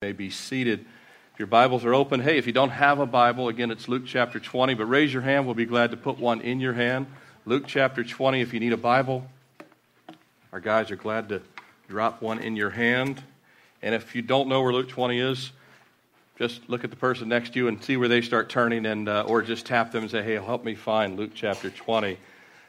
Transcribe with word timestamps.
may 0.00 0.12
be 0.12 0.30
seated. 0.30 0.86
If 1.32 1.40
your 1.40 1.48
Bibles 1.48 1.84
are 1.84 1.92
open, 1.92 2.20
hey, 2.20 2.38
if 2.38 2.46
you 2.46 2.52
don't 2.52 2.70
have 2.70 3.00
a 3.00 3.06
Bible, 3.06 3.48
again, 3.48 3.72
it's 3.72 3.88
Luke 3.88 4.04
chapter 4.06 4.38
20, 4.38 4.74
but 4.74 4.84
raise 4.84 5.12
your 5.12 5.22
hand. 5.22 5.44
We'll 5.44 5.56
be 5.56 5.64
glad 5.64 5.90
to 5.90 5.96
put 5.96 6.20
one 6.20 6.40
in 6.40 6.60
your 6.60 6.72
hand. 6.72 7.08
Luke 7.46 7.64
chapter 7.66 8.04
20, 8.04 8.40
if 8.40 8.54
you 8.54 8.60
need 8.60 8.72
a 8.72 8.76
Bible, 8.76 9.26
our 10.52 10.60
guys 10.60 10.92
are 10.92 10.96
glad 10.96 11.28
to 11.30 11.42
drop 11.88 12.22
one 12.22 12.38
in 12.38 12.54
your 12.54 12.70
hand. 12.70 13.20
And 13.82 13.92
if 13.92 14.14
you 14.14 14.22
don't 14.22 14.48
know 14.48 14.62
where 14.62 14.72
Luke 14.72 14.88
20 14.88 15.18
is, 15.18 15.50
just 16.38 16.60
look 16.68 16.84
at 16.84 16.90
the 16.90 16.96
person 16.96 17.28
next 17.28 17.54
to 17.54 17.58
you 17.58 17.66
and 17.66 17.82
see 17.82 17.96
where 17.96 18.06
they 18.06 18.20
start 18.20 18.48
turning, 18.48 18.86
and, 18.86 19.08
uh, 19.08 19.24
or 19.26 19.42
just 19.42 19.66
tap 19.66 19.90
them 19.90 20.02
and 20.02 20.10
say, 20.12 20.22
hey, 20.22 20.34
help 20.34 20.62
me 20.62 20.76
find 20.76 21.18
Luke 21.18 21.32
chapter 21.34 21.70
20. 21.70 22.18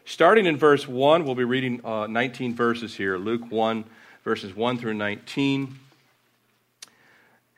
Starting 0.04 0.48
in 0.48 0.58
verse 0.58 0.88
1, 0.88 1.26
we'll 1.26 1.36
be 1.36 1.44
reading 1.44 1.80
uh, 1.86 2.08
19 2.08 2.56
verses 2.56 2.96
here. 2.96 3.20
Luke 3.20 3.52
1, 3.52 3.86
verses 4.24 4.56
1 4.56 4.80
through 4.80 4.96
19 4.96 5.78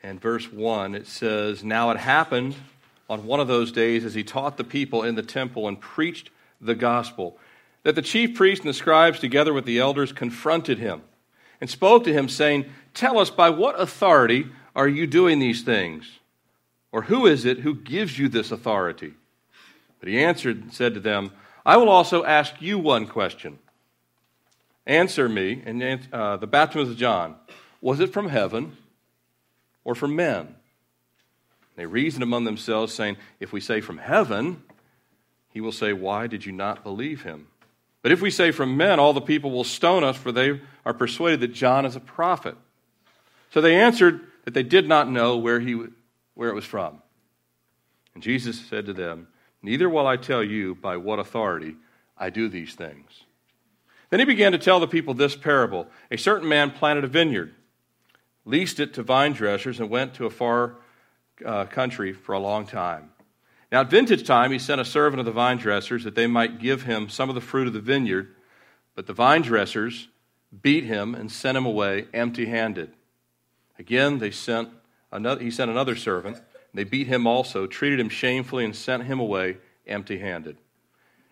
and 0.02 0.20
verse 0.20 0.50
1, 0.50 0.94
it 0.94 1.06
says, 1.06 1.62
Now 1.62 1.90
it 1.90 1.96
happened 1.96 2.56
on 3.08 3.26
one 3.26 3.40
of 3.40 3.48
those 3.48 3.72
days 3.72 4.04
as 4.04 4.14
he 4.14 4.24
taught 4.24 4.56
the 4.56 4.64
people 4.64 5.02
in 5.02 5.14
the 5.14 5.22
temple 5.22 5.68
and 5.68 5.80
preached 5.80 6.30
the 6.60 6.74
gospel, 6.74 7.38
that 7.82 7.94
the 7.94 8.02
chief 8.02 8.36
priests 8.36 8.64
and 8.64 8.68
the 8.68 8.76
scribes, 8.76 9.18
together 9.18 9.52
with 9.52 9.64
the 9.64 9.78
elders, 9.78 10.12
confronted 10.12 10.78
him 10.78 11.02
and 11.60 11.68
spoke 11.70 12.04
to 12.04 12.12
him, 12.12 12.28
saying, 12.28 12.66
Tell 12.94 13.18
us, 13.18 13.30
by 13.30 13.50
what 13.50 13.80
authority 13.80 14.48
are 14.74 14.88
you 14.88 15.06
doing 15.06 15.38
these 15.38 15.62
things? 15.62 16.18
Or 16.90 17.02
who 17.02 17.26
is 17.26 17.44
it 17.44 17.60
who 17.60 17.74
gives 17.74 18.18
you 18.18 18.28
this 18.28 18.50
authority? 18.50 19.14
But 20.00 20.08
he 20.08 20.18
answered 20.18 20.62
and 20.62 20.72
said 20.72 20.94
to 20.94 21.00
them, 21.00 21.30
I 21.64 21.76
will 21.76 21.88
also 21.88 22.24
ask 22.24 22.60
you 22.60 22.78
one 22.78 23.06
question. 23.06 23.58
Answer 24.86 25.28
me. 25.28 25.62
And 25.64 26.00
uh, 26.12 26.36
the 26.38 26.46
baptism 26.46 26.90
of 26.90 26.96
John, 26.96 27.36
was 27.80 28.00
it 28.00 28.12
from 28.12 28.28
heaven? 28.28 28.76
Or 29.84 29.94
from 29.94 30.16
men? 30.16 30.54
They 31.76 31.86
reasoned 31.86 32.22
among 32.22 32.44
themselves, 32.44 32.92
saying, 32.92 33.16
If 33.40 33.52
we 33.52 33.60
say 33.60 33.80
from 33.80 33.98
heaven, 33.98 34.62
he 35.50 35.60
will 35.60 35.72
say, 35.72 35.92
Why 35.92 36.26
did 36.26 36.44
you 36.44 36.52
not 36.52 36.84
believe 36.84 37.22
him? 37.22 37.48
But 38.02 38.12
if 38.12 38.20
we 38.20 38.30
say 38.30 38.50
from 38.50 38.76
men, 38.76 38.98
all 38.98 39.12
the 39.12 39.20
people 39.20 39.50
will 39.50 39.64
stone 39.64 40.04
us, 40.04 40.16
for 40.16 40.32
they 40.32 40.60
are 40.84 40.92
persuaded 40.92 41.40
that 41.40 41.54
John 41.54 41.86
is 41.86 41.96
a 41.96 42.00
prophet. 42.00 42.56
So 43.50 43.60
they 43.60 43.76
answered 43.76 44.20
that 44.44 44.54
they 44.54 44.64
did 44.64 44.88
not 44.88 45.10
know 45.10 45.36
where, 45.36 45.60
he, 45.60 45.86
where 46.34 46.48
it 46.48 46.54
was 46.54 46.64
from. 46.64 47.00
And 48.14 48.22
Jesus 48.22 48.60
said 48.60 48.86
to 48.86 48.92
them, 48.92 49.28
Neither 49.62 49.88
will 49.88 50.06
I 50.06 50.16
tell 50.16 50.42
you 50.42 50.74
by 50.74 50.96
what 50.96 51.20
authority 51.20 51.76
I 52.18 52.30
do 52.30 52.48
these 52.48 52.74
things. 52.74 53.24
Then 54.10 54.18
he 54.18 54.26
began 54.26 54.52
to 54.52 54.58
tell 54.58 54.80
the 54.80 54.88
people 54.88 55.14
this 55.14 55.36
parable 55.36 55.86
A 56.10 56.18
certain 56.18 56.48
man 56.48 56.70
planted 56.70 57.04
a 57.04 57.08
vineyard 57.08 57.54
leased 58.44 58.80
it 58.80 58.94
to 58.94 59.02
vine 59.02 59.32
dressers, 59.32 59.80
and 59.80 59.88
went 59.88 60.14
to 60.14 60.26
a 60.26 60.30
far 60.30 60.76
uh, 61.44 61.64
country 61.66 62.12
for 62.12 62.32
a 62.32 62.38
long 62.38 62.66
time. 62.66 63.10
Now, 63.70 63.80
at 63.80 63.90
vintage 63.90 64.26
time, 64.26 64.52
he 64.52 64.58
sent 64.58 64.80
a 64.80 64.84
servant 64.84 65.20
of 65.20 65.26
the 65.26 65.32
vine 65.32 65.56
dressers 65.56 66.04
that 66.04 66.14
they 66.14 66.26
might 66.26 66.58
give 66.58 66.82
him 66.82 67.08
some 67.08 67.28
of 67.28 67.34
the 67.34 67.40
fruit 67.40 67.66
of 67.66 67.72
the 67.72 67.80
vineyard, 67.80 68.34
but 68.94 69.06
the 69.06 69.14
vine 69.14 69.42
dressers 69.42 70.08
beat 70.60 70.84
him 70.84 71.14
and 71.14 71.32
sent 71.32 71.56
him 71.56 71.64
away 71.64 72.06
empty 72.12 72.46
handed. 72.46 72.92
Again, 73.78 74.18
they 74.18 74.30
sent 74.30 74.68
another, 75.10 75.42
he 75.42 75.50
sent 75.50 75.70
another 75.70 75.96
servant. 75.96 76.42
They 76.74 76.84
beat 76.84 77.06
him 77.06 77.26
also, 77.26 77.66
treated 77.66 77.98
him 77.98 78.10
shamefully, 78.10 78.64
and 78.64 78.76
sent 78.76 79.04
him 79.04 79.18
away 79.18 79.56
empty 79.86 80.18
handed. 80.18 80.58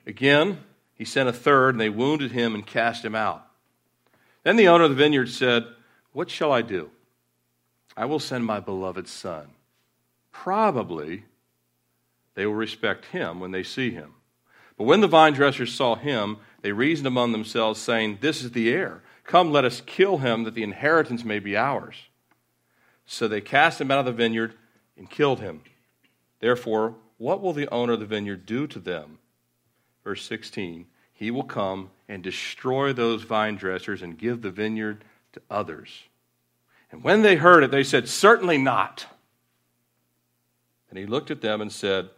Again, 0.06 0.60
he 0.94 1.04
sent 1.04 1.28
a 1.28 1.32
third, 1.32 1.74
and 1.74 1.80
they 1.80 1.88
wounded 1.88 2.32
him 2.32 2.54
and 2.54 2.66
cast 2.66 3.04
him 3.04 3.14
out. 3.14 3.46
Then 4.42 4.56
the 4.56 4.68
owner 4.68 4.84
of 4.84 4.90
the 4.90 4.96
vineyard 4.96 5.28
said, 5.28 5.66
What 6.12 6.30
shall 6.30 6.52
I 6.52 6.62
do? 6.62 6.90
I 8.00 8.06
will 8.06 8.18
send 8.18 8.46
my 8.46 8.60
beloved 8.60 9.06
son. 9.06 9.48
Probably 10.32 11.24
they 12.34 12.46
will 12.46 12.54
respect 12.54 13.04
him 13.04 13.40
when 13.40 13.50
they 13.50 13.62
see 13.62 13.90
him. 13.90 14.14
But 14.78 14.84
when 14.84 15.02
the 15.02 15.06
vine 15.06 15.34
dressers 15.34 15.74
saw 15.74 15.96
him, 15.96 16.38
they 16.62 16.72
reasoned 16.72 17.08
among 17.08 17.32
themselves, 17.32 17.78
saying, 17.78 18.16
This 18.22 18.42
is 18.42 18.52
the 18.52 18.70
heir. 18.70 19.02
Come, 19.24 19.52
let 19.52 19.66
us 19.66 19.82
kill 19.84 20.16
him, 20.16 20.44
that 20.44 20.54
the 20.54 20.62
inheritance 20.62 21.26
may 21.26 21.40
be 21.40 21.58
ours. 21.58 21.94
So 23.04 23.28
they 23.28 23.42
cast 23.42 23.82
him 23.82 23.90
out 23.90 23.98
of 23.98 24.06
the 24.06 24.12
vineyard 24.12 24.54
and 24.96 25.10
killed 25.10 25.40
him. 25.40 25.60
Therefore, 26.38 26.94
what 27.18 27.42
will 27.42 27.52
the 27.52 27.68
owner 27.68 27.92
of 27.92 28.00
the 28.00 28.06
vineyard 28.06 28.46
do 28.46 28.66
to 28.68 28.78
them? 28.78 29.18
Verse 30.04 30.24
16 30.24 30.86
He 31.12 31.30
will 31.30 31.44
come 31.44 31.90
and 32.08 32.22
destroy 32.22 32.94
those 32.94 33.24
vine 33.24 33.56
dressers 33.56 34.00
and 34.00 34.16
give 34.16 34.40
the 34.40 34.50
vineyard 34.50 35.04
to 35.34 35.42
others. 35.50 36.04
And 36.90 37.04
when 37.04 37.22
they 37.22 37.36
heard 37.36 37.62
it, 37.62 37.70
they 37.70 37.84
said, 37.84 38.08
Certainly 38.08 38.58
not. 38.58 39.06
And 40.88 40.98
he 40.98 41.06
looked 41.06 41.30
at 41.30 41.40
them 41.40 41.60
and 41.60 41.70
said, 41.70 42.10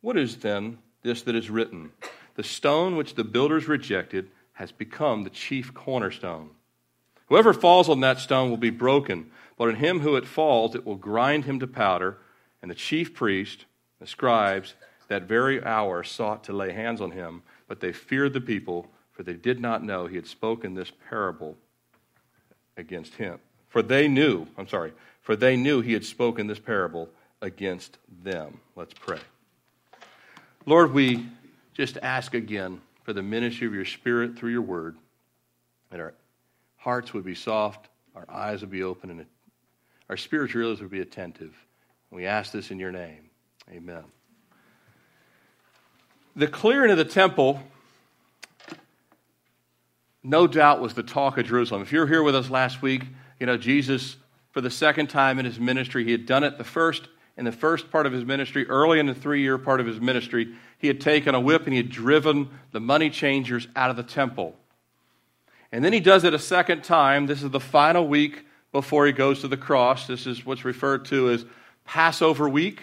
What 0.00 0.18
is 0.18 0.36
then 0.36 0.78
this 1.02 1.22
that 1.22 1.34
is 1.34 1.50
written? 1.50 1.92
The 2.34 2.42
stone 2.44 2.96
which 2.96 3.14
the 3.14 3.24
builders 3.24 3.68
rejected 3.68 4.30
has 4.54 4.72
become 4.72 5.24
the 5.24 5.30
chief 5.30 5.72
cornerstone. 5.72 6.50
Whoever 7.26 7.52
falls 7.52 7.88
on 7.88 8.00
that 8.00 8.18
stone 8.18 8.50
will 8.50 8.56
be 8.56 8.70
broken, 8.70 9.30
but 9.56 9.68
on 9.68 9.76
him 9.76 10.00
who 10.00 10.16
it 10.16 10.26
falls, 10.26 10.74
it 10.74 10.84
will 10.84 10.96
grind 10.96 11.44
him 11.44 11.60
to 11.60 11.66
powder. 11.66 12.18
And 12.60 12.70
the 12.70 12.74
chief 12.74 13.14
priest, 13.14 13.64
the 14.00 14.06
scribes, 14.06 14.74
that 15.08 15.22
very 15.22 15.64
hour 15.64 16.02
sought 16.02 16.44
to 16.44 16.52
lay 16.52 16.72
hands 16.72 17.00
on 17.00 17.12
him, 17.12 17.42
but 17.68 17.80
they 17.80 17.92
feared 17.92 18.32
the 18.32 18.40
people, 18.40 18.88
for 19.12 19.22
they 19.22 19.34
did 19.34 19.60
not 19.60 19.82
know 19.82 20.06
he 20.06 20.16
had 20.16 20.26
spoken 20.26 20.74
this 20.74 20.92
parable 21.08 21.56
against 22.76 23.14
him. 23.14 23.38
For 23.70 23.82
they 23.82 24.06
knew, 24.08 24.46
I'm 24.58 24.68
sorry, 24.68 24.92
for 25.22 25.34
they 25.34 25.56
knew 25.56 25.80
he 25.80 25.92
had 25.92 26.04
spoken 26.04 26.46
this 26.46 26.58
parable 26.58 27.08
against 27.40 27.96
them. 28.22 28.60
Let's 28.76 28.92
pray. 28.92 29.20
Lord, 30.66 30.92
we 30.92 31.26
just 31.72 31.96
ask 32.02 32.34
again 32.34 32.80
for 33.04 33.12
the 33.12 33.22
ministry 33.22 33.66
of 33.66 33.72
your 33.72 33.84
Spirit 33.84 34.36
through 34.36 34.50
your 34.50 34.62
word, 34.62 34.96
that 35.90 36.00
our 36.00 36.12
hearts 36.76 37.14
would 37.14 37.24
be 37.24 37.34
soft, 37.34 37.88
our 38.14 38.26
eyes 38.28 38.60
would 38.60 38.70
be 38.70 38.82
open, 38.82 39.10
and 39.10 39.24
our 40.08 40.16
spiritual 40.16 40.68
ears 40.68 40.80
would 40.80 40.90
be 40.90 41.00
attentive. 41.00 41.54
We 42.10 42.26
ask 42.26 42.52
this 42.52 42.70
in 42.70 42.78
your 42.78 42.92
name. 42.92 43.30
Amen. 43.70 44.02
The 46.34 46.48
clearing 46.48 46.90
of 46.90 46.98
the 46.98 47.04
temple, 47.04 47.62
no 50.22 50.46
doubt, 50.46 50.80
was 50.80 50.94
the 50.94 51.02
talk 51.02 51.38
of 51.38 51.46
Jerusalem. 51.46 51.82
If 51.82 51.92
you 51.92 52.00
were 52.00 52.06
here 52.06 52.22
with 52.22 52.34
us 52.34 52.50
last 52.50 52.82
week, 52.82 53.04
you 53.40 53.46
know, 53.46 53.56
Jesus, 53.56 54.16
for 54.52 54.60
the 54.60 54.70
second 54.70 55.08
time 55.08 55.40
in 55.40 55.44
his 55.44 55.58
ministry, 55.58 56.04
he 56.04 56.12
had 56.12 56.26
done 56.26 56.44
it 56.44 56.58
the 56.58 56.64
first 56.64 57.08
in 57.36 57.46
the 57.46 57.52
first 57.52 57.90
part 57.90 58.04
of 58.04 58.12
his 58.12 58.22
ministry, 58.22 58.68
early 58.68 59.00
in 59.00 59.06
the 59.06 59.14
three 59.14 59.40
year 59.40 59.56
part 59.56 59.80
of 59.80 59.86
his 59.86 59.98
ministry, 59.98 60.54
he 60.76 60.88
had 60.88 61.00
taken 61.00 61.34
a 61.34 61.40
whip 61.40 61.64
and 61.64 61.72
he 61.72 61.78
had 61.78 61.88
driven 61.88 62.50
the 62.72 62.80
money 62.80 63.08
changers 63.08 63.66
out 63.74 63.88
of 63.88 63.96
the 63.96 64.02
temple. 64.02 64.54
And 65.72 65.82
then 65.82 65.94
he 65.94 66.00
does 66.00 66.24
it 66.24 66.34
a 66.34 66.38
second 66.38 66.84
time. 66.84 67.26
This 67.26 67.42
is 67.42 67.50
the 67.50 67.58
final 67.58 68.06
week 68.06 68.44
before 68.72 69.06
he 69.06 69.12
goes 69.12 69.40
to 69.40 69.48
the 69.48 69.56
cross. 69.56 70.06
This 70.06 70.26
is 70.26 70.44
what's 70.44 70.66
referred 70.66 71.06
to 71.06 71.30
as 71.30 71.46
Passover 71.86 72.46
week. 72.46 72.82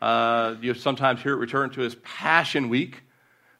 Uh, 0.00 0.56
you 0.60 0.74
sometimes 0.74 1.22
hear 1.22 1.34
it 1.34 1.36
referred 1.36 1.72
to 1.74 1.84
as 1.84 1.94
Passion 2.02 2.68
Week. 2.68 3.02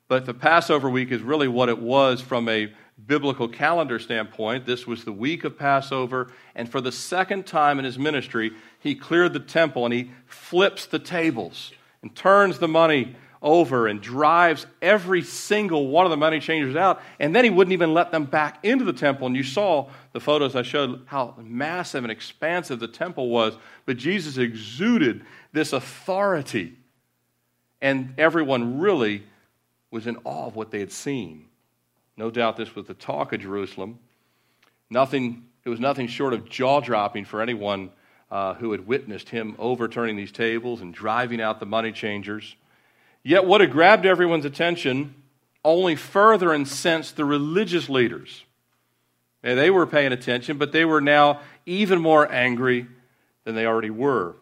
But 0.08 0.26
the 0.26 0.34
Passover 0.34 0.90
week 0.90 1.12
is 1.12 1.22
really 1.22 1.46
what 1.46 1.68
it 1.68 1.78
was 1.78 2.20
from 2.20 2.48
a 2.48 2.72
biblical 3.06 3.48
calendar 3.48 3.98
standpoint, 3.98 4.66
this 4.66 4.86
was 4.86 5.04
the 5.04 5.12
week 5.12 5.44
of 5.44 5.58
Passover, 5.58 6.30
and 6.54 6.68
for 6.68 6.80
the 6.80 6.92
second 6.92 7.46
time 7.46 7.78
in 7.78 7.84
his 7.84 7.98
ministry, 7.98 8.52
he 8.78 8.94
cleared 8.94 9.32
the 9.32 9.40
temple 9.40 9.84
and 9.84 9.94
he 9.94 10.10
flips 10.26 10.86
the 10.86 10.98
tables 10.98 11.72
and 12.02 12.14
turns 12.14 12.58
the 12.58 12.68
money 12.68 13.16
over 13.42 13.88
and 13.88 14.00
drives 14.00 14.66
every 14.80 15.22
single 15.22 15.88
one 15.88 16.06
of 16.06 16.10
the 16.10 16.16
money 16.16 16.38
changers 16.38 16.76
out, 16.76 17.02
and 17.18 17.34
then 17.34 17.42
he 17.44 17.50
wouldn't 17.50 17.72
even 17.72 17.92
let 17.92 18.12
them 18.12 18.24
back 18.24 18.64
into 18.64 18.84
the 18.84 18.92
temple. 18.92 19.26
And 19.26 19.36
you 19.36 19.42
saw 19.42 19.88
the 20.12 20.20
photos 20.20 20.54
I 20.54 20.62
showed 20.62 21.02
how 21.06 21.34
massive 21.38 22.04
and 22.04 22.12
expansive 22.12 22.78
the 22.78 22.88
temple 22.88 23.30
was, 23.30 23.56
but 23.84 23.96
Jesus 23.96 24.38
exuded 24.38 25.24
this 25.52 25.72
authority, 25.72 26.76
and 27.80 28.14
everyone 28.16 28.78
really 28.78 29.24
was 29.90 30.06
in 30.06 30.16
awe 30.24 30.46
of 30.46 30.54
what 30.54 30.70
they 30.70 30.78
had 30.78 30.92
seen. 30.92 31.46
No 32.16 32.30
doubt 32.30 32.56
this 32.56 32.74
was 32.74 32.86
the 32.86 32.94
talk 32.94 33.32
of 33.32 33.40
Jerusalem. 33.40 33.98
Nothing, 34.90 35.44
it 35.64 35.68
was 35.68 35.80
nothing 35.80 36.06
short 36.06 36.34
of 36.34 36.48
jaw 36.48 36.80
dropping 36.80 37.24
for 37.24 37.40
anyone 37.40 37.90
uh, 38.30 38.54
who 38.54 38.72
had 38.72 38.86
witnessed 38.86 39.28
him 39.28 39.54
overturning 39.58 40.16
these 40.16 40.32
tables 40.32 40.80
and 40.80 40.92
driving 40.92 41.40
out 41.40 41.60
the 41.60 41.66
money 41.66 41.92
changers. 41.92 42.56
Yet, 43.22 43.44
what 43.44 43.60
had 43.60 43.70
grabbed 43.70 44.06
everyone's 44.06 44.44
attention 44.44 45.14
only 45.64 45.94
further 45.96 46.52
incensed 46.52 47.16
the 47.16 47.24
religious 47.24 47.88
leaders. 47.88 48.44
And 49.42 49.58
they 49.58 49.70
were 49.70 49.86
paying 49.86 50.12
attention, 50.12 50.58
but 50.58 50.72
they 50.72 50.84
were 50.84 51.00
now 51.00 51.40
even 51.66 52.00
more 52.00 52.30
angry 52.30 52.86
than 53.44 53.54
they 53.54 53.66
already 53.66 53.90
were. 53.90 54.36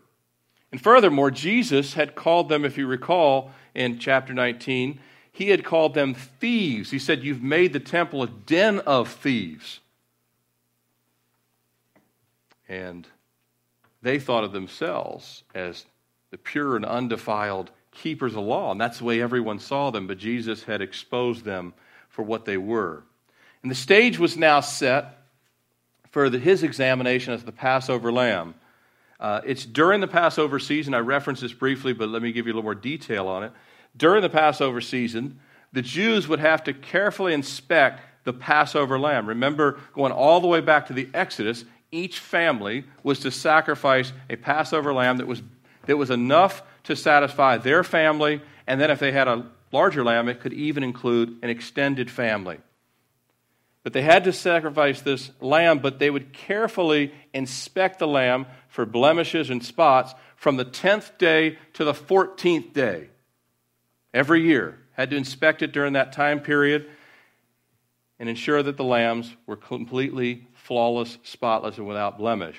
And 0.73 0.81
furthermore, 0.81 1.31
Jesus 1.31 1.95
had 1.95 2.15
called 2.15 2.49
them, 2.49 2.65
if 2.65 2.79
you 2.79 2.87
recall, 2.87 3.51
in 3.75 3.99
chapter 3.99 4.33
19, 4.33 5.01
he 5.41 5.49
had 5.49 5.65
called 5.65 5.95
them 5.95 6.13
thieves. 6.13 6.91
He 6.91 6.99
said, 6.99 7.25
You've 7.25 7.43
made 7.43 7.73
the 7.73 7.81
temple 7.81 8.23
a 8.23 8.27
den 8.27 8.81
of 8.81 9.09
thieves. 9.09 9.81
And 12.69 13.07
they 14.03 14.19
thought 14.19 14.45
of 14.45 14.53
themselves 14.53 15.43
as 15.55 15.87
the 16.31 16.37
pure 16.37 16.77
and 16.77 16.85
undefiled 16.85 17.71
keepers 17.91 18.35
of 18.35 18.45
law, 18.45 18.71
and 18.71 18.79
that's 18.79 18.99
the 18.99 19.05
way 19.05 19.23
everyone 19.23 19.59
saw 19.61 19.91
them, 19.91 20.07
but 20.07 20.19
Jesus 20.19 20.65
had 20.65 20.83
exposed 20.83 21.43
them 21.43 21.73
for 22.11 22.23
what 22.23 22.45
they 22.45 22.59
were. 22.59 23.03
And 23.63 23.71
the 23.71 23.77
stage 23.77 24.19
was 24.19 24.37
now 24.37 24.61
set 24.61 25.23
for 26.11 26.29
the, 26.29 26.39
his 26.39 26.63
examination 26.63 27.33
as 27.33 27.45
the 27.45 27.51
Passover 27.51 28.13
lamb. 28.13 28.57
Uh, 29.19 29.41
it's 29.47 29.65
during 29.65 30.03
the 30.03 30.07
Passover 30.07 30.59
season. 30.59 30.93
I 30.93 30.99
referenced 30.99 31.41
this 31.41 31.55
briefly, 31.55 31.95
but 31.95 32.11
let 32.11 32.21
me 32.21 32.31
give 32.31 32.47
you 32.47 32.53
a 32.53 32.57
little 32.57 32.63
more 32.63 32.75
detail 32.75 33.27
on 33.27 33.45
it. 33.45 33.53
During 33.97 34.23
the 34.23 34.31
Passover 34.31 34.81
season, 34.81 35.41
the 35.73 35.83
Jews 35.83 36.29
would 36.29 36.41
have 36.41 36.65
to 36.65 36.73
carefully 36.73 37.35
inspect 37.35 38.03
the 38.25 38.33
Passover 38.33 38.99
lamb. 38.99 39.27
Remember, 39.27 39.79
going 39.93 40.13
all 40.13 40.41
the 40.41 40.47
way 40.47 40.61
back 40.61 40.87
to 40.87 40.93
the 40.93 41.09
Exodus, 41.15 41.65
each 41.91 42.19
family 42.19 42.85
was 43.03 43.21
to 43.21 43.31
sacrifice 43.31 44.13
a 44.29 44.37
Passover 44.37 44.93
lamb 44.93 45.17
that 45.19 45.27
was, 45.27 45.43
that 45.87 45.97
was 45.97 46.11
enough 46.11 46.63
to 46.85 46.97
satisfy 46.97 47.57
their 47.57 47.83
family, 47.83 48.41
and 48.67 48.81
then 48.81 48.91
if 48.91 48.99
they 48.99 49.13
had 49.13 49.29
a 49.29 49.47
larger 49.73 50.05
lamb, 50.05 50.29
it 50.29 50.41
could 50.41 50.53
even 50.53 50.83
include 50.83 51.39
an 51.43 51.51
extended 51.51 52.11
family. 52.11 52.59
But 53.83 53.93
they 53.93 54.03
had 54.03 54.25
to 54.25 54.33
sacrifice 54.33 55.01
this 55.01 55.31
lamb, 55.41 55.79
but 55.79 55.99
they 55.99 56.11
would 56.11 56.33
carefully 56.33 57.15
inspect 57.33 57.99
the 57.99 58.07
lamb 58.07 58.47
for 58.69 58.85
blemishes 58.85 59.51
and 59.51 59.65
spots 59.65 60.15
from 60.37 60.57
the 60.57 60.65
10th 60.65 61.17
day 61.19 61.59
to 61.75 61.85
the 61.85 61.95
14th 61.95 62.73
day 62.73 63.10
every 64.13 64.43
year. 64.43 64.79
Had 64.93 65.11
to 65.11 65.17
inspect 65.17 65.63
it 65.63 65.73
during 65.73 65.95
that 65.95 66.13
time 66.13 66.41
period 66.41 66.89
and 68.19 68.29
ensure 68.29 68.63
that 68.63 68.77
the 68.77 68.85
lambs 68.85 69.35
were 69.47 69.57
completely 69.57 70.47
flawless, 70.53 71.19
spotless, 71.23 71.79
and 71.79 71.87
without 71.87 72.19
blemish. 72.19 72.57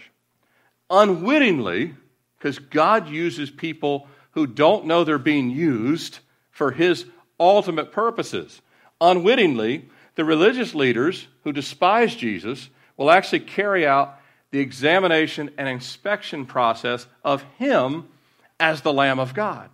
Unwittingly, 0.90 1.94
because 2.38 2.58
God 2.58 3.08
uses 3.08 3.52
people 3.52 4.08
who 4.32 4.48
don't 4.48 4.86
know 4.86 5.04
they're 5.04 5.20
being 5.20 5.52
used 5.52 6.20
for 6.50 6.72
His 6.72 7.06
ultimate 7.40 7.92
purposes. 7.92 8.62
Unwittingly, 9.00 9.90
the 10.16 10.26
religious 10.26 10.74
leaders 10.74 11.28
who 11.44 11.52
despise 11.52 12.16
Jesus 12.16 12.70
will 12.98 13.12
actually 13.12 13.42
carry 13.42 13.86
out 13.86 14.20
the 14.52 14.60
examination 14.60 15.52
and 15.58 15.70
inspection 15.70 16.46
process 16.46 17.06
of 17.24 17.44
Him 17.58 18.08
as 18.60 18.82
the 18.82 18.94
Lamb 18.94 19.20
of 19.20 19.34
God. 19.34 19.70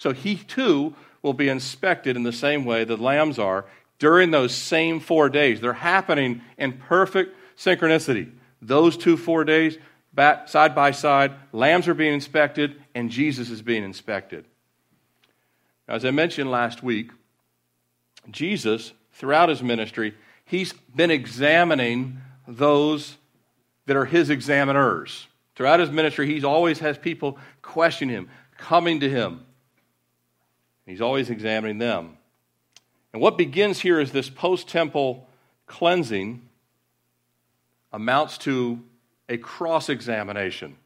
So 0.00 0.12
He 0.12 0.36
too 0.36 0.96
will 1.22 1.34
be 1.34 1.50
inspected 1.50 2.16
in 2.16 2.22
the 2.22 2.32
same 2.32 2.64
way 2.64 2.84
the 2.84 2.96
lambs 2.96 3.38
are 3.38 3.66
during 3.98 4.30
those 4.30 4.54
same 4.54 4.98
four 4.98 5.28
days. 5.28 5.60
They're 5.60 5.74
happening 5.74 6.40
in 6.56 6.72
perfect 6.72 7.36
synchronicity. 7.56 8.32
Those 8.62 8.96
two 8.96 9.18
four 9.18 9.44
days, 9.44 9.76
back, 10.14 10.48
side 10.48 10.74
by 10.74 10.92
side, 10.92 11.32
lambs 11.52 11.86
are 11.86 11.94
being 11.94 12.14
inspected, 12.14 12.82
and 12.94 13.10
Jesus 13.10 13.50
is 13.50 13.60
being 13.60 13.84
inspected. 13.84 14.46
Now, 15.86 15.96
as 15.96 16.04
I 16.06 16.12
mentioned 16.12 16.50
last 16.50 16.82
week, 16.82 17.10
Jesus, 18.30 18.94
throughout 19.12 19.50
his 19.50 19.62
ministry, 19.62 20.14
he's 20.46 20.72
been 20.72 21.10
examining 21.10 22.22
those 22.48 23.18
that 23.84 23.96
are 23.96 24.06
his 24.06 24.30
examiners. 24.30 25.26
Throughout 25.56 25.80
his 25.80 25.90
ministry, 25.90 26.26
he 26.26 26.42
always 26.42 26.78
has 26.78 26.96
people 26.96 27.36
questioning 27.60 28.16
him, 28.16 28.30
coming 28.56 29.00
to 29.00 29.10
him. 29.10 29.44
He's 30.90 31.00
always 31.00 31.30
examining 31.30 31.78
them. 31.78 32.16
And 33.12 33.22
what 33.22 33.38
begins 33.38 33.78
here 33.80 34.00
is 34.00 34.10
this 34.10 34.28
post 34.28 34.68
temple 34.68 35.28
cleansing 35.66 36.42
amounts 37.92 38.38
to 38.38 38.82
a 39.28 39.36
cross 39.36 39.88
examination. 39.88 40.76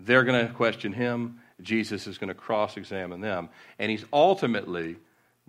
They're 0.00 0.24
going 0.24 0.44
to 0.44 0.52
question 0.52 0.92
him, 0.92 1.38
Jesus 1.62 2.08
is 2.08 2.18
going 2.18 2.28
to 2.28 2.34
cross 2.34 2.76
examine 2.76 3.20
them, 3.20 3.48
and 3.78 3.92
he's 3.92 4.04
ultimately 4.12 4.96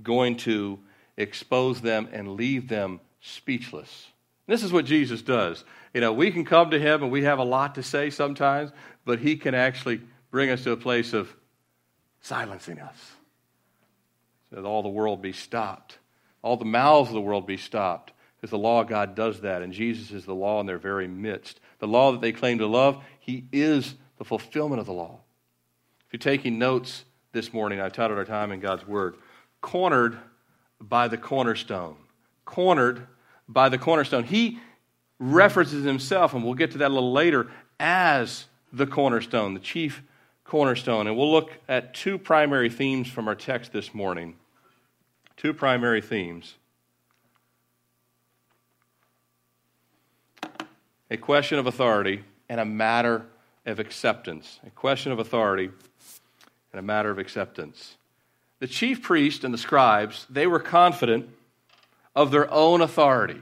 going 0.03 0.37
to 0.37 0.77
expose 1.17 1.81
them 1.81 2.07
and 2.13 2.35
leave 2.35 2.67
them 2.67 2.99
speechless. 3.21 4.07
This 4.45 4.61
is 4.61 4.71
what 4.71 4.85
Jesus 4.85 5.23
does. 5.23 5.63
You 5.95 6.01
know, 6.01 6.13
we 6.13 6.29
can 6.29 6.45
come 6.45 6.69
to 6.69 6.79
him 6.79 7.01
and 7.01 7.11
we 7.11 7.23
have 7.23 7.39
a 7.39 7.43
lot 7.43 7.73
to 7.75 7.83
say 7.83 8.11
sometimes, 8.11 8.69
but 9.03 9.17
he 9.17 9.35
can 9.35 9.55
actually 9.55 10.01
bring 10.29 10.51
us 10.51 10.63
to 10.65 10.71
a 10.73 10.77
place 10.77 11.13
of 11.13 11.35
silencing 12.21 12.79
us. 12.79 13.15
That 14.51 14.65
all 14.65 14.83
the 14.83 14.89
world 14.89 15.21
be 15.21 15.33
stopped 15.33 15.97
all 16.45 16.57
the 16.57 16.63
mouths 16.63 17.09
of 17.09 17.15
the 17.15 17.21
world 17.21 17.47
be 17.47 17.57
stopped. 17.57 18.13
Because 18.37 18.51
the 18.51 18.57
law 18.59 18.81
of 18.81 18.87
God 18.87 19.15
does 19.15 19.41
that, 19.41 19.63
and 19.63 19.73
Jesus 19.73 20.11
is 20.11 20.25
the 20.25 20.35
law 20.35 20.59
in 20.59 20.67
their 20.67 20.77
very 20.77 21.07
midst. 21.07 21.59
The 21.79 21.87
law 21.87 22.11
that 22.11 22.21
they 22.21 22.31
claim 22.31 22.59
to 22.59 22.67
love, 22.67 23.03
He 23.19 23.45
is 23.51 23.95
the 24.19 24.25
fulfillment 24.25 24.79
of 24.79 24.85
the 24.85 24.93
law. 24.93 25.21
If 26.05 26.13
you're 26.13 26.19
taking 26.19 26.59
notes 26.59 27.03
this 27.31 27.51
morning, 27.51 27.81
I've 27.81 27.93
titled 27.93 28.19
our 28.19 28.25
time 28.25 28.51
in 28.51 28.59
God's 28.59 28.85
Word 28.85 29.15
Cornered 29.59 30.19
by 30.79 31.07
the 31.07 31.17
Cornerstone. 31.17 31.95
Cornered 32.45 33.07
by 33.49 33.69
the 33.69 33.79
Cornerstone. 33.79 34.23
He 34.23 34.59
references 35.17 35.83
himself, 35.83 36.35
and 36.35 36.43
we'll 36.43 36.53
get 36.53 36.71
to 36.71 36.77
that 36.77 36.91
a 36.91 36.93
little 36.93 37.11
later, 37.11 37.49
as 37.79 38.45
the 38.71 38.85
cornerstone, 38.85 39.55
the 39.55 39.59
chief 39.59 40.03
cornerstone. 40.45 41.07
And 41.07 41.17
we'll 41.17 41.31
look 41.31 41.51
at 41.67 41.93
two 41.93 42.17
primary 42.17 42.69
themes 42.69 43.09
from 43.09 43.27
our 43.27 43.35
text 43.35 43.73
this 43.73 43.93
morning 43.93 44.35
two 45.35 45.53
primary 45.53 46.01
themes 46.01 46.55
a 51.11 51.17
question 51.17 51.59
of 51.59 51.67
authority 51.67 52.23
and 52.49 52.59
a 52.59 52.65
matter 52.65 53.25
of 53.65 53.79
acceptance. 53.79 54.59
A 54.65 54.69
question 54.69 55.11
of 55.11 55.19
authority 55.19 55.69
and 56.71 56.79
a 56.79 56.81
matter 56.81 57.09
of 57.09 57.19
acceptance. 57.19 57.95
The 58.59 58.67
chief 58.67 59.01
priest 59.01 59.43
and 59.43 59.53
the 59.53 59.57
scribes, 59.57 60.25
they 60.29 60.47
were 60.47 60.59
confident 60.59 61.29
of 62.15 62.31
their 62.31 62.51
own 62.51 62.81
authority, 62.81 63.41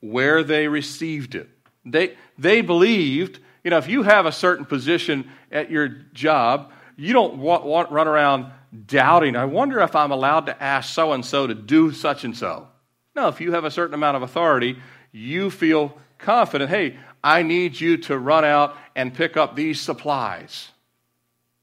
where 0.00 0.42
they 0.42 0.68
received 0.68 1.34
it. 1.34 1.48
They, 1.84 2.16
they 2.38 2.60
believed, 2.60 3.40
you 3.64 3.70
know, 3.70 3.78
if 3.78 3.88
you 3.88 4.02
have 4.02 4.26
a 4.26 4.32
certain 4.32 4.64
position 4.64 5.30
at 5.50 5.70
your 5.70 5.88
job, 5.88 6.72
you 6.96 7.12
don't 7.12 7.38
want, 7.38 7.64
want 7.64 7.90
run 7.90 8.08
around 8.08 8.52
doubting, 8.86 9.36
I 9.36 9.44
wonder 9.44 9.80
if 9.80 9.94
I'm 9.94 10.10
allowed 10.10 10.46
to 10.46 10.62
ask 10.62 10.92
so 10.92 11.12
and 11.12 11.24
so 11.24 11.46
to 11.46 11.54
do 11.54 11.92
such 11.92 12.24
and 12.24 12.36
so. 12.36 12.68
No, 13.14 13.28
if 13.28 13.40
you 13.40 13.52
have 13.52 13.64
a 13.64 13.70
certain 13.70 13.94
amount 13.94 14.16
of 14.16 14.22
authority, 14.22 14.78
you 15.12 15.50
feel 15.50 15.96
confident, 16.18 16.70
hey, 16.70 16.96
I 17.22 17.42
need 17.42 17.78
you 17.78 17.98
to 17.98 18.18
run 18.18 18.44
out 18.44 18.76
and 18.96 19.14
pick 19.14 19.36
up 19.36 19.54
these 19.54 19.80
supplies 19.80 20.70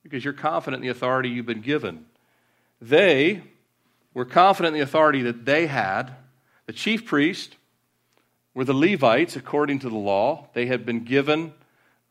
because 0.03 0.24
you're 0.24 0.34
confident 0.34 0.82
in 0.82 0.88
the 0.88 0.91
authority 0.91 1.29
you've 1.29 1.46
been 1.46 1.62
given. 1.62 2.06
They 2.82 3.44
were 4.13 4.25
confident 4.25 4.75
in 4.75 4.79
the 4.79 4.84
authority 4.84 5.24
that 5.24 5.46
they 5.46 5.68
had. 5.68 6.12
The 6.65 6.74
chief 6.74 7.06
priest 7.06 7.56
were 8.53 8.63
the 8.63 8.74
Levites, 8.74 9.36
according 9.36 9.79
to 9.79 9.89
the 9.89 9.98
law. 9.98 10.48
They 10.53 10.68
had 10.68 10.86
been 10.86 11.03
given, 11.03 11.53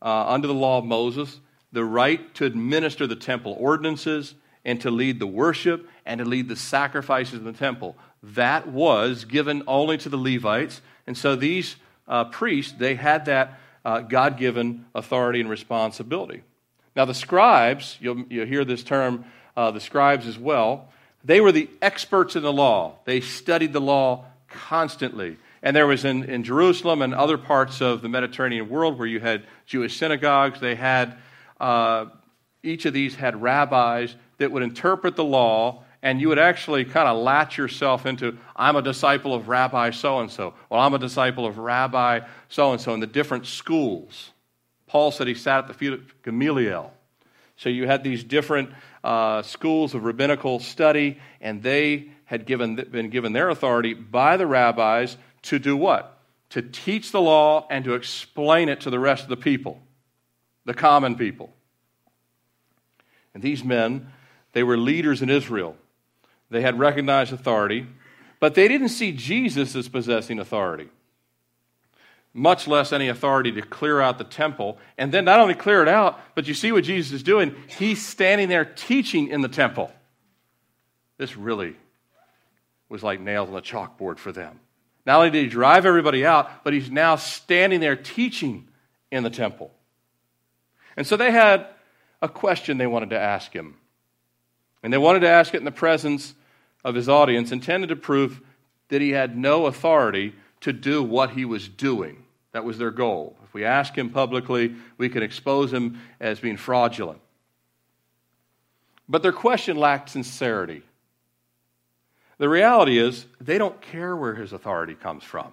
uh, 0.01 0.25
under 0.27 0.47
the 0.47 0.53
law 0.53 0.77
of 0.77 0.85
Moses, 0.85 1.39
the 1.71 1.83
right 1.83 2.33
to 2.35 2.45
administer 2.45 3.07
the 3.07 3.15
temple 3.15 3.55
ordinances 3.59 4.35
and 4.65 4.81
to 4.81 4.91
lead 4.91 5.19
the 5.19 5.27
worship 5.27 5.87
and 6.05 6.19
to 6.19 6.25
lead 6.25 6.47
the 6.47 6.55
sacrifices 6.55 7.35
in 7.35 7.45
the 7.45 7.53
temple. 7.53 7.95
That 8.23 8.67
was 8.67 9.25
given 9.25 9.63
only 9.67 9.97
to 9.99 10.09
the 10.09 10.17
Levites. 10.17 10.81
And 11.07 11.17
so 11.17 11.35
these 11.35 11.75
uh, 12.07 12.25
priests, 12.25 12.73
they 12.73 12.95
had 12.95 13.25
that 13.25 13.59
uh, 13.85 14.01
God 14.01 14.37
given 14.37 14.85
authority 14.93 15.39
and 15.39 15.49
responsibility. 15.49 16.43
Now, 16.95 17.05
the 17.05 17.13
scribes, 17.13 17.97
you'll, 18.01 18.25
you'll 18.29 18.47
hear 18.47 18.65
this 18.65 18.83
term, 18.83 19.25
uh, 19.55 19.71
the 19.71 19.79
scribes 19.79 20.27
as 20.27 20.37
well, 20.37 20.89
they 21.23 21.41
were 21.41 21.51
the 21.51 21.69
experts 21.81 22.35
in 22.35 22.43
the 22.43 22.51
law. 22.51 22.95
They 23.05 23.21
studied 23.21 23.73
the 23.73 23.81
law 23.81 24.25
constantly. 24.47 25.37
And 25.61 25.75
there 25.75 25.87
was 25.87 26.05
in, 26.05 26.23
in 26.23 26.43
Jerusalem 26.43 27.01
and 27.01 27.13
other 27.13 27.37
parts 27.37 27.81
of 27.81 28.01
the 28.01 28.09
Mediterranean 28.09 28.69
world 28.69 28.97
where 28.97 29.07
you 29.07 29.19
had 29.19 29.43
Jewish 29.65 29.97
synagogues, 29.97 30.59
they 30.59 30.75
had, 30.75 31.17
uh, 31.59 32.05
each 32.63 32.85
of 32.85 32.93
these 32.93 33.15
had 33.15 33.41
rabbis 33.41 34.15
that 34.37 34.51
would 34.51 34.63
interpret 34.63 35.15
the 35.15 35.23
law, 35.23 35.83
and 36.01 36.21
you 36.21 36.29
would 36.29 36.39
actually 36.39 36.85
kind 36.85 37.09
of 37.09 37.17
latch 37.17 37.57
yourself 37.57 38.05
into, 38.05 38.37
I'm 38.55 38.77
a 38.77 38.81
disciple 38.81 39.33
of 39.33 39.49
Rabbi 39.49 39.91
so 39.91 40.19
and 40.19 40.31
so. 40.31 40.53
Well, 40.69 40.79
I'm 40.79 40.93
a 40.93 40.99
disciple 40.99 41.45
of 41.45 41.57
Rabbi 41.57 42.21
so 42.47 42.71
and 42.71 42.79
so 42.79 42.93
in 42.93 43.01
the 43.01 43.07
different 43.07 43.45
schools. 43.45 44.31
Paul 44.87 45.11
said 45.11 45.27
he 45.27 45.35
sat 45.35 45.59
at 45.59 45.67
the 45.67 45.73
feet 45.73 45.93
of 45.93 46.23
Gamaliel. 46.23 46.93
So 47.57 47.67
you 47.67 47.85
had 47.85 48.03
these 48.03 48.23
different 48.23 48.69
uh, 49.03 49.41
schools 49.41 49.93
of 49.93 50.05
rabbinical 50.05 50.59
study, 50.59 51.19
and 51.41 51.61
they 51.61 52.11
had 52.23 52.45
given, 52.45 52.75
been 52.75 53.09
given 53.09 53.33
their 53.33 53.49
authority 53.49 53.93
by 53.93 54.37
the 54.37 54.47
rabbis 54.47 55.17
to 55.43 55.59
do 55.59 55.75
what? 55.77 56.19
To 56.51 56.61
teach 56.61 57.11
the 57.11 57.21
law 57.21 57.67
and 57.69 57.85
to 57.85 57.93
explain 57.93 58.69
it 58.69 58.81
to 58.81 58.89
the 58.89 58.99
rest 58.99 59.23
of 59.23 59.29
the 59.29 59.37
people, 59.37 59.81
the 60.65 60.73
common 60.73 61.15
people. 61.15 61.53
And 63.33 63.43
these 63.43 63.63
men 63.63 64.11
they 64.53 64.63
were 64.63 64.77
leaders 64.77 65.21
in 65.21 65.29
Israel. 65.29 65.75
They 66.49 66.61
had 66.61 66.79
recognized 66.79 67.31
authority, 67.31 67.85
but 68.39 68.55
they 68.55 68.67
didn't 68.67 68.89
see 68.89 69.11
Jesus 69.11 69.75
as 69.75 69.87
possessing 69.87 70.39
authority. 70.39 70.89
much 72.33 72.67
less 72.67 72.93
any 72.93 73.07
authority 73.07 73.51
to 73.51 73.61
clear 73.61 73.99
out 73.99 74.17
the 74.17 74.23
temple. 74.23 74.77
And 74.97 75.11
then 75.11 75.25
not 75.25 75.39
only 75.39 75.55
clear 75.55 75.81
it 75.81 75.87
out, 75.87 76.19
but 76.35 76.47
you 76.47 76.53
see 76.53 76.71
what 76.71 76.83
Jesus 76.83 77.11
is 77.11 77.23
doing? 77.23 77.55
He's 77.67 78.05
standing 78.05 78.49
there 78.49 78.65
teaching 78.65 79.27
in 79.27 79.41
the 79.41 79.47
temple. 79.47 79.91
This 81.17 81.35
really 81.35 81.75
was 82.87 83.03
like 83.03 83.19
nails 83.19 83.49
on 83.49 83.55
the 83.55 83.61
chalkboard 83.61 84.17
for 84.17 84.31
them. 84.31 84.59
Not 85.09 85.17
only 85.17 85.31
did 85.31 85.41
he 85.41 85.49
drive 85.49 85.87
everybody 85.87 86.23
out, 86.23 86.63
but 86.63 86.71
he's 86.71 86.91
now 86.91 87.15
standing 87.15 87.79
there 87.79 87.95
teaching 87.95 88.67
in 89.11 89.23
the 89.23 89.31
temple. 89.31 89.71
And 90.95 91.07
so 91.07 91.17
they 91.17 91.31
had 91.31 91.65
a 92.21 92.29
question 92.29 92.77
they 92.77 92.85
wanted 92.85 93.09
to 93.09 93.19
ask 93.19 93.51
him. 93.51 93.73
And 94.83 94.93
they 94.93 94.99
wanted 94.99 95.21
to 95.21 95.27
ask 95.27 95.55
it 95.55 95.57
in 95.57 95.65
the 95.65 95.71
presence 95.71 96.35
of 96.85 96.93
his 96.93 97.09
audience, 97.09 97.51
intended 97.51 97.89
to 97.89 97.95
prove 97.95 98.39
that 98.89 99.01
he 99.01 99.09
had 99.09 99.35
no 99.35 99.65
authority 99.65 100.35
to 100.61 100.73
do 100.73 101.01
what 101.01 101.31
he 101.31 101.43
was 101.43 101.67
doing. 101.67 102.23
That 102.51 102.63
was 102.63 102.77
their 102.77 102.91
goal. 102.91 103.35
If 103.43 103.51
we 103.55 103.65
ask 103.65 103.97
him 103.97 104.11
publicly, 104.11 104.75
we 104.99 105.09
can 105.09 105.23
expose 105.23 105.73
him 105.73 105.99
as 106.19 106.39
being 106.39 106.55
fraudulent. 106.55 107.19
But 109.07 109.23
their 109.23 109.31
question 109.31 109.75
lacked 109.75 110.11
sincerity. 110.11 110.83
The 112.39 112.49
reality 112.49 112.97
is, 112.97 113.25
they 113.39 113.57
don't 113.57 113.79
care 113.81 114.15
where 114.15 114.33
his 114.33 114.53
authority 114.53 114.95
comes 114.95 115.23
from. 115.23 115.51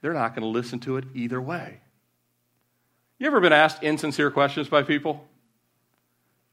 They're 0.00 0.14
not 0.14 0.34
going 0.34 0.42
to 0.42 0.48
listen 0.48 0.78
to 0.80 0.96
it 0.96 1.04
either 1.14 1.42
way. 1.42 1.80
You 3.18 3.26
ever 3.26 3.40
been 3.40 3.52
asked 3.52 3.82
insincere 3.82 4.30
questions 4.30 4.68
by 4.68 4.84
people? 4.84 5.26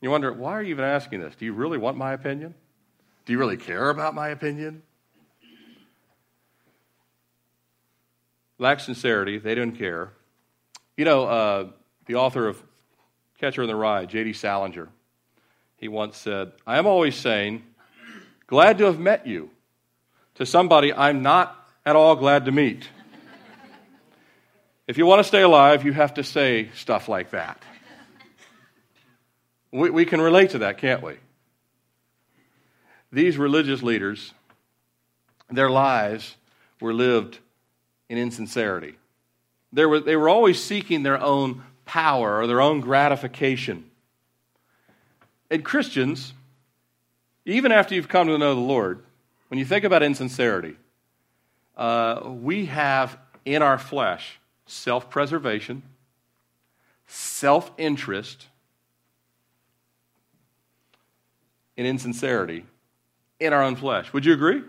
You 0.02 0.10
wonder, 0.10 0.34
why 0.34 0.54
are 0.54 0.64
you 0.64 0.72
even 0.72 0.86
asking 0.86 1.22
this? 1.22 1.36
Do 1.36 1.46
you 1.46 1.54
really 1.54 1.78
want 1.78 1.98
my 1.98 2.14
opinion? 2.14 2.56
Do 3.26 3.34
you 3.34 3.40
really 3.40 3.58
care 3.58 3.92
about 3.92 4.16
my 4.16 4.30
opinion? 4.30 4.82
Lack 8.58 8.80
sincerity, 8.80 9.38
they 9.38 9.54
didn't 9.54 9.78
care. 9.78 10.14
You 10.98 11.06
know, 11.06 11.26
uh, 11.26 11.68
the 12.08 12.16
author 12.16 12.48
of 12.48 12.64
Catcher 13.40 13.62
in 13.62 13.68
the 13.68 13.76
Rye, 13.76 14.06
J.D. 14.06 14.34
Salinger, 14.34 14.90
he 15.78 15.88
once 15.90 16.18
said, 16.18 16.54
I 16.66 16.80
am 16.80 16.88
always 16.88 17.16
saying, 17.16 17.64
glad 18.48 18.78
to 18.78 18.86
have 18.86 19.00
met 19.00 19.28
you, 19.28 19.50
to 20.36 20.46
somebody 20.46 20.94
I'm 20.94 21.22
not 21.22 21.56
at 21.86 21.96
all 21.96 22.16
glad 22.16 22.46
to 22.46 22.52
meet. 22.52 22.88
if 24.88 24.98
you 24.98 25.06
want 25.06 25.20
to 25.20 25.24
stay 25.24 25.42
alive, 25.42 25.86
you 25.86 25.94
have 25.94 26.16
to 26.16 26.24
say 26.24 26.70
stuff 26.76 27.08
like 27.08 27.32
that. 27.32 27.62
We, 29.72 29.90
we 29.90 30.06
can 30.06 30.22
relate 30.22 30.52
to 30.52 30.60
that, 30.60 30.78
can't 30.78 31.04
we? 31.04 31.16
These 33.12 33.38
religious 33.38 33.84
leaders, 33.84 34.34
their 35.50 35.70
lives 35.70 36.36
were 36.82 36.94
lived 36.94 37.40
in 38.10 38.18
insincerity. 38.18 38.96
Were, 39.74 40.00
they 40.00 40.16
were 40.16 40.30
always 40.30 40.64
seeking 40.64 41.04
their 41.04 41.22
own 41.22 41.64
power 41.86 42.40
or 42.40 42.48
their 42.48 42.62
own 42.62 42.82
gratification. 42.82 43.90
And 45.50 45.64
Christians, 45.64 46.34
even 47.46 47.72
after 47.72 47.96
you've 47.96 48.08
come 48.08 48.28
to 48.28 48.38
know 48.38 48.56
the 48.56 48.62
Lord, 48.62 49.04
when 49.50 49.60
you 49.60 49.66
think 49.66 49.86
about 49.86 50.04
insincerity, 50.04 50.76
uh, 51.78 52.22
we 52.26 52.66
have 52.66 53.18
in 53.46 53.62
our 53.62 53.78
flesh 53.78 54.40
self 54.66 55.10
preservation, 55.10 55.84
self 57.08 57.72
interest, 57.78 58.48
and 61.78 61.86
insincerity 61.86 62.66
in 63.40 63.54
our 63.54 63.62
own 63.62 63.76
flesh. 63.76 64.12
Would 64.14 64.26
you 64.26 64.34
agree? 64.34 64.64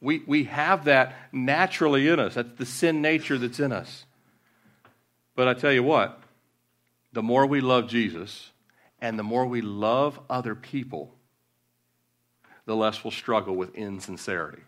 We, 0.00 0.22
we 0.26 0.44
have 0.44 0.84
that 0.84 1.14
naturally 1.32 2.08
in 2.08 2.20
us. 2.20 2.34
That's 2.34 2.58
the 2.58 2.66
sin 2.66 3.00
nature 3.00 3.38
that's 3.38 3.60
in 3.60 3.72
us. 3.72 4.04
But 5.34 5.48
I 5.48 5.54
tell 5.54 5.72
you 5.72 5.82
what, 5.82 6.20
the 7.12 7.22
more 7.22 7.46
we 7.46 7.60
love 7.60 7.88
Jesus 7.88 8.50
and 9.00 9.18
the 9.18 9.22
more 9.22 9.46
we 9.46 9.60
love 9.60 10.18
other 10.28 10.54
people, 10.54 11.15
the 12.66 12.76
less 12.76 13.02
we'll 13.02 13.10
struggle 13.12 13.56
with 13.56 13.74
insincerity. 13.74 14.62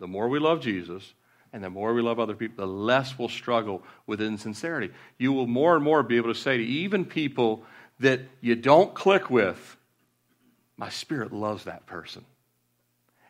The 0.00 0.06
more 0.06 0.28
we 0.28 0.38
love 0.38 0.60
Jesus 0.60 1.14
and 1.52 1.64
the 1.64 1.70
more 1.70 1.94
we 1.94 2.02
love 2.02 2.20
other 2.20 2.34
people, 2.34 2.66
the 2.66 2.70
less 2.70 3.18
we'll 3.18 3.28
struggle 3.28 3.82
with 4.06 4.20
insincerity. 4.20 4.92
You 5.16 5.32
will 5.32 5.46
more 5.46 5.74
and 5.74 5.84
more 5.84 6.02
be 6.02 6.16
able 6.16 6.32
to 6.32 6.38
say 6.38 6.58
to 6.58 6.64
even 6.64 7.04
people 7.04 7.64
that 8.00 8.20
you 8.40 8.54
don't 8.54 8.94
click 8.94 9.30
with, 9.30 9.76
my 10.76 10.88
spirit 10.88 11.32
loves 11.32 11.64
that 11.64 11.86
person 11.86 12.24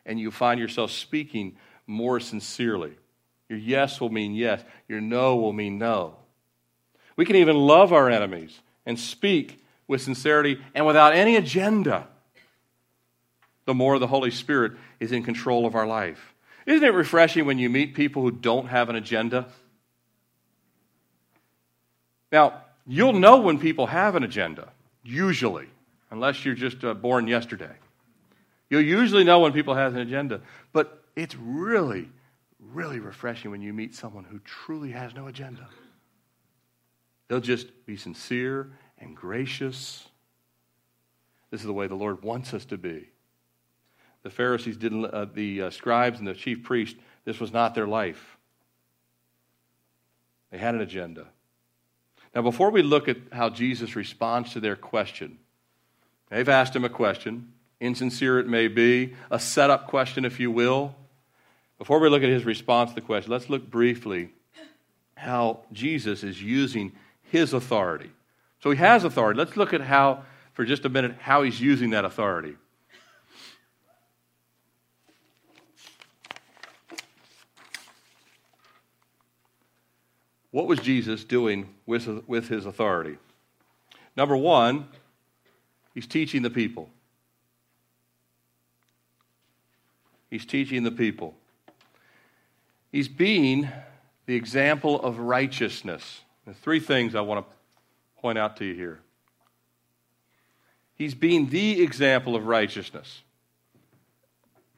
and 0.05 0.19
you 0.19 0.31
find 0.31 0.59
yourself 0.59 0.91
speaking 0.91 1.55
more 1.87 2.19
sincerely. 2.19 2.93
Your 3.47 3.59
yes 3.59 3.99
will 3.99 4.09
mean 4.09 4.33
yes, 4.33 4.63
your 4.87 5.01
no 5.01 5.35
will 5.37 5.53
mean 5.53 5.77
no. 5.77 6.15
We 7.15 7.25
can 7.25 7.35
even 7.35 7.55
love 7.55 7.91
our 7.93 8.09
enemies 8.09 8.59
and 8.85 8.99
speak 8.99 9.63
with 9.87 10.01
sincerity 10.01 10.61
and 10.73 10.85
without 10.85 11.13
any 11.13 11.35
agenda. 11.35 12.07
The 13.69 13.75
more 13.75 13.99
the 13.99 14.07
Holy 14.07 14.31
Spirit 14.31 14.71
is 14.99 15.11
in 15.11 15.21
control 15.21 15.67
of 15.67 15.75
our 15.75 15.85
life. 15.85 16.33
Isn't 16.65 16.83
it 16.83 16.91
refreshing 16.91 17.45
when 17.45 17.59
you 17.59 17.69
meet 17.69 17.93
people 17.93 18.23
who 18.23 18.31
don't 18.31 18.65
have 18.65 18.89
an 18.89 18.95
agenda? 18.95 19.45
Now, 22.31 22.63
you'll 22.87 23.13
know 23.13 23.41
when 23.41 23.59
people 23.59 23.85
have 23.85 24.15
an 24.15 24.23
agenda, 24.23 24.69
usually, 25.03 25.67
unless 26.09 26.43
you're 26.43 26.55
just 26.55 26.83
uh, 26.83 26.95
born 26.95 27.27
yesterday. 27.27 27.75
You'll 28.71 28.81
usually 28.81 29.23
know 29.23 29.41
when 29.41 29.53
people 29.53 29.75
have 29.75 29.93
an 29.93 30.01
agenda, 30.01 30.41
but 30.73 31.03
it's 31.15 31.35
really, 31.35 32.09
really 32.73 32.99
refreshing 32.99 33.51
when 33.51 33.61
you 33.61 33.71
meet 33.71 33.93
someone 33.93 34.23
who 34.23 34.39
truly 34.39 34.93
has 34.93 35.13
no 35.13 35.27
agenda. 35.27 35.69
They'll 37.27 37.39
just 37.39 37.67
be 37.85 37.97
sincere 37.97 38.71
and 38.97 39.15
gracious. 39.15 40.07
This 41.51 41.61
is 41.61 41.67
the 41.67 41.73
way 41.73 41.85
the 41.85 41.93
Lord 41.93 42.23
wants 42.23 42.55
us 42.55 42.65
to 42.65 42.77
be. 42.79 43.09
The 44.23 44.29
Pharisees 44.29 44.77
didn't, 44.77 45.05
uh, 45.05 45.25
the 45.33 45.63
uh, 45.63 45.69
scribes 45.69 46.19
and 46.19 46.27
the 46.27 46.33
chief 46.33 46.63
priest, 46.63 46.97
this 47.25 47.39
was 47.39 47.53
not 47.53 47.75
their 47.75 47.87
life. 47.87 48.37
They 50.51 50.57
had 50.57 50.75
an 50.75 50.81
agenda. 50.81 51.27
Now, 52.35 52.41
before 52.41 52.69
we 52.69 52.81
look 52.81 53.07
at 53.07 53.17
how 53.31 53.49
Jesus 53.49 53.95
responds 53.95 54.53
to 54.53 54.59
their 54.59 54.75
question, 54.75 55.39
they've 56.29 56.49
asked 56.49 56.75
him 56.75 56.85
a 56.85 56.89
question 56.89 57.53
insincere 57.79 58.39
it 58.39 58.47
may 58.47 58.67
be, 58.67 59.15
a 59.31 59.39
setup 59.39 59.87
question, 59.87 60.25
if 60.25 60.39
you 60.39 60.51
will. 60.51 60.93
Before 61.77 61.99
we 61.99 62.09
look 62.09 62.23
at 62.23 62.29
his 62.29 62.43
response 62.43 62.91
to 62.91 62.95
the 62.95 63.01
question, 63.01 63.31
let's 63.31 63.49
look 63.49 63.69
briefly 63.69 64.31
how 65.15 65.61
Jesus 65.71 66.23
is 66.23 66.41
using 66.41 66.91
his 67.23 67.53
authority. 67.53 68.11
So 68.61 68.71
he 68.71 68.77
has 68.77 69.05
authority. 69.05 69.37
Let's 69.37 69.55
look 69.55 69.73
at 69.73 69.81
how, 69.81 70.23
for 70.53 70.65
just 70.65 70.83
a 70.83 70.89
minute, 70.89 71.15
how 71.21 71.43
he's 71.43 71.61
using 71.61 71.91
that 71.91 72.03
authority. 72.03 72.55
What 80.51 80.67
was 80.67 80.79
Jesus 80.79 81.23
doing 81.23 81.69
with, 81.85 82.07
with 82.27 82.47
his 82.47 82.65
authority? 82.65 83.17
Number 84.15 84.35
one, 84.35 84.87
he's 85.93 86.07
teaching 86.07 86.41
the 86.41 86.49
people. 86.49 86.89
He's 90.29 90.45
teaching 90.45 90.83
the 90.83 90.91
people. 90.91 91.35
He's 92.91 93.07
being 93.07 93.69
the 94.25 94.35
example 94.35 95.01
of 95.01 95.19
righteousness. 95.19 96.21
There's 96.45 96.57
three 96.57 96.79
things 96.79 97.15
I 97.15 97.21
want 97.21 97.45
to 97.45 97.55
point 98.21 98.37
out 98.37 98.57
to 98.57 98.65
you 98.65 98.73
here. 98.73 98.99
He's 100.95 101.13
being 101.13 101.49
the 101.49 101.81
example 101.81 102.35
of 102.35 102.45
righteousness. 102.45 103.21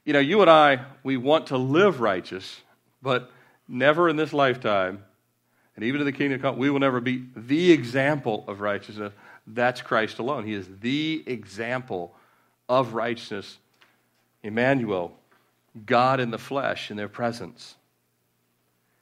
You 0.06 0.14
know, 0.14 0.20
you 0.20 0.42
and 0.42 0.50
I, 0.50 0.86
we 1.04 1.18
want 1.18 1.48
to 1.48 1.58
live 1.58 2.00
righteous, 2.00 2.62
but 3.02 3.32
never 3.68 4.08
in 4.10 4.16
this 4.16 4.34
lifetime, 4.34 5.04
and 5.82 5.88
even 5.88 6.00
in 6.00 6.06
the 6.06 6.12
kingdom 6.12 6.40
come, 6.40 6.60
we 6.60 6.70
will 6.70 6.80
never 6.80 7.02
be 7.02 7.24
the 7.36 7.72
example 7.72 8.46
of 8.48 8.62
righteousness. 8.62 9.12
That's 9.48 9.82
Christ 9.82 10.20
alone. 10.20 10.46
He 10.46 10.54
is 10.54 10.68
the 10.80 11.24
example 11.26 12.14
of 12.70 12.94
righteousness. 12.94 13.58
Emmanuel, 14.44 15.18
God 15.88 16.20
in 16.20 16.30
the 16.30 16.38
flesh 16.38 16.92
in 16.92 16.98
their 16.98 17.08
presence. 17.08 17.74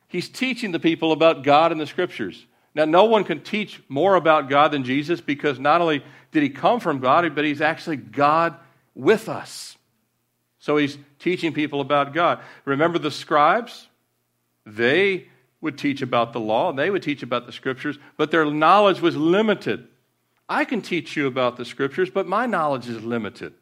He's 0.08 0.30
teaching 0.30 0.72
the 0.72 0.80
people 0.80 1.12
about 1.12 1.44
God 1.44 1.74
in 1.74 1.80
the 1.80 1.86
scriptures. 1.86 2.46
Now, 2.74 2.86
no 2.86 3.04
one 3.04 3.26
can 3.26 3.42
teach 3.42 3.82
more 3.90 4.16
about 4.16 4.48
God 4.48 4.72
than 4.72 4.86
Jesus 4.86 5.20
because 5.20 5.60
not 5.60 5.82
only 5.82 6.02
did 6.32 6.44
he 6.44 6.50
come 6.50 6.80
from 6.80 7.00
God, 7.00 7.36
but 7.36 7.44
he's 7.44 7.60
actually 7.60 7.98
God 7.98 8.56
with 8.96 9.28
us. 9.28 9.76
So 10.60 10.78
he's 10.78 10.98
teaching 11.20 11.52
people 11.52 11.82
about 11.82 12.14
God. 12.14 12.40
Remember 12.64 13.00
the 13.00 13.12
scribes? 13.12 13.86
They 14.66 15.28
would 15.62 15.78
teach 15.78 16.02
about 16.02 16.34
the 16.34 16.40
law, 16.40 16.72
they 16.72 16.90
would 16.90 17.04
teach 17.04 17.22
about 17.24 17.46
the 17.46 17.52
scriptures, 17.52 17.98
but 18.18 18.32
their 18.32 18.46
knowledge 18.46 19.02
was 19.02 19.16
limited. 19.16 19.88
I 20.48 20.66
can 20.66 20.82
teach 20.82 21.16
you 21.16 21.28
about 21.28 21.58
the 21.58 21.66
scriptures, 21.66 22.10
but 22.10 22.28
my 22.28 22.46
knowledge 22.46 22.88
is 22.88 23.04
limited. 23.04 23.54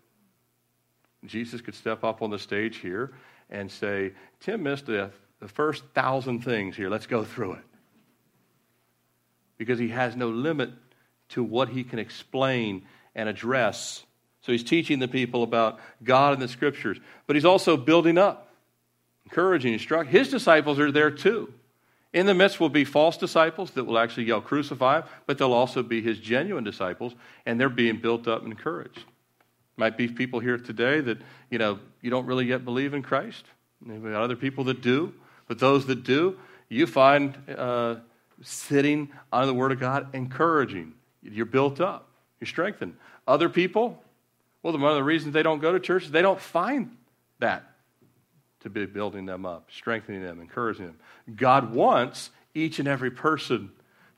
Jesus 1.26 1.62
could 1.62 1.76
step 1.76 2.04
up 2.04 2.22
on 2.22 2.30
the 2.30 2.40
stage 2.40 2.78
here 2.78 3.14
and 3.50 3.72
say, 3.72 4.14
Tim 4.40 4.64
missed 4.64 4.88
a 4.90 5.12
the 5.40 5.48
first 5.48 5.84
thousand 5.94 6.44
things 6.44 6.76
here. 6.76 6.90
Let's 6.90 7.06
go 7.06 7.24
through 7.24 7.54
it. 7.54 7.64
Because 9.58 9.80
he 9.80 9.90
has 9.90 10.16
no 10.16 10.30
limit 10.30 10.72
to 11.30 11.44
what 11.44 11.70
he 11.70 11.84
can 11.84 12.00
explain 12.00 12.84
and 13.16 13.28
address. 13.28 14.04
So 14.42 14.52
he's 14.52 14.64
teaching 14.64 15.00
the 15.00 15.08
people 15.08 15.44
about 15.44 15.80
God 16.04 16.34
and 16.34 16.42
the 16.42 16.48
scriptures, 16.48 16.98
but 17.26 17.36
he's 17.36 17.46
also 17.46 17.76
building 17.76 18.18
up, 18.18 18.50
encouraging, 19.26 19.74
instructing. 19.74 20.12
His 20.12 20.30
disciples 20.30 20.80
are 20.80 20.92
there 20.92 21.12
too. 21.12 21.54
In 22.14 22.26
the 22.26 22.34
midst 22.34 22.60
will 22.60 22.70
be 22.70 22.86
false 22.86 23.18
disciples 23.18 23.72
that 23.72 23.84
will 23.84 23.98
actually 23.98 24.26
yell, 24.26 24.42
crucify, 24.42 25.02
but 25.26 25.38
they'll 25.38 25.54
also 25.54 25.84
be 25.84 26.02
his 26.02 26.20
genuine 26.20 26.64
disciples, 26.64 27.14
and 27.46 27.60
they're 27.60 27.70
being 27.70 27.98
built 27.98 28.28
up 28.28 28.44
and 28.44 28.52
encouraged. 28.52 29.04
Might 29.76 29.98
be 29.98 30.08
people 30.08 30.40
here 30.40 30.58
today 30.58 31.02
that, 31.02 31.20
you 31.52 31.60
know, 31.60 31.80
you 32.02 32.10
don't 32.10 32.26
really 32.26 32.46
yet 32.46 32.66
believe 32.66 32.94
in 32.94 33.04
Christ. 33.04 33.46
Got 33.86 34.14
other 34.14 34.36
people 34.36 34.64
that 34.66 34.82
do, 34.82 35.14
but 35.48 35.60
those 35.60 35.86
that 35.88 36.04
do, 36.04 36.38
you 36.70 36.88
find 36.88 37.38
uh, 37.56 37.98
sitting 38.42 39.10
under 39.32 39.48
the 39.48 39.54
Word 39.54 39.72
of 39.72 39.80
God 39.80 40.08
encouraging. 40.16 40.94
You're 41.22 41.46
built 41.46 41.80
up, 41.80 42.10
you're 42.40 42.48
strengthened. 42.48 42.96
Other 43.28 43.50
people, 43.50 44.02
well, 44.64 44.74
one 44.74 44.92
of 44.92 44.96
the 44.96 45.04
reasons 45.04 45.34
they 45.34 45.44
don't 45.44 45.60
go 45.60 45.74
to 45.74 45.80
church 45.80 46.06
is 46.06 46.12
they 46.12 46.22
don't 46.22 46.42
find 46.42 46.96
that 47.40 47.64
to 48.62 48.70
be 48.70 48.86
building 48.86 49.26
them 49.26 49.46
up, 49.46 49.70
strengthening 49.72 50.24
them, 50.24 50.40
encouraging 50.40 50.88
them. 50.88 50.98
God 51.36 51.74
wants 51.74 52.32
each 52.54 52.80
and 52.80 52.88
every 52.88 53.12
person 53.12 53.72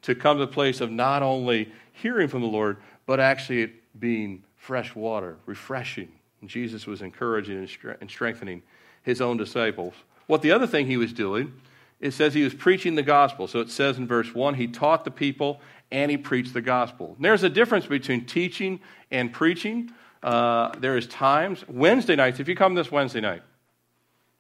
to 0.04 0.16
come 0.16 0.38
to 0.38 0.46
the 0.46 0.52
place 0.52 0.82
of 0.82 0.92
not 0.92 1.24
only 1.24 1.72
hearing 1.92 2.28
from 2.28 2.42
the 2.42 2.48
Lord, 2.48 2.78
but 3.06 3.20
actually 3.20 3.64
it 3.64 4.00
being 4.00 4.44
fresh 4.56 4.96
water, 4.96 5.38
refreshing. 5.46 6.10
And 6.42 6.50
Jesus 6.50 6.88
was 6.88 7.02
encouraging 7.02 7.68
and 8.00 8.10
strengthening 8.10 8.62
his 9.04 9.22
own 9.22 9.38
disciples. 9.38 9.94
What 10.28 10.42
the 10.42 10.52
other 10.52 10.68
thing 10.68 10.88
he 10.88 10.98
was 10.98 11.12
doing, 11.12 11.54
it 12.00 12.12
says 12.12 12.34
he 12.34 12.44
was 12.44 12.54
preaching 12.54 12.96
the 12.96 13.04
gospel. 13.04 13.48
So 13.48 13.60
it 13.60 13.70
says 13.70 13.98
in 13.98 14.08
verse 14.08 14.34
1 14.34 14.54
he 14.54 14.68
taught 14.68 15.04
the 15.04 15.12
people 15.12 15.60
and 15.92 16.10
he 16.10 16.18
preached 16.18 16.54
the 16.54 16.62
gospel. 16.62 17.14
And 17.16 17.26
there's 17.26 17.44
a 17.44 17.50
difference 17.50 17.88
between 17.88 18.26
teaching 18.26 18.80
and 19.12 19.34
preaching. 19.34 19.92
Uh, 20.22 20.72
there 20.78 20.98
is 20.98 21.08
times, 21.08 21.66
Wednesday 21.68 22.16
nights, 22.16 22.40
if 22.40 22.48
you 22.48 22.56
come 22.56 22.76
this 22.76 22.92
Wednesday 22.92 23.22
night, 23.22 23.42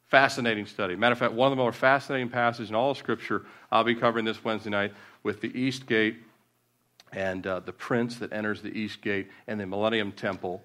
Fascinating 0.10 0.66
study. 0.66 0.96
Matter 0.96 1.14
of 1.14 1.20
fact, 1.20 1.34
one 1.34 1.52
of 1.52 1.56
the 1.56 1.62
more 1.62 1.72
fascinating 1.72 2.30
passages 2.30 2.72
in 2.72 2.76
all 2.76 2.90
of 2.90 2.98
Scripture 2.98 3.46
I'll 3.72 3.84
be 3.84 3.94
covering 3.94 4.26
this 4.26 4.44
Wednesday 4.44 4.72
night 4.72 4.92
with 5.22 5.40
the 5.40 5.56
East 5.56 5.86
Gate 5.86 6.18
and 7.14 7.46
uh, 7.46 7.60
the 7.60 7.72
prince 7.72 8.16
that 8.16 8.34
enters 8.34 8.64
the 8.64 8.70
East 8.70 9.02
Gate 9.02 9.28
and 9.46 9.60
the 9.60 9.68
Millennium 9.68 10.12
Temple. 10.12 10.64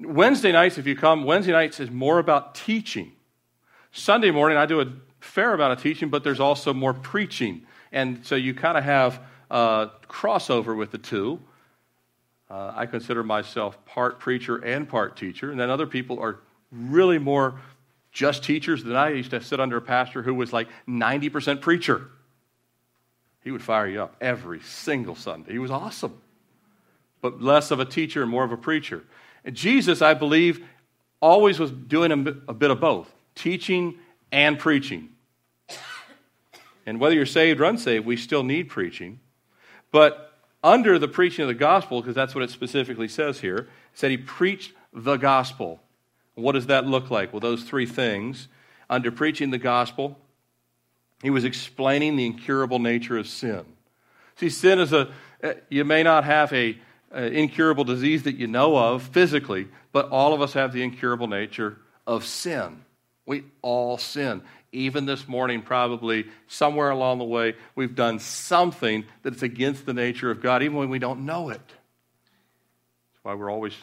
Wednesday 0.00 0.50
nights, 0.50 0.78
if 0.78 0.86
you 0.88 0.96
come, 0.96 1.22
Wednesday 1.22 1.52
nights 1.52 1.78
is 1.78 1.92
more 1.92 2.18
about 2.18 2.56
teaching. 2.56 3.12
Sunday 3.92 4.32
morning, 4.32 4.58
I 4.58 4.66
do 4.66 4.80
a 4.80 4.86
fair 5.20 5.54
amount 5.54 5.74
of 5.74 5.80
teaching, 5.80 6.08
but 6.08 6.24
there's 6.24 6.40
also 6.40 6.74
more 6.74 6.92
preaching. 6.92 7.64
And 7.92 8.26
so 8.26 8.34
you 8.34 8.52
kind 8.52 8.76
of 8.76 8.82
have 8.82 9.20
a 9.48 9.90
crossover 10.08 10.76
with 10.76 10.90
the 10.90 10.98
two. 10.98 11.38
Uh, 12.50 12.72
I 12.74 12.86
consider 12.86 13.22
myself 13.22 13.84
part 13.84 14.18
preacher 14.18 14.56
and 14.56 14.88
part 14.88 15.16
teacher, 15.16 15.52
and 15.52 15.60
then 15.60 15.70
other 15.70 15.86
people 15.86 16.18
are 16.18 16.40
really 16.72 17.18
more 17.18 17.60
just 18.12 18.44
teachers 18.44 18.84
than 18.84 18.94
I 18.94 19.10
used 19.10 19.30
to 19.30 19.40
sit 19.40 19.58
under 19.58 19.78
a 19.78 19.82
pastor 19.82 20.22
who 20.22 20.34
was 20.34 20.52
like 20.52 20.68
90% 20.86 21.60
preacher. 21.60 22.08
He 23.42 23.50
would 23.50 23.62
fire 23.62 23.88
you 23.88 24.02
up 24.02 24.14
every 24.20 24.60
single 24.60 25.16
Sunday. 25.16 25.52
He 25.52 25.58
was 25.58 25.70
awesome, 25.70 26.20
but 27.20 27.42
less 27.42 27.70
of 27.70 27.80
a 27.80 27.84
teacher 27.84 28.22
and 28.22 28.30
more 28.30 28.44
of 28.44 28.52
a 28.52 28.56
preacher. 28.56 29.02
And 29.44 29.56
Jesus, 29.56 30.02
I 30.02 30.14
believe, 30.14 30.64
always 31.20 31.58
was 31.58 31.72
doing 31.72 32.12
a 32.46 32.52
bit 32.54 32.70
of 32.70 32.80
both 32.80 33.12
teaching 33.34 33.98
and 34.30 34.58
preaching. 34.58 35.08
And 36.84 37.00
whether 37.00 37.14
you're 37.14 37.26
saved 37.26 37.60
or 37.60 37.64
unsaved, 37.64 38.04
we 38.04 38.16
still 38.16 38.42
need 38.42 38.68
preaching. 38.68 39.20
But 39.90 40.32
under 40.62 40.98
the 40.98 41.08
preaching 41.08 41.42
of 41.42 41.48
the 41.48 41.54
gospel, 41.54 42.00
because 42.00 42.14
that's 42.14 42.34
what 42.34 42.44
it 42.44 42.50
specifically 42.50 43.08
says 43.08 43.40
here, 43.40 43.56
it 43.58 43.68
said 43.94 44.10
he 44.10 44.16
preached 44.16 44.72
the 44.92 45.16
gospel. 45.16 45.80
What 46.34 46.52
does 46.52 46.66
that 46.66 46.86
look 46.86 47.10
like? 47.10 47.32
Well, 47.32 47.40
those 47.40 47.64
three 47.64 47.86
things. 47.86 48.48
Under 48.88 49.10
preaching 49.10 49.50
the 49.50 49.58
gospel, 49.58 50.18
he 51.22 51.30
was 51.30 51.44
explaining 51.44 52.16
the 52.16 52.26
incurable 52.26 52.78
nature 52.78 53.16
of 53.16 53.26
sin. 53.26 53.64
See, 54.36 54.50
sin 54.50 54.78
is 54.78 54.92
a, 54.92 55.10
eh, 55.42 55.54
you 55.68 55.84
may 55.84 56.02
not 56.02 56.24
have 56.24 56.52
a 56.52 56.76
incurable 57.14 57.84
disease 57.84 58.22
that 58.22 58.36
you 58.36 58.46
know 58.46 58.76
of 58.76 59.02
physically, 59.02 59.68
but 59.92 60.08
all 60.08 60.32
of 60.32 60.40
us 60.40 60.54
have 60.54 60.72
the 60.72 60.82
incurable 60.82 61.26
nature 61.26 61.78
of 62.06 62.24
sin. 62.24 62.84
We 63.26 63.44
all 63.60 63.98
sin. 63.98 64.42
Even 64.72 65.04
this 65.04 65.28
morning, 65.28 65.60
probably 65.60 66.26
somewhere 66.48 66.90
along 66.90 67.18
the 67.18 67.24
way, 67.24 67.54
we've 67.74 67.94
done 67.94 68.18
something 68.18 69.04
that's 69.22 69.42
against 69.42 69.84
the 69.84 69.92
nature 69.92 70.30
of 70.30 70.42
God, 70.42 70.62
even 70.62 70.76
when 70.76 70.88
we 70.88 70.98
don't 70.98 71.26
know 71.26 71.50
it. 71.50 71.60
That's 71.66 73.24
why 73.24 73.34
we're 73.34 73.50
always 73.50 73.74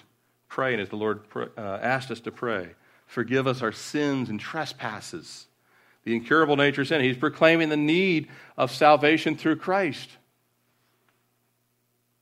praying 0.49 0.79
as 0.79 0.89
the 0.89 0.97
Lord 0.97 1.21
uh, 1.35 1.79
asked 1.81 2.11
us 2.11 2.19
to 2.21 2.31
pray. 2.31 2.69
Forgive 3.05 3.47
us 3.47 3.61
our 3.61 3.71
sins 3.71 4.29
and 4.29 4.39
trespasses. 4.39 5.47
The 6.03 6.15
incurable 6.15 6.55
nature 6.55 6.81
of 6.81 6.87
sin. 6.87 7.01
He's 7.01 7.17
proclaiming 7.17 7.69
the 7.69 7.77
need 7.77 8.27
of 8.57 8.71
salvation 8.71 9.35
through 9.35 9.57
Christ. 9.57 10.09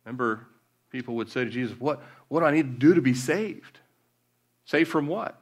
Remember, 0.06 0.46
people 0.90 1.16
would 1.16 1.30
say 1.30 1.44
to 1.44 1.50
Jesus, 1.50 1.80
What, 1.80 2.02
what 2.28 2.42
do 2.42 2.46
I 2.46 2.52
need 2.52 2.80
to 2.80 2.88
do 2.88 2.94
to 2.94 3.02
be 3.02 3.14
saved? 3.14 3.80
Saved 4.66 4.90
from 4.90 5.08
what? 5.08 5.40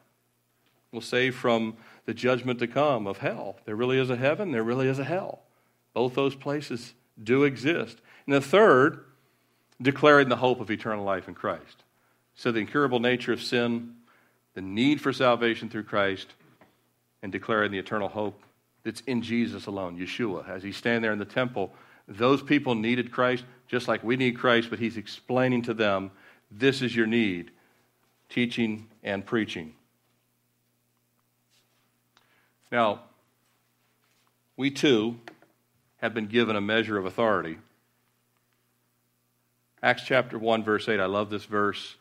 Well, 0.92 1.02
saved 1.02 1.36
from 1.36 1.78
the 2.06 2.14
judgment 2.14 2.60
to 2.60 2.68
come 2.68 3.08
of 3.08 3.18
hell. 3.18 3.58
There 3.66 3.76
really 3.76 4.00
is 4.00 4.10
a 4.10 4.16
heaven, 4.16 4.52
there 4.52 4.64
really 4.64 4.88
is 4.88 5.00
a 5.00 5.04
hell. 5.04 5.42
Both 5.94 6.14
those 6.14 6.36
places 6.36 6.94
do 7.22 7.44
exist. 7.44 7.98
And 8.26 8.36
the 8.36 8.42
third, 8.42 9.06
declaring 9.82 10.30
the 10.30 10.36
hope 10.36 10.60
of 10.60 10.70
eternal 10.70 11.06
life 11.06 11.28
in 11.28 11.34
Christ. 11.34 11.85
So, 12.36 12.52
the 12.52 12.60
incurable 12.60 13.00
nature 13.00 13.32
of 13.32 13.42
sin, 13.42 13.96
the 14.54 14.62
need 14.62 15.02
for 15.02 15.14
salvation 15.14 15.70
through 15.70 15.84
Christ, 15.84 16.28
and 17.22 17.32
declaring 17.32 17.72
the 17.72 17.80
eternal 17.80 18.10
hope 18.10 18.42
that's 18.84 19.02
in 19.02 19.22
Jesus 19.22 19.66
alone, 19.66 19.98
Yeshua. 19.98 20.48
As 20.48 20.62
he 20.62 20.72
stand 20.72 21.04
there 21.04 21.14
in 21.14 21.20
the 21.20 21.26
temple, 21.26 21.74
those 22.08 22.42
people 22.42 22.76
needed 22.76 23.12
Christ 23.12 23.44
just 23.68 23.88
like 23.88 24.04
we 24.04 24.16
need 24.16 24.38
Christ, 24.38 24.70
but 24.70 24.80
he's 24.80 24.98
explaining 24.98 25.64
to 25.64 25.74
them 25.74 26.12
this 26.52 26.82
is 26.82 26.96
your 26.96 27.08
need 27.08 27.52
teaching 28.30 28.88
and 29.04 29.26
preaching. 29.26 29.74
Now, 32.72 33.02
we 34.58 34.72
too 34.72 35.18
have 35.98 36.14
been 36.14 36.28
given 36.28 36.56
a 36.56 36.62
measure 36.62 36.98
of 36.98 37.06
authority. 37.06 37.58
Acts 39.82 40.04
chapter 40.06 40.38
1, 40.38 40.64
verse 40.64 40.88
8, 40.88 41.00
I 41.00 41.06
love 41.06 41.30
this 41.30 41.46
verse 41.46 41.96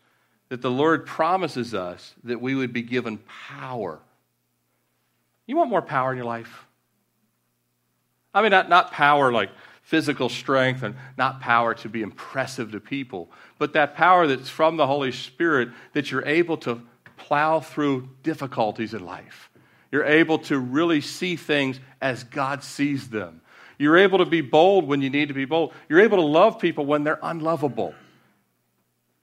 that 0.49 0.63
the 0.63 0.71
Lord 0.71 1.07
promises 1.07 1.75
us 1.75 2.15
that 2.25 2.41
we 2.41 2.55
would 2.55 2.73
be 2.73 2.83
given 2.83 3.19
power. 3.49 3.99
You 5.47 5.57
want 5.57 5.71
more 5.71 5.83
power 5.83 6.13
in 6.13 6.17
your 6.17 6.27
life? 6.27 6.67
I 8.33 8.43
mean, 8.43 8.51
not, 8.51 8.69
not 8.69 8.93
power 8.93 9.33
like 9.33 9.51
physical 9.83 10.29
strength 10.29 10.83
and 10.83 10.97
not 11.17 11.41
power 11.41 11.75
to 11.75 11.89
be 11.89 12.03
impressive 12.03 12.73
to 12.73 12.81
people, 12.81 13.31
but 13.59 13.75
that 13.75 13.95
power 13.95 14.27
that's 14.27 14.49
from 14.49 14.77
the 14.77 14.87
Holy 14.87 15.13
Spirit 15.13 15.71
that 15.93 16.11
you're 16.11 16.27
able 16.27 16.57
to 16.59 16.83
plow 17.17 17.61
through 17.61 18.09
difficulties 18.23 18.95
in 18.95 19.05
life. 19.05 19.51
You're 19.93 20.05
able 20.05 20.39
to 20.41 20.59
really 20.59 21.01
see 21.01 21.37
things 21.37 21.79
as 22.01 22.25
God 22.25 22.65
sees 22.65 23.09
them. 23.09 23.41
You're 23.79 23.99
able 23.99 24.19
to 24.19 24.25
be 24.25 24.41
bold 24.41 24.87
when 24.87 25.03
you 25.03 25.11
need 25.11 25.29
to 25.29 25.35
be 25.35 25.45
bold. 25.45 25.73
You're 25.89 26.01
able 26.01 26.19
to 26.19 26.25
love 26.25 26.59
people 26.59 26.87
when 26.87 27.05
they're 27.05 27.19
unlovable 27.23 27.95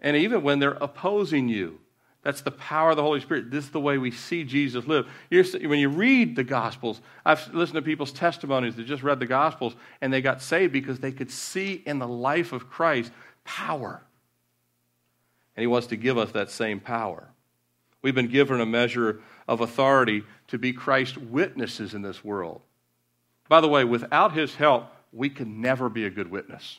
and 0.01 0.17
even 0.17 0.41
when 0.41 0.59
they're 0.59 0.71
opposing 0.71 1.47
you. 1.47 1.79
That's 2.23 2.41
the 2.41 2.51
power 2.51 2.91
of 2.91 2.97
the 2.97 3.03
Holy 3.03 3.19
Spirit. 3.19 3.49
This 3.49 3.65
is 3.65 3.71
the 3.71 3.79
way 3.79 3.97
we 3.97 4.11
see 4.11 4.43
Jesus 4.43 4.85
live. 4.85 5.07
You're, 5.31 5.43
when 5.67 5.79
you 5.79 5.89
read 5.89 6.35
the 6.35 6.43
Gospels, 6.43 7.01
I've 7.25 7.51
listened 7.53 7.77
to 7.77 7.81
people's 7.81 8.11
testimonies 8.11 8.75
that 8.75 8.83
just 8.83 9.01
read 9.01 9.19
the 9.19 9.25
Gospels 9.25 9.75
and 10.01 10.13
they 10.13 10.21
got 10.21 10.41
saved 10.41 10.71
because 10.71 10.99
they 10.99 11.11
could 11.11 11.31
see 11.31 11.81
in 11.85 11.97
the 11.97 12.07
life 12.07 12.53
of 12.53 12.69
Christ 12.69 13.11
power. 13.43 14.03
And 15.55 15.61
He 15.61 15.67
wants 15.67 15.87
to 15.87 15.95
give 15.95 16.17
us 16.17 16.31
that 16.33 16.51
same 16.51 16.79
power. 16.79 17.27
We've 18.03 18.15
been 18.15 18.29
given 18.29 18.61
a 18.61 18.65
measure 18.67 19.21
of 19.47 19.61
authority 19.61 20.23
to 20.47 20.59
be 20.59 20.73
Christ's 20.73 21.17
witnesses 21.17 21.95
in 21.95 22.03
this 22.03 22.23
world. 22.23 22.61
By 23.49 23.61
the 23.61 23.67
way, 23.67 23.83
without 23.83 24.33
His 24.33 24.53
help, 24.53 24.91
we 25.11 25.29
can 25.29 25.59
never 25.59 25.89
be 25.89 26.05
a 26.05 26.09
good 26.09 26.29
witness. 26.29 26.77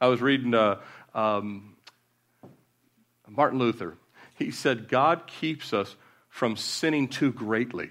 I 0.00 0.08
was 0.08 0.20
reading 0.20 0.54
uh, 0.54 0.80
um, 1.14 1.76
Martin 3.28 3.58
Luther. 3.58 3.96
He 4.36 4.50
said, 4.50 4.88
God 4.88 5.26
keeps 5.26 5.72
us 5.72 5.94
from 6.28 6.56
sinning 6.56 7.08
too 7.08 7.32
greatly. 7.32 7.90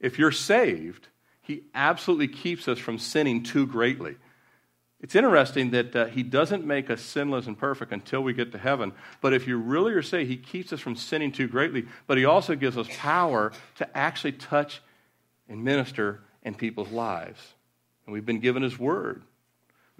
If 0.00 0.18
you're 0.18 0.32
saved, 0.32 1.08
He 1.42 1.64
absolutely 1.74 2.28
keeps 2.28 2.68
us 2.68 2.78
from 2.78 2.98
sinning 2.98 3.42
too 3.42 3.66
greatly. 3.66 4.16
It's 5.02 5.14
interesting 5.14 5.70
that 5.70 5.96
uh, 5.96 6.06
he 6.06 6.22
doesn't 6.22 6.66
make 6.66 6.90
us 6.90 7.00
sinless 7.00 7.46
and 7.46 7.58
perfect 7.58 7.90
until 7.92 8.22
we 8.22 8.34
get 8.34 8.52
to 8.52 8.58
heaven. 8.58 8.92
But 9.22 9.32
if 9.32 9.46
you 9.46 9.56
really 9.56 9.92
are 9.92 10.02
saying 10.02 10.26
he 10.26 10.36
keeps 10.36 10.72
us 10.72 10.80
from 10.80 10.94
sinning 10.94 11.32
too 11.32 11.48
greatly, 11.48 11.86
but 12.06 12.18
he 12.18 12.26
also 12.26 12.54
gives 12.54 12.76
us 12.76 12.86
power 12.98 13.52
to 13.76 13.96
actually 13.96 14.32
touch 14.32 14.82
and 15.48 15.64
minister 15.64 16.20
in 16.42 16.54
people's 16.54 16.90
lives. 16.90 17.40
And 18.04 18.12
we've 18.12 18.26
been 18.26 18.40
given 18.40 18.62
his 18.62 18.78
word. 18.78 19.22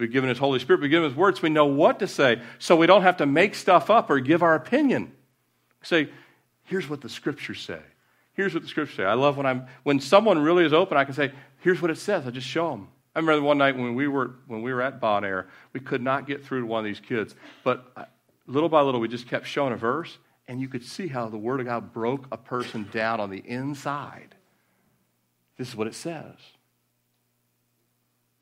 We've 0.00 0.10
given 0.10 0.28
his 0.30 0.38
Holy 0.38 0.58
Spirit. 0.58 0.80
We've 0.80 0.90
given 0.90 1.08
his 1.08 1.16
words, 1.16 1.42
we 1.42 1.50
know 1.50 1.66
what 1.66 1.98
to 1.98 2.08
say 2.08 2.40
so 2.58 2.74
we 2.74 2.86
don't 2.86 3.02
have 3.02 3.18
to 3.18 3.26
make 3.26 3.54
stuff 3.54 3.90
up 3.90 4.10
or 4.10 4.18
give 4.18 4.42
our 4.42 4.54
opinion. 4.54 5.12
Say, 5.82 6.08
here's 6.64 6.88
what 6.88 7.02
the 7.02 7.08
scriptures 7.08 7.60
say. 7.60 7.80
Here's 8.32 8.54
what 8.54 8.62
the 8.62 8.68
scriptures 8.68 8.96
say. 8.96 9.04
I 9.04 9.14
love 9.14 9.36
when 9.36 9.46
I'm 9.46 9.66
when 9.82 10.00
someone 10.00 10.38
really 10.38 10.64
is 10.64 10.72
open, 10.72 10.96
I 10.96 11.04
can 11.04 11.14
say, 11.14 11.32
here's 11.58 11.82
what 11.82 11.90
it 11.90 11.98
says. 11.98 12.26
I 12.26 12.30
just 12.30 12.46
show 12.46 12.70
them. 12.70 12.88
I 13.14 13.18
remember 13.18 13.42
one 13.44 13.58
night 13.58 13.76
when 13.76 13.94
we 13.94 14.08
were 14.08 14.36
when 14.46 14.62
we 14.62 14.72
were 14.72 14.80
at 14.80 15.00
Bon 15.00 15.24
Air, 15.24 15.48
we 15.72 15.80
could 15.80 16.00
not 16.00 16.26
get 16.26 16.44
through 16.44 16.60
to 16.60 16.66
one 16.66 16.78
of 16.78 16.84
these 16.86 17.00
kids, 17.00 17.34
but 17.64 17.92
uh, 17.96 18.04
little 18.46 18.68
by 18.68 18.80
little 18.80 19.00
we 19.00 19.08
just 19.08 19.28
kept 19.28 19.46
showing 19.46 19.72
a 19.72 19.76
verse, 19.76 20.16
and 20.48 20.60
you 20.60 20.68
could 20.68 20.84
see 20.84 21.08
how 21.08 21.28
the 21.28 21.36
Word 21.36 21.60
of 21.60 21.66
God 21.66 21.92
broke 21.92 22.26
a 22.32 22.36
person 22.36 22.88
down 22.92 23.20
on 23.20 23.30
the 23.30 23.42
inside. 23.44 24.34
This 25.58 25.68
is 25.68 25.76
what 25.76 25.86
it 25.86 25.94
says. 25.94 26.36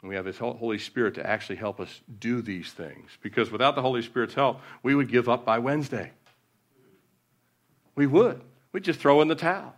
And 0.01 0.09
we 0.09 0.15
have 0.15 0.27
His 0.27 0.39
Holy 0.39 0.79
Spirit 0.79 1.15
to 1.15 1.27
actually 1.27 1.57
help 1.57 1.81
us 1.81 2.01
do 2.21 2.41
these 2.41 2.71
things, 2.73 3.11
because 3.21 3.51
without 3.51 3.75
the 3.75 3.83
Holy 3.83 4.03
Spirit's 4.03 4.35
help, 4.35 4.61
we 4.83 4.95
would 4.95 5.09
give 5.09 5.29
up 5.29 5.45
by 5.45 5.59
Wednesday. 5.59 6.13
We 7.95 8.07
would. 8.07 8.41
We'd 8.73 8.85
just 8.85 9.01
throw 9.01 9.21
in 9.23 9.29
the 9.29 9.35
towel 9.35 9.75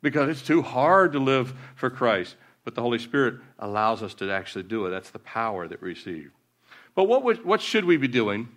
because 0.00 0.28
it's 0.28 0.42
too 0.42 0.62
hard 0.62 1.12
to 1.12 1.18
live 1.18 1.54
for 1.74 1.90
Christ. 1.90 2.36
But 2.62 2.74
the 2.74 2.82
Holy 2.82 2.98
Spirit 2.98 3.36
allows 3.58 4.02
us 4.02 4.14
to 4.14 4.30
actually 4.30 4.62
do 4.62 4.86
it. 4.86 4.90
That's 4.90 5.10
the 5.10 5.18
power 5.18 5.66
that 5.66 5.82
we 5.82 5.88
receive. 5.88 6.30
But 6.94 7.04
what, 7.04 7.24
would, 7.24 7.44
what 7.44 7.60
should 7.60 7.84
we 7.84 7.96
be 7.96 8.06
doing 8.06 8.48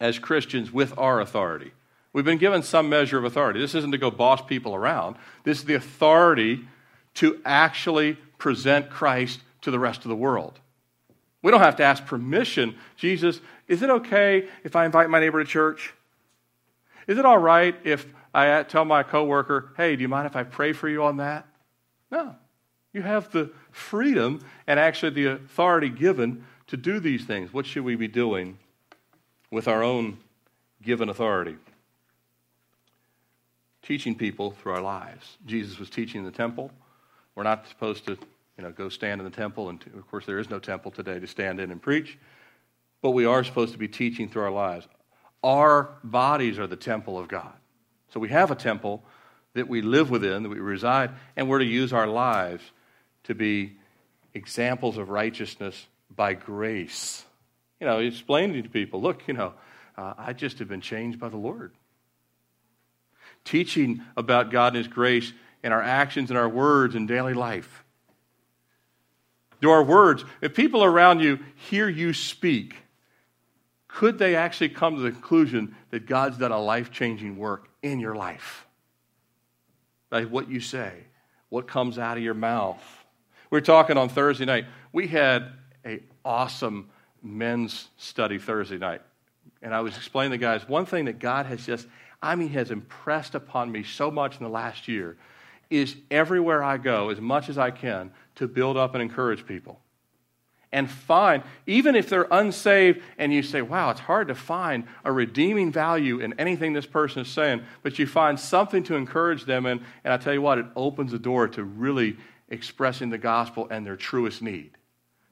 as 0.00 0.18
Christians 0.18 0.72
with 0.72 0.98
our 0.98 1.20
authority? 1.20 1.70
We've 2.12 2.24
been 2.24 2.38
given 2.38 2.62
some 2.62 2.88
measure 2.88 3.18
of 3.18 3.24
authority. 3.24 3.60
This 3.60 3.74
isn't 3.74 3.92
to 3.92 3.98
go 3.98 4.10
boss 4.10 4.42
people 4.42 4.74
around, 4.74 5.16
this 5.44 5.58
is 5.58 5.64
the 5.64 5.74
authority 5.74 6.66
to 7.14 7.40
actually 7.44 8.14
present 8.38 8.90
Christ 8.90 9.40
to 9.62 9.70
the 9.70 9.78
rest 9.78 10.04
of 10.04 10.08
the 10.08 10.16
world. 10.16 10.58
We 11.42 11.50
don't 11.50 11.60
have 11.60 11.76
to 11.76 11.84
ask 11.84 12.04
permission. 12.04 12.76
Jesus, 12.96 13.40
is 13.68 13.82
it 13.82 13.90
okay 13.90 14.48
if 14.64 14.74
I 14.76 14.84
invite 14.84 15.08
my 15.10 15.20
neighbor 15.20 15.42
to 15.42 15.48
church? 15.48 15.94
Is 17.06 17.18
it 17.18 17.24
all 17.24 17.38
right 17.38 17.74
if 17.84 18.06
I 18.34 18.62
tell 18.64 18.84
my 18.84 19.02
coworker, 19.02 19.72
hey, 19.76 19.96
do 19.96 20.02
you 20.02 20.08
mind 20.08 20.26
if 20.26 20.36
I 20.36 20.42
pray 20.42 20.72
for 20.72 20.88
you 20.88 21.04
on 21.04 21.18
that? 21.18 21.46
No. 22.10 22.36
You 22.92 23.02
have 23.02 23.30
the 23.30 23.50
freedom 23.70 24.44
and 24.66 24.80
actually 24.80 25.10
the 25.10 25.26
authority 25.32 25.88
given 25.88 26.44
to 26.68 26.76
do 26.76 27.00
these 27.00 27.24
things. 27.24 27.52
What 27.52 27.66
should 27.66 27.84
we 27.84 27.96
be 27.96 28.08
doing 28.08 28.58
with 29.50 29.68
our 29.68 29.82
own 29.82 30.18
given 30.82 31.08
authority? 31.08 31.56
Teaching 33.82 34.14
people 34.14 34.50
through 34.50 34.72
our 34.72 34.82
lives. 34.82 35.38
Jesus 35.46 35.78
was 35.78 35.88
teaching 35.88 36.20
in 36.20 36.24
the 36.24 36.32
temple. 36.32 36.70
We're 37.34 37.44
not 37.44 37.66
supposed 37.68 38.04
to, 38.06 38.18
you 38.58 38.64
know, 38.64 38.72
go 38.72 38.88
stand 38.88 39.20
in 39.20 39.24
the 39.24 39.30
temple, 39.34 39.68
and 39.68 39.82
of 39.96 40.10
course 40.10 40.26
there 40.26 40.40
is 40.40 40.50
no 40.50 40.58
temple 40.58 40.90
today 40.90 41.20
to 41.20 41.26
stand 41.28 41.60
in 41.60 41.70
and 41.70 41.80
preach. 41.80 42.18
But 43.00 43.12
we 43.12 43.24
are 43.24 43.44
supposed 43.44 43.72
to 43.72 43.78
be 43.78 43.86
teaching 43.86 44.28
through 44.28 44.42
our 44.42 44.50
lives. 44.50 44.86
Our 45.44 45.96
bodies 46.02 46.58
are 46.58 46.66
the 46.66 46.76
temple 46.76 47.16
of 47.16 47.28
God. 47.28 47.54
So 48.12 48.18
we 48.18 48.28
have 48.30 48.50
a 48.50 48.56
temple 48.56 49.04
that 49.54 49.68
we 49.68 49.80
live 49.80 50.10
within, 50.10 50.42
that 50.42 50.48
we 50.48 50.58
reside, 50.58 51.12
and 51.36 51.48
we're 51.48 51.60
to 51.60 51.64
use 51.64 51.92
our 51.92 52.08
lives 52.08 52.64
to 53.24 53.34
be 53.34 53.76
examples 54.34 54.98
of 54.98 55.08
righteousness 55.08 55.86
by 56.14 56.34
grace. 56.34 57.24
You 57.80 57.86
know, 57.86 58.00
explaining 58.00 58.64
to 58.64 58.68
people, 58.68 59.00
look, 59.00 59.28
you 59.28 59.34
know, 59.34 59.54
uh, 59.96 60.14
I 60.18 60.32
just 60.32 60.58
have 60.58 60.68
been 60.68 60.80
changed 60.80 61.20
by 61.20 61.28
the 61.28 61.36
Lord. 61.36 61.72
Teaching 63.44 64.02
about 64.16 64.50
God 64.50 64.74
and 64.74 64.84
His 64.84 64.88
grace 64.88 65.32
in 65.62 65.70
our 65.70 65.82
actions 65.82 66.30
and 66.30 66.38
our 66.38 66.48
words 66.48 66.96
in 66.96 67.06
daily 67.06 67.34
life. 67.34 67.84
Do 69.60 69.70
our 69.70 69.82
words, 69.82 70.24
if 70.40 70.54
people 70.54 70.84
around 70.84 71.20
you 71.20 71.40
hear 71.56 71.88
you 71.88 72.12
speak, 72.12 72.76
could 73.88 74.18
they 74.18 74.36
actually 74.36 74.68
come 74.68 74.96
to 74.96 75.02
the 75.02 75.10
conclusion 75.10 75.74
that 75.90 76.06
God's 76.06 76.38
done 76.38 76.52
a 76.52 76.60
life 76.60 76.92
changing 76.92 77.36
work 77.36 77.68
in 77.82 77.98
your 77.98 78.14
life? 78.14 78.66
By 80.10 80.24
what 80.24 80.48
you 80.48 80.60
say, 80.60 80.92
what 81.48 81.66
comes 81.66 81.98
out 81.98 82.16
of 82.16 82.22
your 82.22 82.34
mouth. 82.34 82.82
We 83.50 83.56
were 83.56 83.62
talking 83.62 83.96
on 83.96 84.08
Thursday 84.08 84.44
night. 84.44 84.66
We 84.92 85.08
had 85.08 85.52
an 85.84 86.02
awesome 86.24 86.90
men's 87.22 87.88
study 87.96 88.38
Thursday 88.38 88.78
night. 88.78 89.00
And 89.62 89.74
I 89.74 89.80
was 89.80 89.96
explaining 89.96 90.32
to 90.32 90.38
the 90.38 90.42
guys 90.42 90.68
one 90.68 90.86
thing 90.86 91.06
that 91.06 91.18
God 91.18 91.46
has 91.46 91.66
just, 91.66 91.88
I 92.22 92.36
mean, 92.36 92.50
has 92.50 92.70
impressed 92.70 93.34
upon 93.34 93.72
me 93.72 93.82
so 93.82 94.10
much 94.10 94.36
in 94.38 94.44
the 94.44 94.50
last 94.50 94.86
year 94.86 95.16
is 95.70 95.96
everywhere 96.10 96.62
I 96.62 96.78
go, 96.78 97.10
as 97.10 97.20
much 97.20 97.48
as 97.48 97.58
I 97.58 97.70
can, 97.70 98.10
to 98.38 98.48
build 98.48 98.76
up 98.76 98.94
and 98.94 99.02
encourage 99.02 99.46
people. 99.46 99.80
And 100.70 100.90
find, 100.90 101.42
even 101.66 101.94
if 101.96 102.10
they're 102.10 102.28
unsaved 102.30 103.00
and 103.16 103.32
you 103.32 103.42
say, 103.42 103.62
wow, 103.62 103.90
it's 103.90 104.00
hard 104.00 104.28
to 104.28 104.34
find 104.34 104.84
a 105.02 105.10
redeeming 105.10 105.72
value 105.72 106.20
in 106.20 106.38
anything 106.38 106.74
this 106.74 106.84
person 106.84 107.22
is 107.22 107.28
saying, 107.28 107.62
but 107.82 107.98
you 107.98 108.06
find 108.06 108.38
something 108.38 108.82
to 108.84 108.94
encourage 108.94 109.46
them 109.46 109.64
in, 109.64 109.80
and 110.04 110.12
I 110.12 110.18
tell 110.18 110.34
you 110.34 110.42
what, 110.42 110.58
it 110.58 110.66
opens 110.76 111.12
the 111.12 111.18
door 111.18 111.48
to 111.48 111.64
really 111.64 112.18
expressing 112.50 113.08
the 113.08 113.18
gospel 113.18 113.66
and 113.70 113.86
their 113.86 113.96
truest 113.96 114.42
need. 114.42 114.72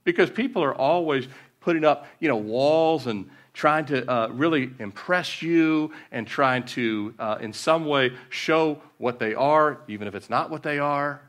Because 0.04 0.30
people 0.30 0.62
are 0.62 0.74
always 0.74 1.28
putting 1.60 1.84
up, 1.84 2.06
you 2.18 2.28
know, 2.28 2.36
walls 2.36 3.06
and 3.06 3.28
trying 3.52 3.84
to 3.86 4.10
uh, 4.10 4.28
really 4.28 4.70
impress 4.78 5.42
you 5.42 5.92
and 6.12 6.26
trying 6.26 6.62
to, 6.62 7.14
uh, 7.18 7.38
in 7.40 7.52
some 7.52 7.84
way, 7.84 8.12
show 8.30 8.80
what 8.98 9.18
they 9.18 9.34
are, 9.34 9.80
even 9.88 10.08
if 10.08 10.14
it's 10.14 10.30
not 10.30 10.48
what 10.48 10.62
they 10.62 10.78
are. 10.78 11.20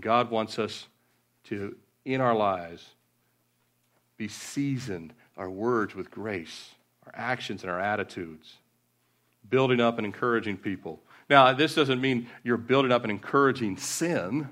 God 0.00 0.30
wants 0.30 0.58
us 0.58 0.86
to, 1.44 1.76
in 2.04 2.20
our 2.20 2.34
lives, 2.34 2.86
be 4.16 4.28
seasoned, 4.28 5.12
our 5.36 5.50
words 5.50 5.94
with 5.94 6.10
grace, 6.10 6.70
our 7.06 7.12
actions 7.14 7.62
and 7.62 7.70
our 7.70 7.80
attitudes, 7.80 8.54
building 9.48 9.80
up 9.80 9.98
and 9.98 10.06
encouraging 10.06 10.56
people. 10.56 11.00
Now, 11.28 11.52
this 11.52 11.74
doesn't 11.74 12.00
mean 12.00 12.28
you're 12.42 12.56
building 12.56 12.92
up 12.92 13.02
and 13.02 13.10
encouraging 13.10 13.76
sin. 13.76 14.48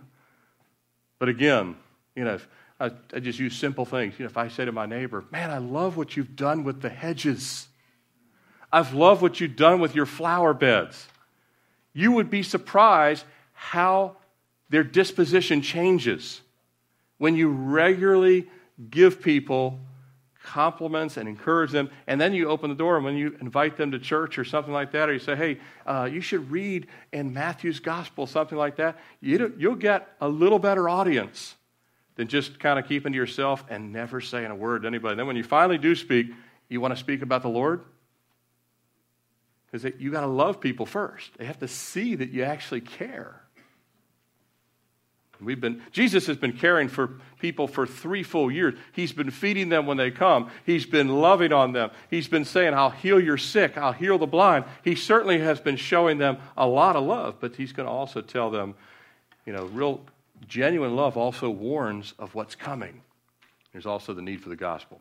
But 1.19 1.29
again, 1.29 1.77
you 2.15 2.25
know, 2.25 2.39
I, 2.79 2.91
I, 3.15 3.21
just 3.21 3.39
use 3.39 3.57
simple 3.57 3.85
things. 3.85 4.15
You 4.19 4.25
know, 4.25 4.31
if 4.31 4.37
I 4.37 4.49
say 4.49 4.65
to 4.65 4.73
my 4.73 4.87
neighbor, 4.87 5.25
man, 5.31 5.51
I 5.51 5.59
love 5.59 5.97
what 5.97 6.17
you've 6.17 6.35
done 6.35 6.65
with 6.65 6.81
the 6.81 6.89
hedges. 6.89 7.69
I've 8.73 8.95
loved 8.95 9.21
what 9.21 9.41
you've 9.41 9.57
done 9.57 9.81
with 9.81 9.95
your 9.95 10.07
flower 10.07 10.55
beds. 10.55 11.07
You 11.93 12.13
would 12.13 12.31
be 12.31 12.43
surprised 12.43 13.25
how 13.53 14.17
their 14.71 14.85
disposition 14.85 15.61
changes 15.63 16.41
when 17.19 17.37
you 17.37 17.51
regularly 17.51 18.49
give 18.89 19.21
people 19.21 19.79
compliments 20.43 21.17
and 21.17 21.29
encourage 21.29 21.71
them. 21.71 21.91
And 22.07 22.21
then 22.21 22.33
you 22.33 22.49
open 22.49 22.71
the 22.71 22.77
door, 22.77 22.97
and 22.97 23.05
when 23.05 23.17
you 23.17 23.37
invite 23.41 23.77
them 23.77 23.91
to 23.91 23.99
church 23.99 24.39
or 24.39 24.45
something 24.45 24.73
like 24.73 24.93
that, 24.93 25.09
or 25.09 25.13
you 25.13 25.19
say, 25.19 25.37
hey, 25.37 25.59
uh, 25.87 26.09
you 26.11 26.21
should 26.21 26.51
read 26.51 26.87
in 27.13 27.33
Matthew's 27.33 27.81
gospel, 27.81 28.27
something 28.27 28.57
like 28.57 28.77
that, 28.77 28.99
you, 29.21 29.53
you'll 29.59 29.75
get 29.75 30.09
a 30.21 30.29
little 30.29 30.59
better 30.59 30.89
audience 30.89 31.55
than 32.17 32.29
just 32.29 32.59
kind 32.59 32.79
of 32.79 32.87
keeping 32.87 33.13
to 33.13 33.17
yourself 33.17 33.65
and 33.69 33.93
never 33.93 34.21
saying 34.21 34.51
a 34.51 34.55
word 34.55 34.83
to 34.83 34.89
anybody. 34.89 35.17
Then 35.17 35.27
when 35.27 35.37
you 35.37 35.45
finally 35.45 35.79
do 35.79 35.95
speak, 35.95 36.29
you 36.69 36.81
want 36.81 36.95
to 36.95 37.01
speak 37.01 37.23
about 37.23 37.43
the 37.43 37.49
Lord? 37.49 37.83
Because 39.71 39.93
you 39.99 40.11
got 40.11 40.23
to 40.23 40.27
love 40.27 40.61
people 40.61 40.87
first. 40.87 41.31
They 41.39 41.45
have 41.45 41.59
to 41.61 41.69
see 41.69 42.17
that 42.17 42.31
you 42.31 42.45
actually 42.45 42.81
care. 42.81 43.41
We've 45.41 45.61
been, 45.61 45.83
Jesus 45.93 46.27
has 46.27 46.37
been 46.37 46.53
caring 46.53 46.89
for 46.89 47.19
people 47.39 47.67
for 47.67 47.87
three 47.87 48.23
full 48.23 48.51
years. 48.51 48.75
He's 48.93 49.13
been 49.13 49.31
feeding 49.31 49.69
them 49.71 49.87
when 49.87 49.97
they 49.97 50.11
come. 50.11 50.51
He's 50.67 50.87
been 50.87 51.09
loving 51.09 51.53
on 51.53 51.73
them. 51.73 51.91
He's 52.11 52.29
been 52.29 52.45
saying, 52.45 52.75
I'll 52.75 52.91
heal 52.91 53.21
your 53.21 53.39
sick. 53.39 53.79
I'll 53.79 53.93
heal 53.93 54.19
the 54.19 54.27
blind. 54.27 54.67
He 54.85 54.95
certainly 54.95 55.39
has 55.41 55.61
been 55.61 55.77
showing 55.77 56.19
them 56.19 56.39
a 56.57 56.67
lot 56.67 56.97
of 56.97 57.05
love, 57.05 57.37
but 57.41 57.57
he's 57.57 57.73
going 57.73 57.87
to 57.87 57.93
also 57.93 58.21
tell 58.21 58.51
them, 58.51 58.75
you 59.47 59.53
know, 59.53 59.65
real 59.67 60.03
genuine 60.47 60.97
love 60.97 61.17
also 61.17 61.49
warns 61.49 62.15
of 62.19 62.35
what's 62.35 62.55
coming. 62.55 63.01
There's 63.73 63.87
also 63.87 64.15
the 64.15 64.23
need 64.23 64.43
for 64.43 64.49
the 64.49 64.57
gospel. 64.57 65.01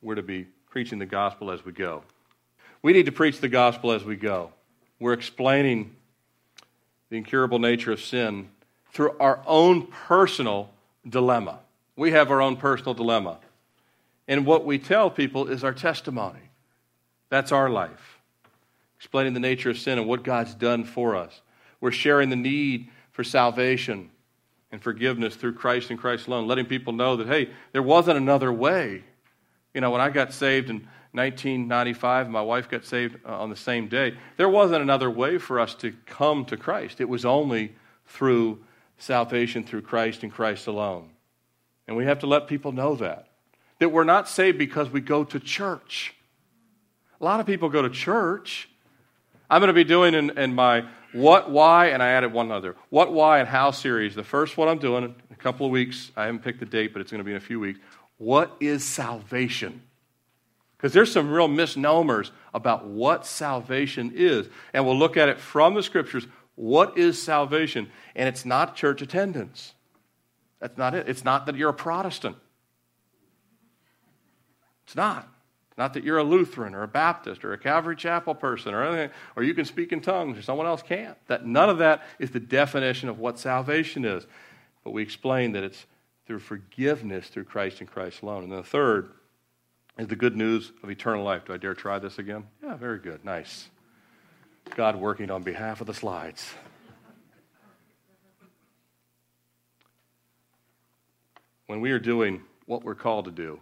We're 0.00 0.14
to 0.14 0.22
be 0.22 0.46
preaching 0.70 0.98
the 0.98 1.06
gospel 1.06 1.50
as 1.50 1.64
we 1.64 1.72
go. 1.72 2.02
We 2.82 2.92
need 2.92 3.06
to 3.06 3.12
preach 3.12 3.40
the 3.40 3.48
gospel 3.48 3.92
as 3.92 4.04
we 4.04 4.16
go. 4.16 4.52
We're 5.00 5.14
explaining 5.14 5.96
the 7.14 7.18
incurable 7.18 7.60
nature 7.60 7.92
of 7.92 8.00
sin 8.00 8.48
through 8.92 9.14
our 9.20 9.40
own 9.46 9.86
personal 9.86 10.68
dilemma. 11.08 11.60
We 11.94 12.10
have 12.10 12.32
our 12.32 12.42
own 12.42 12.56
personal 12.56 12.92
dilemma. 12.92 13.38
And 14.26 14.44
what 14.44 14.64
we 14.64 14.80
tell 14.80 15.10
people 15.10 15.46
is 15.46 15.62
our 15.62 15.72
testimony. 15.72 16.40
That's 17.28 17.52
our 17.52 17.70
life. 17.70 18.18
Explaining 18.96 19.32
the 19.32 19.38
nature 19.38 19.70
of 19.70 19.78
sin 19.78 19.96
and 19.96 20.08
what 20.08 20.24
God's 20.24 20.56
done 20.56 20.82
for 20.82 21.14
us. 21.14 21.40
We're 21.80 21.92
sharing 21.92 22.30
the 22.30 22.36
need 22.36 22.88
for 23.12 23.22
salvation 23.22 24.10
and 24.72 24.82
forgiveness 24.82 25.36
through 25.36 25.54
Christ 25.54 25.90
and 25.90 25.98
Christ 26.00 26.26
alone, 26.26 26.48
letting 26.48 26.66
people 26.66 26.92
know 26.92 27.14
that, 27.14 27.28
hey, 27.28 27.50
there 27.70 27.80
wasn't 27.80 28.16
another 28.16 28.52
way. 28.52 29.04
You 29.72 29.82
know, 29.82 29.92
when 29.92 30.00
I 30.00 30.10
got 30.10 30.32
saved 30.32 30.68
in 30.68 30.88
1995, 31.14 32.28
my 32.28 32.42
wife 32.42 32.68
got 32.68 32.84
saved 32.84 33.16
uh, 33.24 33.38
on 33.38 33.48
the 33.48 33.56
same 33.56 33.86
day, 33.88 34.16
there 34.36 34.48
wasn't 34.48 34.82
another 34.82 35.08
way 35.08 35.38
for 35.38 35.60
us 35.60 35.74
to 35.76 35.94
come 36.06 36.44
to 36.46 36.56
Christ. 36.56 37.00
It 37.00 37.08
was 37.08 37.24
only 37.24 37.74
through 38.06 38.58
salvation 38.98 39.64
through 39.64 39.82
Christ 39.82 40.22
and 40.22 40.32
Christ 40.32 40.66
alone. 40.66 41.10
And 41.86 41.96
we 41.96 42.04
have 42.04 42.20
to 42.20 42.26
let 42.26 42.48
people 42.48 42.72
know 42.72 42.96
that. 42.96 43.28
That 43.78 43.90
we're 43.90 44.04
not 44.04 44.28
saved 44.28 44.58
because 44.58 44.90
we 44.90 45.00
go 45.00 45.24
to 45.24 45.38
church. 45.38 46.14
A 47.20 47.24
lot 47.24 47.40
of 47.40 47.46
people 47.46 47.68
go 47.68 47.82
to 47.82 47.90
church. 47.90 48.68
I'm 49.48 49.60
going 49.60 49.68
to 49.68 49.74
be 49.74 49.84
doing 49.84 50.14
in, 50.14 50.36
in 50.38 50.54
my 50.54 50.84
what, 51.12 51.48
why, 51.48 51.86
and 51.86 52.02
I 52.02 52.08
added 52.08 52.32
one 52.32 52.50
other. 52.50 52.74
What, 52.90 53.12
why, 53.12 53.38
and 53.38 53.48
how 53.48 53.70
series. 53.70 54.16
The 54.16 54.24
first 54.24 54.56
one 54.56 54.66
I'm 54.66 54.78
doing 54.78 55.04
in 55.04 55.14
a 55.30 55.36
couple 55.36 55.64
of 55.64 55.70
weeks. 55.70 56.10
I 56.16 56.24
haven't 56.24 56.42
picked 56.42 56.58
the 56.58 56.66
date, 56.66 56.92
but 56.92 57.00
it's 57.00 57.12
going 57.12 57.20
to 57.20 57.24
be 57.24 57.30
in 57.30 57.36
a 57.36 57.40
few 57.40 57.60
weeks. 57.60 57.78
What 58.18 58.56
is 58.58 58.84
salvation? 58.84 59.82
Because 60.84 60.92
there's 60.92 61.12
some 61.12 61.30
real 61.30 61.48
misnomers 61.48 62.30
about 62.52 62.86
what 62.86 63.24
salvation 63.24 64.12
is. 64.14 64.50
And 64.74 64.84
we'll 64.84 64.98
look 64.98 65.16
at 65.16 65.30
it 65.30 65.40
from 65.40 65.72
the 65.72 65.82
scriptures. 65.82 66.26
What 66.56 66.98
is 66.98 67.22
salvation? 67.22 67.90
And 68.14 68.28
it's 68.28 68.44
not 68.44 68.76
church 68.76 69.00
attendance. 69.00 69.72
That's 70.60 70.76
not 70.76 70.94
it. 70.94 71.08
It's 71.08 71.24
not 71.24 71.46
that 71.46 71.56
you're 71.56 71.70
a 71.70 71.72
Protestant. 71.72 72.36
It's 74.84 74.94
not. 74.94 75.26
Not 75.78 75.94
that 75.94 76.04
you're 76.04 76.18
a 76.18 76.22
Lutheran 76.22 76.74
or 76.74 76.82
a 76.82 76.88
Baptist 76.88 77.46
or 77.46 77.54
a 77.54 77.58
Calvary 77.58 77.96
Chapel 77.96 78.34
person 78.34 78.74
or 78.74 78.84
anything, 78.84 79.10
or 79.36 79.42
you 79.42 79.54
can 79.54 79.64
speak 79.64 79.90
in 79.90 80.02
tongues 80.02 80.36
or 80.36 80.42
someone 80.42 80.66
else 80.66 80.82
can't. 80.82 81.16
That 81.28 81.46
none 81.46 81.70
of 81.70 81.78
that 81.78 82.02
is 82.18 82.30
the 82.30 82.40
definition 82.40 83.08
of 83.08 83.18
what 83.18 83.38
salvation 83.38 84.04
is. 84.04 84.26
But 84.84 84.90
we 84.90 85.02
explain 85.02 85.52
that 85.52 85.64
it's 85.64 85.86
through 86.26 86.40
forgiveness 86.40 87.28
through 87.28 87.44
Christ 87.44 87.80
and 87.80 87.90
Christ 87.90 88.20
alone. 88.20 88.42
And 88.42 88.52
then 88.52 88.58
the 88.58 88.68
third 88.68 89.12
is 89.98 90.08
the 90.08 90.16
good 90.16 90.36
news 90.36 90.72
of 90.82 90.90
eternal 90.90 91.24
life. 91.24 91.44
Do 91.44 91.54
I 91.54 91.56
dare 91.56 91.74
try 91.74 91.98
this 91.98 92.18
again? 92.18 92.44
Yeah, 92.62 92.76
very 92.76 92.98
good. 92.98 93.24
Nice. 93.24 93.68
God 94.74 94.96
working 94.96 95.30
on 95.30 95.42
behalf 95.42 95.80
of 95.80 95.86
the 95.86 95.94
slides. 95.94 96.52
When 101.66 101.80
we 101.80 101.92
are 101.92 101.98
doing 101.98 102.42
what 102.66 102.84
we're 102.84 102.94
called 102.94 103.26
to 103.26 103.30
do, 103.30 103.60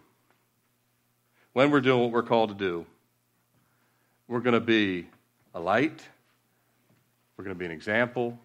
when 1.53 1.71
we're 1.71 1.81
doing 1.81 2.01
what 2.01 2.13
we're 2.13 2.23
called 2.23 2.49
to 2.49 2.55
do, 2.55 2.87
we're 4.27 4.41
going 4.41 4.55
to 4.55 4.61
be 4.61 5.07
a 5.55 5.61
light, 5.61 6.03
we're 7.37 7.45
going 7.45 7.55
to 7.55 7.59
be 7.59 7.67
an 7.67 7.73
example, 7.73 8.39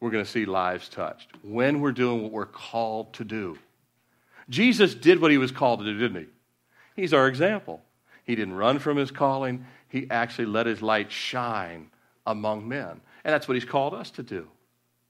we're 0.00 0.10
going 0.10 0.24
to 0.24 0.30
see 0.30 0.44
lives 0.44 0.88
touched. 0.88 1.28
When 1.42 1.80
we're 1.80 1.92
doing 1.92 2.22
what 2.22 2.32
we're 2.32 2.46
called 2.46 3.12
to 3.14 3.24
do. 3.24 3.58
Jesus 4.48 4.94
did 4.94 5.20
what 5.20 5.30
he 5.30 5.38
was 5.38 5.52
called 5.52 5.80
to 5.80 5.84
do, 5.84 5.98
didn't 5.98 6.22
he? 6.22 6.28
He's 6.96 7.12
our 7.14 7.28
example. 7.28 7.82
He 8.24 8.34
didn't 8.34 8.54
run 8.54 8.78
from 8.78 8.96
his 8.96 9.10
calling, 9.10 9.66
he 9.88 10.06
actually 10.10 10.46
let 10.46 10.66
his 10.66 10.80
light 10.80 11.10
shine 11.10 11.90
among 12.26 12.68
men. 12.68 13.00
And 13.24 13.32
that's 13.32 13.46
what 13.46 13.54
he's 13.54 13.64
called 13.64 13.94
us 13.94 14.10
to 14.12 14.22
do. 14.22 14.48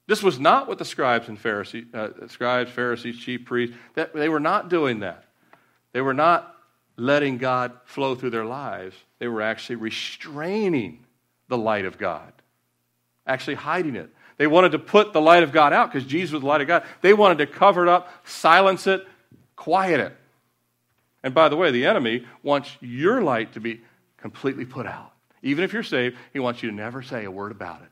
This 0.07 0.23
was 0.23 0.41
not 0.41 0.67
what 0.67 0.79
the 0.79 0.85
scribes 0.85 1.29
and 1.29 1.39
Pharisees, 1.39 1.87
uh, 1.95 2.09
scribes, 2.29 2.71
Pharisees, 2.71 3.19
chief 3.19 3.45
priests, 3.45 3.77
that, 3.95 4.13
they 4.13 4.29
were 4.29 4.41
not 4.41 4.69
doing 4.69 5.01
that. 5.01 5.25
They 5.93 6.01
were 6.01 6.15
not 6.15 6.57
letting 6.97 7.39
God 7.39 7.73
flow 7.85 8.15
through 8.15 8.31
their 8.31 8.45
lives, 8.45 8.97
they 9.19 9.29
were 9.29 9.43
actually 9.43 9.77
restraining 9.77 11.05
the 11.49 11.57
light 11.57 11.85
of 11.85 11.99
God, 11.99 12.33
actually 13.27 13.55
hiding 13.55 13.97
it. 13.97 14.11
They 14.37 14.47
wanted 14.47 14.73
to 14.73 14.79
put 14.79 15.13
the 15.13 15.21
light 15.21 15.43
of 15.43 15.53
God 15.53 15.73
out 15.73 15.93
because 15.93 16.07
Jesus 16.07 16.33
was 16.33 16.41
the 16.43 16.49
light 16.49 16.61
of 16.61 16.67
God. 16.67 16.85
They 17.01 17.15
wanted 17.15 17.39
to 17.39 17.47
cover 17.47 17.83
it 17.85 17.89
up, 17.89 18.11
silence 18.25 18.87
it, 18.87 19.07
quiet 19.55 20.01
it. 20.01 20.17
And 21.23 21.35
by 21.35 21.49
the 21.49 21.57
way, 21.57 21.71
the 21.71 21.87
enemy 21.87 22.27
wants 22.43 22.77
your 22.81 23.23
light 23.23 23.53
to 23.53 23.61
be 23.61 23.81
completely 24.17 24.65
put 24.65 24.87
out. 24.87 25.13
Even 25.43 25.65
if 25.65 25.73
you're 25.73 25.83
saved, 25.83 26.17
he 26.33 26.39
wants 26.39 26.63
you 26.63 26.71
to 26.71 26.75
never 26.75 27.03
say 27.03 27.25
a 27.25 27.31
word 27.31 27.53
about 27.53 27.83
it. 27.83 27.89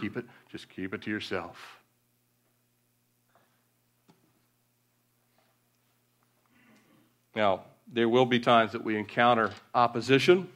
Keep 0.00 0.16
it, 0.16 0.24
just 0.50 0.68
keep 0.68 0.94
it 0.94 1.02
to 1.02 1.10
yourself. 1.10 1.56
Now, 7.34 7.62
there 7.92 8.08
will 8.08 8.26
be 8.26 8.38
times 8.38 8.72
that 8.72 8.84
we 8.84 8.96
encounter 8.96 9.50
opposition. 9.74 10.48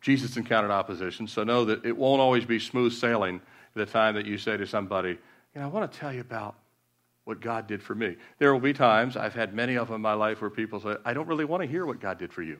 Jesus 0.00 0.36
encountered 0.36 0.70
opposition, 0.70 1.26
so 1.26 1.44
know 1.44 1.64
that 1.66 1.84
it 1.84 1.96
won't 1.96 2.20
always 2.20 2.44
be 2.44 2.58
smooth 2.58 2.92
sailing 2.92 3.40
the 3.74 3.86
time 3.86 4.14
that 4.14 4.26
you 4.26 4.38
say 4.38 4.56
to 4.56 4.66
somebody, 4.66 5.10
you 5.10 5.60
know, 5.60 5.64
I 5.64 5.66
want 5.66 5.90
to 5.90 5.98
tell 5.98 6.12
you 6.12 6.20
about 6.20 6.54
what 7.28 7.42
God 7.42 7.66
did 7.66 7.82
for 7.82 7.94
me. 7.94 8.16
There 8.38 8.54
will 8.54 8.60
be 8.60 8.72
times, 8.72 9.14
I've 9.14 9.34
had 9.34 9.52
many 9.52 9.76
of 9.76 9.88
them 9.88 9.96
in 9.96 10.00
my 10.00 10.14
life, 10.14 10.40
where 10.40 10.48
people 10.48 10.80
say, 10.80 10.96
I 11.04 11.12
don't 11.12 11.28
really 11.28 11.44
want 11.44 11.62
to 11.62 11.68
hear 11.68 11.84
what 11.84 12.00
God 12.00 12.18
did 12.18 12.32
for 12.32 12.42
you. 12.42 12.58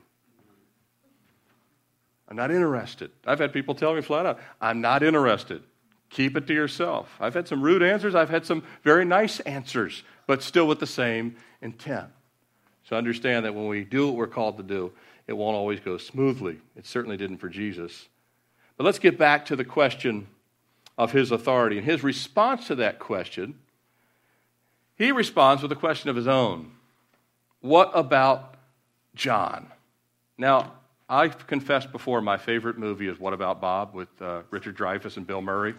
I'm 2.28 2.36
not 2.36 2.50
interested. 2.50 3.10
I've 3.26 3.38
had 3.38 3.54
people 3.54 3.74
tell 3.74 3.94
me 3.94 4.02
flat 4.02 4.26
out, 4.26 4.38
I'm 4.60 4.82
not 4.82 5.02
interested. 5.02 5.62
Keep 6.10 6.36
it 6.36 6.46
to 6.48 6.52
yourself. 6.52 7.08
I've 7.18 7.32
had 7.32 7.48
some 7.48 7.62
rude 7.62 7.82
answers, 7.82 8.14
I've 8.14 8.28
had 8.28 8.44
some 8.44 8.62
very 8.82 9.06
nice 9.06 9.40
answers, 9.40 10.02
but 10.26 10.42
still 10.42 10.66
with 10.66 10.80
the 10.80 10.86
same 10.86 11.36
intent. 11.62 12.10
So 12.84 12.94
understand 12.94 13.46
that 13.46 13.54
when 13.54 13.68
we 13.68 13.84
do 13.84 14.08
what 14.08 14.16
we're 14.16 14.26
called 14.26 14.58
to 14.58 14.62
do, 14.62 14.92
it 15.26 15.32
won't 15.32 15.56
always 15.56 15.80
go 15.80 15.96
smoothly. 15.96 16.58
It 16.76 16.84
certainly 16.84 17.16
didn't 17.16 17.38
for 17.38 17.48
Jesus. 17.48 18.06
But 18.76 18.84
let's 18.84 18.98
get 18.98 19.16
back 19.16 19.46
to 19.46 19.56
the 19.56 19.64
question 19.64 20.26
of 20.98 21.12
his 21.12 21.30
authority. 21.30 21.78
And 21.78 21.86
his 21.86 22.04
response 22.04 22.66
to 22.66 22.74
that 22.74 22.98
question, 22.98 23.54
he 24.98 25.12
responds 25.12 25.62
with 25.62 25.72
a 25.72 25.76
question 25.76 26.10
of 26.10 26.16
his 26.16 26.26
own 26.26 26.72
What 27.60 27.90
about 27.94 28.56
John? 29.14 29.68
Now, 30.36 30.72
I've 31.08 31.46
confessed 31.46 31.90
before 31.90 32.20
my 32.20 32.36
favorite 32.36 32.76
movie 32.76 33.08
is 33.08 33.18
What 33.18 33.32
About 33.32 33.60
Bob 33.60 33.94
with 33.94 34.08
uh, 34.20 34.42
Richard 34.50 34.76
Dreyfuss 34.76 35.16
and 35.16 35.26
Bill 35.26 35.40
Murray. 35.40 35.74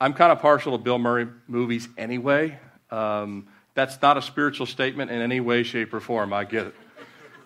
I'm 0.00 0.14
kind 0.14 0.32
of 0.32 0.40
partial 0.40 0.76
to 0.76 0.82
Bill 0.82 0.98
Murray 0.98 1.28
movies 1.46 1.88
anyway. 1.96 2.58
Um, 2.90 3.48
that's 3.74 4.00
not 4.02 4.16
a 4.16 4.22
spiritual 4.22 4.66
statement 4.66 5.10
in 5.10 5.20
any 5.20 5.40
way, 5.40 5.62
shape, 5.62 5.94
or 5.94 6.00
form. 6.00 6.32
I 6.32 6.44
get 6.44 6.66
it. 6.66 6.74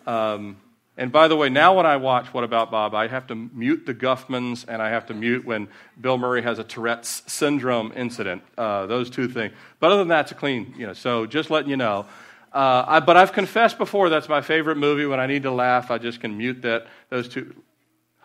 Um, 0.09 0.57
and 0.96 1.11
by 1.11 1.28
the 1.28 1.37
way, 1.37 1.48
now 1.48 1.76
when 1.76 1.87
I 1.87 1.96
watch 1.96 2.35
What 2.35 2.44
About 2.44 2.70
Bob, 2.70 2.94
I 2.94 3.07
have 3.09 3.26
to 3.28 3.35
mute 3.35 3.87
the 3.87 3.94
Guffmans 3.94 4.66
and 4.68 4.83
I 4.83 4.90
have 4.90 5.07
to 5.07 5.14
mute 5.14 5.44
when 5.44 5.68
Bill 5.98 6.18
Murray 6.18 6.42
has 6.42 6.59
a 6.59 6.64
Tourette's 6.64 7.22
syndrome 7.26 7.92
incident. 7.96 8.42
Uh, 8.59 8.85
those 8.87 9.09
two 9.09 9.28
things. 9.28 9.55
But 9.81 9.90
other 9.92 10.00
than 10.00 10.09
that, 10.09 10.26
it's 10.26 10.33
a 10.33 10.35
clean, 10.35 10.74
you 10.76 10.87
know. 10.87 10.92
So 10.92 11.24
just 11.24 11.50
letting 11.50 11.70
you 11.70 11.78
know. 11.78 12.07
Uh, 12.52 12.85
I, 12.87 13.00
but 13.00 13.16
I've 13.16 13.33
confessed 13.33 13.78
before 13.78 14.11
that's 14.11 14.28
my 14.28 14.42
favorite 14.42 14.76
movie. 14.76 15.07
When 15.07 15.18
I 15.18 15.26
need 15.26 15.44
to 15.44 15.50
laugh, 15.50 15.90
I 15.90 15.96
just 15.96 16.20
can 16.20 16.37
mute 16.37 16.61
that. 16.62 16.87
Those 17.09 17.26
two, 17.26 17.55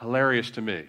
hilarious 0.01 0.51
to 0.51 0.61
me. 0.61 0.83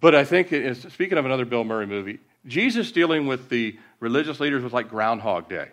But 0.00 0.16
I 0.16 0.24
think, 0.24 0.48
speaking 0.90 1.16
of 1.16 1.24
another 1.24 1.44
Bill 1.44 1.62
Murray 1.62 1.86
movie, 1.86 2.18
Jesus 2.44 2.90
dealing 2.90 3.28
with 3.28 3.48
the 3.48 3.78
religious 4.00 4.40
leaders 4.40 4.64
was 4.64 4.72
like 4.72 4.90
Groundhog 4.90 5.48
Day. 5.48 5.68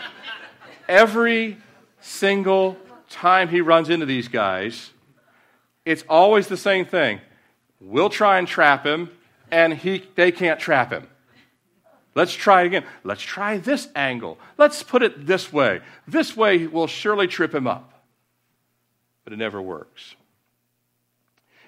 Every 0.88 1.58
single 2.06 2.76
time 3.08 3.48
he 3.48 3.60
runs 3.60 3.90
into 3.90 4.06
these 4.06 4.28
guys, 4.28 4.90
it's 5.84 6.04
always 6.08 6.48
the 6.48 6.56
same 6.56 6.84
thing. 6.84 7.20
We'll 7.80 8.10
try 8.10 8.38
and 8.38 8.48
trap 8.48 8.86
him, 8.86 9.10
and 9.50 9.74
he, 9.74 10.04
they 10.14 10.32
can't 10.32 10.58
trap 10.58 10.92
him. 10.92 11.06
Let's 12.14 12.32
try 12.32 12.62
again. 12.62 12.84
Let's 13.04 13.20
try 13.20 13.58
this 13.58 13.88
angle. 13.94 14.38
Let's 14.56 14.82
put 14.82 15.02
it 15.02 15.26
this 15.26 15.52
way. 15.52 15.80
This 16.08 16.34
way 16.34 16.66
will 16.66 16.86
surely 16.86 17.26
trip 17.26 17.54
him 17.54 17.66
up. 17.66 17.92
But 19.24 19.34
it 19.34 19.36
never 19.36 19.60
works. 19.60 20.14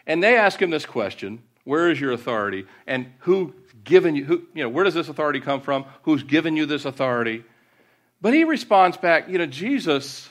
And 0.07 0.23
they 0.23 0.39
ask 0.39 0.61
him 0.61 0.71
this 0.71 0.87
question 0.87 1.43
Where 1.65 1.91
is 1.91 2.01
your 2.01 2.13
authority? 2.13 2.67
And 2.87 3.13
who 3.21 3.55
given 3.85 4.17
you, 4.17 4.25
who, 4.25 4.43
you 4.55 4.63
know, 4.63 4.71
where 4.71 4.85
does 4.85 4.95
this 4.95 5.11
authority 5.11 5.41
come 5.41 5.61
from? 5.61 5.85
Who's 6.03 6.23
given 6.23 6.57
you 6.57 6.65
this 6.65 6.87
authority? 6.87 7.45
But 8.21 8.35
he 8.35 8.45
responds 8.45 8.97
back, 8.97 9.29
you 9.29 9.39
know, 9.39 9.47
Jesus, 9.47 10.29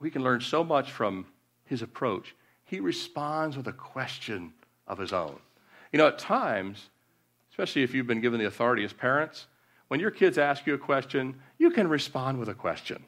we 0.00 0.10
can 0.10 0.22
learn 0.22 0.40
so 0.40 0.62
much 0.62 0.92
from 0.92 1.26
his 1.64 1.82
approach. 1.82 2.34
He 2.64 2.80
responds 2.80 3.56
with 3.56 3.66
a 3.66 3.72
question 3.72 4.52
of 4.86 4.98
his 4.98 5.12
own. 5.12 5.38
You 5.92 5.98
know, 5.98 6.08
at 6.08 6.18
times, 6.18 6.88
especially 7.50 7.82
if 7.82 7.94
you've 7.94 8.06
been 8.06 8.20
given 8.20 8.38
the 8.38 8.46
authority 8.46 8.84
as 8.84 8.92
parents, 8.92 9.46
when 9.88 10.00
your 10.00 10.10
kids 10.10 10.38
ask 10.38 10.66
you 10.66 10.74
a 10.74 10.78
question, 10.78 11.34
you 11.58 11.70
can 11.70 11.88
respond 11.88 12.38
with 12.38 12.48
a 12.48 12.54
question. 12.54 13.02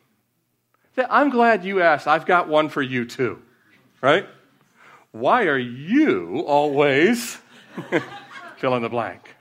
Say, 0.97 1.05
I'm 1.09 1.31
glad 1.31 1.65
you 1.65 1.81
asked. 1.81 2.09
I've 2.09 2.27
got 2.27 2.49
one 2.49 2.69
for 2.69 2.83
you 2.83 3.05
too. 3.05 3.41
Right? 4.01 4.27
Why 5.13 5.45
are 5.45 5.59
you 5.59 6.41
always 6.47 7.39
fill 8.57 8.75
in 8.77 8.83
the 8.83 8.89
blank? 8.89 9.37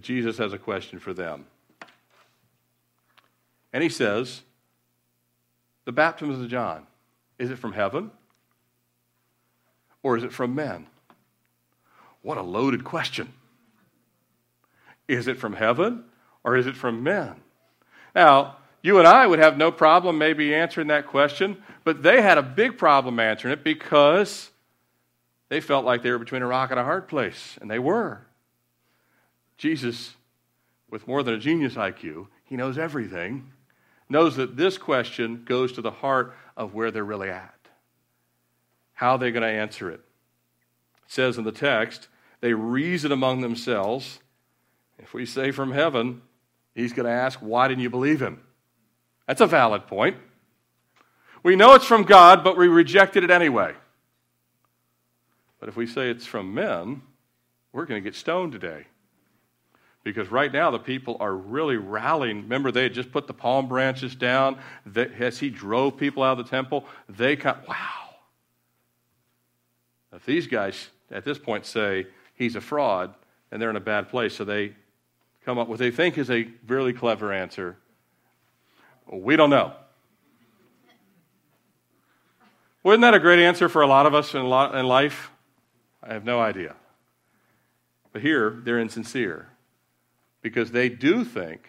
But 0.00 0.06
Jesus 0.06 0.38
has 0.38 0.54
a 0.54 0.58
question 0.58 0.98
for 0.98 1.12
them. 1.12 1.44
And 3.70 3.82
he 3.82 3.90
says, 3.90 4.40
The 5.84 5.92
baptism 5.92 6.42
of 6.42 6.48
John, 6.48 6.86
is 7.38 7.50
it 7.50 7.58
from 7.58 7.74
heaven? 7.74 8.10
or 10.02 10.16
is 10.16 10.24
it 10.24 10.32
from 10.32 10.54
men? 10.54 10.86
What 12.22 12.38
a 12.38 12.42
loaded 12.42 12.82
question. 12.82 13.34
Is 15.06 15.28
it 15.28 15.36
from 15.36 15.52
heaven 15.52 16.04
or 16.42 16.56
is 16.56 16.66
it 16.66 16.76
from 16.76 17.02
men? 17.02 17.34
Now, 18.14 18.56
you 18.80 18.98
and 18.98 19.06
I 19.06 19.26
would 19.26 19.40
have 19.40 19.58
no 19.58 19.70
problem 19.70 20.16
maybe 20.16 20.54
answering 20.54 20.86
that 20.86 21.08
question, 21.08 21.62
but 21.84 22.02
they 22.02 22.22
had 22.22 22.38
a 22.38 22.42
big 22.42 22.78
problem 22.78 23.20
answering 23.20 23.52
it 23.52 23.62
because 23.62 24.48
they 25.50 25.60
felt 25.60 25.84
like 25.84 26.02
they 26.02 26.10
were 26.10 26.18
between 26.18 26.40
a 26.40 26.46
rock 26.46 26.70
and 26.70 26.80
a 26.80 26.84
hard 26.84 27.06
place, 27.06 27.58
and 27.60 27.70
they 27.70 27.78
were. 27.78 28.22
Jesus, 29.60 30.14
with 30.88 31.06
more 31.06 31.22
than 31.22 31.34
a 31.34 31.38
genius 31.38 31.74
IQ, 31.74 32.28
he 32.44 32.56
knows 32.56 32.78
everything, 32.78 33.52
knows 34.08 34.36
that 34.36 34.56
this 34.56 34.78
question 34.78 35.44
goes 35.44 35.70
to 35.72 35.82
the 35.82 35.90
heart 35.90 36.34
of 36.56 36.72
where 36.72 36.90
they're 36.90 37.04
really 37.04 37.28
at. 37.28 37.54
How 38.94 39.12
are 39.12 39.18
they 39.18 39.30
going 39.30 39.42
to 39.42 39.48
answer 39.48 39.90
it? 39.90 40.00
It 41.04 41.12
says 41.12 41.36
in 41.36 41.44
the 41.44 41.52
text, 41.52 42.08
they 42.40 42.54
reason 42.54 43.12
among 43.12 43.42
themselves. 43.42 44.20
If 44.98 45.12
we 45.12 45.26
say 45.26 45.50
from 45.50 45.72
heaven, 45.72 46.22
he's 46.74 46.94
going 46.94 47.04
to 47.04 47.12
ask, 47.12 47.38
Why 47.40 47.68
didn't 47.68 47.82
you 47.82 47.90
believe 47.90 48.22
him? 48.22 48.40
That's 49.26 49.42
a 49.42 49.46
valid 49.46 49.86
point. 49.86 50.16
We 51.42 51.54
know 51.54 51.74
it's 51.74 51.84
from 51.84 52.04
God, 52.04 52.42
but 52.42 52.56
we 52.56 52.66
rejected 52.66 53.24
it 53.24 53.30
anyway. 53.30 53.74
But 55.58 55.68
if 55.68 55.76
we 55.76 55.86
say 55.86 56.08
it's 56.08 56.24
from 56.24 56.54
men, 56.54 57.02
we're 57.74 57.84
going 57.84 58.02
to 58.02 58.10
get 58.10 58.16
stoned 58.16 58.52
today. 58.52 58.86
Because 60.02 60.30
right 60.30 60.50
now, 60.50 60.70
the 60.70 60.78
people 60.78 61.18
are 61.20 61.34
really 61.34 61.76
rallying. 61.76 62.42
Remember, 62.42 62.72
they 62.72 62.84
had 62.84 62.94
just 62.94 63.12
put 63.12 63.26
the 63.26 63.34
palm 63.34 63.68
branches 63.68 64.14
down. 64.14 64.58
as 64.96 65.38
he 65.38 65.50
drove 65.50 65.98
people 65.98 66.22
out 66.22 66.38
of 66.38 66.44
the 66.44 66.50
temple, 66.50 66.86
they 67.08 67.36
of, 67.36 67.68
wow. 67.68 67.76
If 70.14 70.24
these 70.24 70.46
guys 70.46 70.88
at 71.10 71.24
this 71.24 71.38
point 71.38 71.66
say 71.66 72.06
he's 72.34 72.56
a 72.56 72.60
fraud, 72.60 73.14
and 73.52 73.60
they're 73.60 73.70
in 73.70 73.76
a 73.76 73.80
bad 73.80 74.08
place, 74.08 74.34
so 74.34 74.44
they 74.44 74.72
come 75.44 75.58
up 75.58 75.68
with 75.68 75.80
what 75.80 75.84
they 75.84 75.90
think 75.90 76.16
is 76.16 76.30
a 76.30 76.48
really 76.66 76.92
clever 76.92 77.32
answer. 77.32 77.76
We 79.10 79.36
don't 79.36 79.50
know. 79.50 79.72
Wasn't 82.82 83.02
that 83.02 83.12
a 83.12 83.18
great 83.18 83.40
answer 83.40 83.68
for 83.68 83.82
a 83.82 83.86
lot 83.86 84.06
of 84.06 84.14
us 84.14 84.34
in 84.34 84.46
life? 84.46 85.30
I 86.02 86.14
have 86.14 86.24
no 86.24 86.40
idea. 86.40 86.74
But 88.12 88.22
here, 88.22 88.60
they're 88.64 88.78
insincere 88.78 89.48
because 90.42 90.70
they 90.70 90.88
do 90.88 91.24
think, 91.24 91.68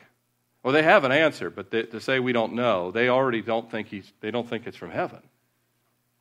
well, 0.64 0.74
they 0.74 0.84
have 0.84 1.04
an 1.04 1.12
answer, 1.12 1.50
but 1.50 1.72
they, 1.72 1.84
to 1.84 2.00
say 2.00 2.20
we 2.20 2.34
don't 2.34 2.54
know, 2.54 2.92
they 2.92 3.10
already 3.10 3.42
don't 3.42 3.70
think 3.70 3.88
he's, 3.88 4.12
they 4.22 4.32
don't 4.32 4.48
think 4.48 4.68
it's 4.68 4.78
from 4.78 4.92
heaven 4.92 5.22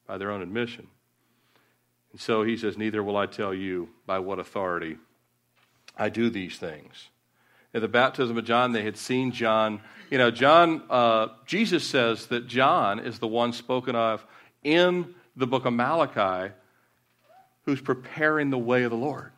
by 0.07 0.19
their 0.19 0.31
own 0.31 0.43
admission. 0.43 0.87
And 2.13 2.21
so 2.21 2.43
he 2.43 2.57
says, 2.57 2.77
Neither 2.77 3.03
will 3.03 3.17
I 3.17 3.27
tell 3.27 3.55
you 3.55 3.91
by 4.07 4.19
what 4.19 4.39
authority 4.39 4.97
I 5.97 6.09
do 6.09 6.31
these 6.31 6.59
things. 6.59 7.09
At 7.73 7.83
the 7.83 7.89
baptism 7.89 8.37
of 8.37 8.45
John, 8.45 8.73
they 8.73 8.83
had 8.83 8.97
seen 8.97 9.31
John. 9.31 9.81
You 10.11 10.19
know, 10.19 10.31
John, 10.31 10.83
uh, 10.91 11.29
Jesus 11.47 11.85
says 11.85 12.27
that 12.27 12.49
John 12.49 12.99
is 12.99 13.19
the 13.19 13.29
one 13.29 13.53
spoken 13.53 13.95
of 13.95 14.27
in 14.65 15.15
the 15.37 15.47
book 15.47 15.65
of 15.67 15.73
Malachi 15.73 16.53
who's 17.65 17.81
preparing 17.81 18.51
the 18.51 18.59
way 18.59 18.83
of 18.83 18.91
the 18.91 18.97
Lord. 18.97 19.31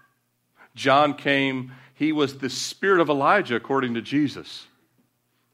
John 0.74 1.14
came, 1.14 1.72
he 2.02 2.10
was 2.10 2.38
the 2.38 2.50
spirit 2.50 3.00
of 3.00 3.08
Elijah, 3.08 3.54
according 3.54 3.94
to 3.94 4.02
Jesus. 4.02 4.66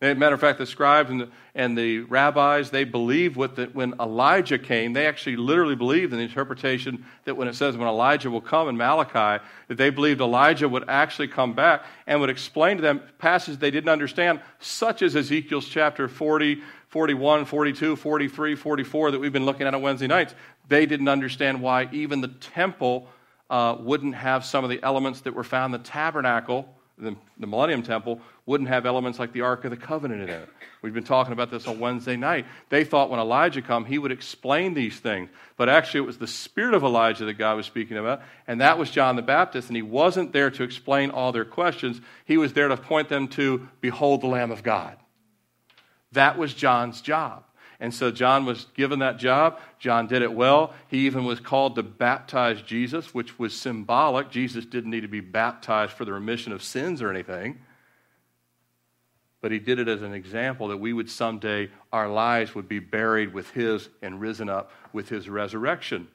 As 0.01 0.17
matter 0.17 0.35
of 0.35 0.41
fact, 0.41 0.59
the 0.59 0.65
scribes 0.65 1.11
and 1.11 1.21
the, 1.21 1.29
and 1.55 1.77
the 1.77 2.01
rabbis, 2.01 2.71
they 2.71 2.85
believed 2.85 3.37
what 3.37 3.57
the, 3.57 3.67
when 3.67 3.93
Elijah 4.01 4.59
came, 4.59 4.95
they 4.95 5.07
actually 5.07 5.37
literally 5.37 5.75
believed 5.75 6.11
in 6.13 6.19
the 6.19 6.25
interpretation 6.25 7.05
that 7.25 7.37
when 7.37 7.49
it 7.49 7.55
says 7.55 7.77
when 7.77 7.87
Elijah 7.87 8.31
will 8.31 8.41
come 8.41 8.71
in 8.71 8.79
Malachi, 8.79 9.45
that 9.67 9.75
they 9.77 9.91
believed 9.91 10.23
Elijah 10.23 10.67
would 10.67 10.89
actually 10.89 11.29
come 11.29 11.53
back 11.53 11.85
and 12.07 12.19
would 12.19 12.31
explain 12.31 12.77
to 12.77 12.83
them 12.83 13.03
passages 13.19 13.59
they 13.59 13.71
didn't 13.71 13.91
understand, 13.91 14.41
such 14.59 15.03
as 15.03 15.17
Ezekiel's 15.17 15.69
chapter 15.69 16.09
40, 16.09 16.63
41, 16.87 17.45
42, 17.45 17.95
43, 17.95 18.55
44 18.55 19.11
that 19.11 19.19
we've 19.19 19.35
been 19.35 19.45
looking 19.45 19.67
at 19.67 19.75
on 19.75 19.83
Wednesday 19.83 20.07
nights. 20.07 20.35
They 20.67 20.87
didn't 20.87 21.09
understand 21.09 21.61
why 21.61 21.91
even 21.93 22.23
the 22.23 22.29
temple 22.29 23.09
uh, 23.51 23.77
wouldn't 23.79 24.15
have 24.15 24.45
some 24.45 24.65
of 24.65 24.71
the 24.71 24.83
elements 24.83 25.23
that 25.23 25.35
were 25.35 25.45
found 25.45 25.75
in 25.75 25.81
the 25.83 25.89
tabernacle, 25.89 26.69
the, 26.99 27.17
the 27.39 27.47
Millennium 27.47 27.83
Temple, 27.83 28.21
wouldn't 28.47 28.69
have 28.69 28.87
elements 28.87 29.19
like 29.19 29.33
the 29.33 29.43
Ark 29.43 29.65
of 29.65 29.71
the 29.71 29.77
Covenant 29.77 30.23
in 30.23 30.29
it. 30.29 30.49
We've 30.81 30.95
been 30.95 31.05
talking 31.05 31.33
about 31.33 31.51
this 31.51 31.67
on 31.67 31.81
Wednesday 31.81 32.17
night. 32.17 32.47
They 32.69 32.85
thought 32.85 33.11
when 33.11 33.19
Elijah 33.19 33.63
come, 33.63 33.85
he 33.85 33.99
would 33.99 34.13
explain 34.13 34.75
these 34.75 34.99
things. 34.99 35.29
But 35.57 35.69
actually, 35.69 36.01
it 36.01 36.07
was 36.07 36.19
the 36.19 36.27
spirit 36.27 36.75
of 36.75 36.85
Elijah 36.85 37.25
that 37.25 37.35
God 37.35 37.57
was 37.57 37.67
speaking 37.67 37.97
about, 37.97 38.23
and 38.47 38.61
that 38.61 38.79
was 38.79 38.91
John 38.91 39.17
the 39.17 39.23
Baptist. 39.23 39.69
And 39.69 39.77
he 39.77 39.83
wasn't 39.83 40.33
there 40.33 40.51
to 40.51 40.63
explain 40.63 41.11
all 41.11 41.33
their 41.33 41.45
questions. 41.45 42.01
He 42.27 42.37
was 42.37 42.53
there 42.53 42.69
to 42.69 42.77
point 42.77 43.09
them 43.09 43.29
to, 43.29 43.69
behold 43.81 44.21
the 44.21 44.29
Lamb 44.29 44.53
of 44.53 44.63
God. 44.63 44.97
That 46.13 46.39
was 46.39 46.55
John's 46.55 47.01
job. 47.01 47.45
And 47.81 47.95
so 47.95 48.11
John 48.11 48.45
was 48.45 48.67
given 48.75 48.99
that 49.01 49.19
job. 49.19 49.61
John 49.79 50.09
did 50.09 50.23
it 50.23 50.33
well. 50.33 50.75
He 50.89 51.07
even 51.07 51.25
was 51.25 51.39
called 51.39 51.77
to 51.77 51.83
baptize 51.83 52.61
Jesus, 52.63 53.15
which 53.15 53.39
was 53.39 53.55
symbolic. 53.55 54.31
Jesus 54.31 54.65
didn't 54.65 54.91
need 54.91 55.03
to 55.03 55.09
be 55.09 55.21
baptized 55.21 55.93
for 55.93 56.05
the 56.05 56.13
remission 56.13 56.53
of 56.53 56.63
sins 56.63 57.01
or 57.01 57.11
anything. 57.11 57.61
But 59.41 59.53
he 59.53 59.61
did 59.61 59.79
it 59.79 59.87
as 59.87 60.03
an 60.03 60.13
example 60.13 60.69
that 60.69 60.79
we 60.79 60.93
would 60.93 61.09
someday, 61.09 61.71
our 61.93 62.09
lives 62.09 62.55
would 62.57 62.69
be 62.69 62.81
buried 62.81 63.33
with 63.33 63.51
his 63.51 63.89
and 64.03 64.21
risen 64.21 64.49
up 64.49 64.73
with 64.93 65.09
his 65.09 65.29
resurrection. 65.29 66.09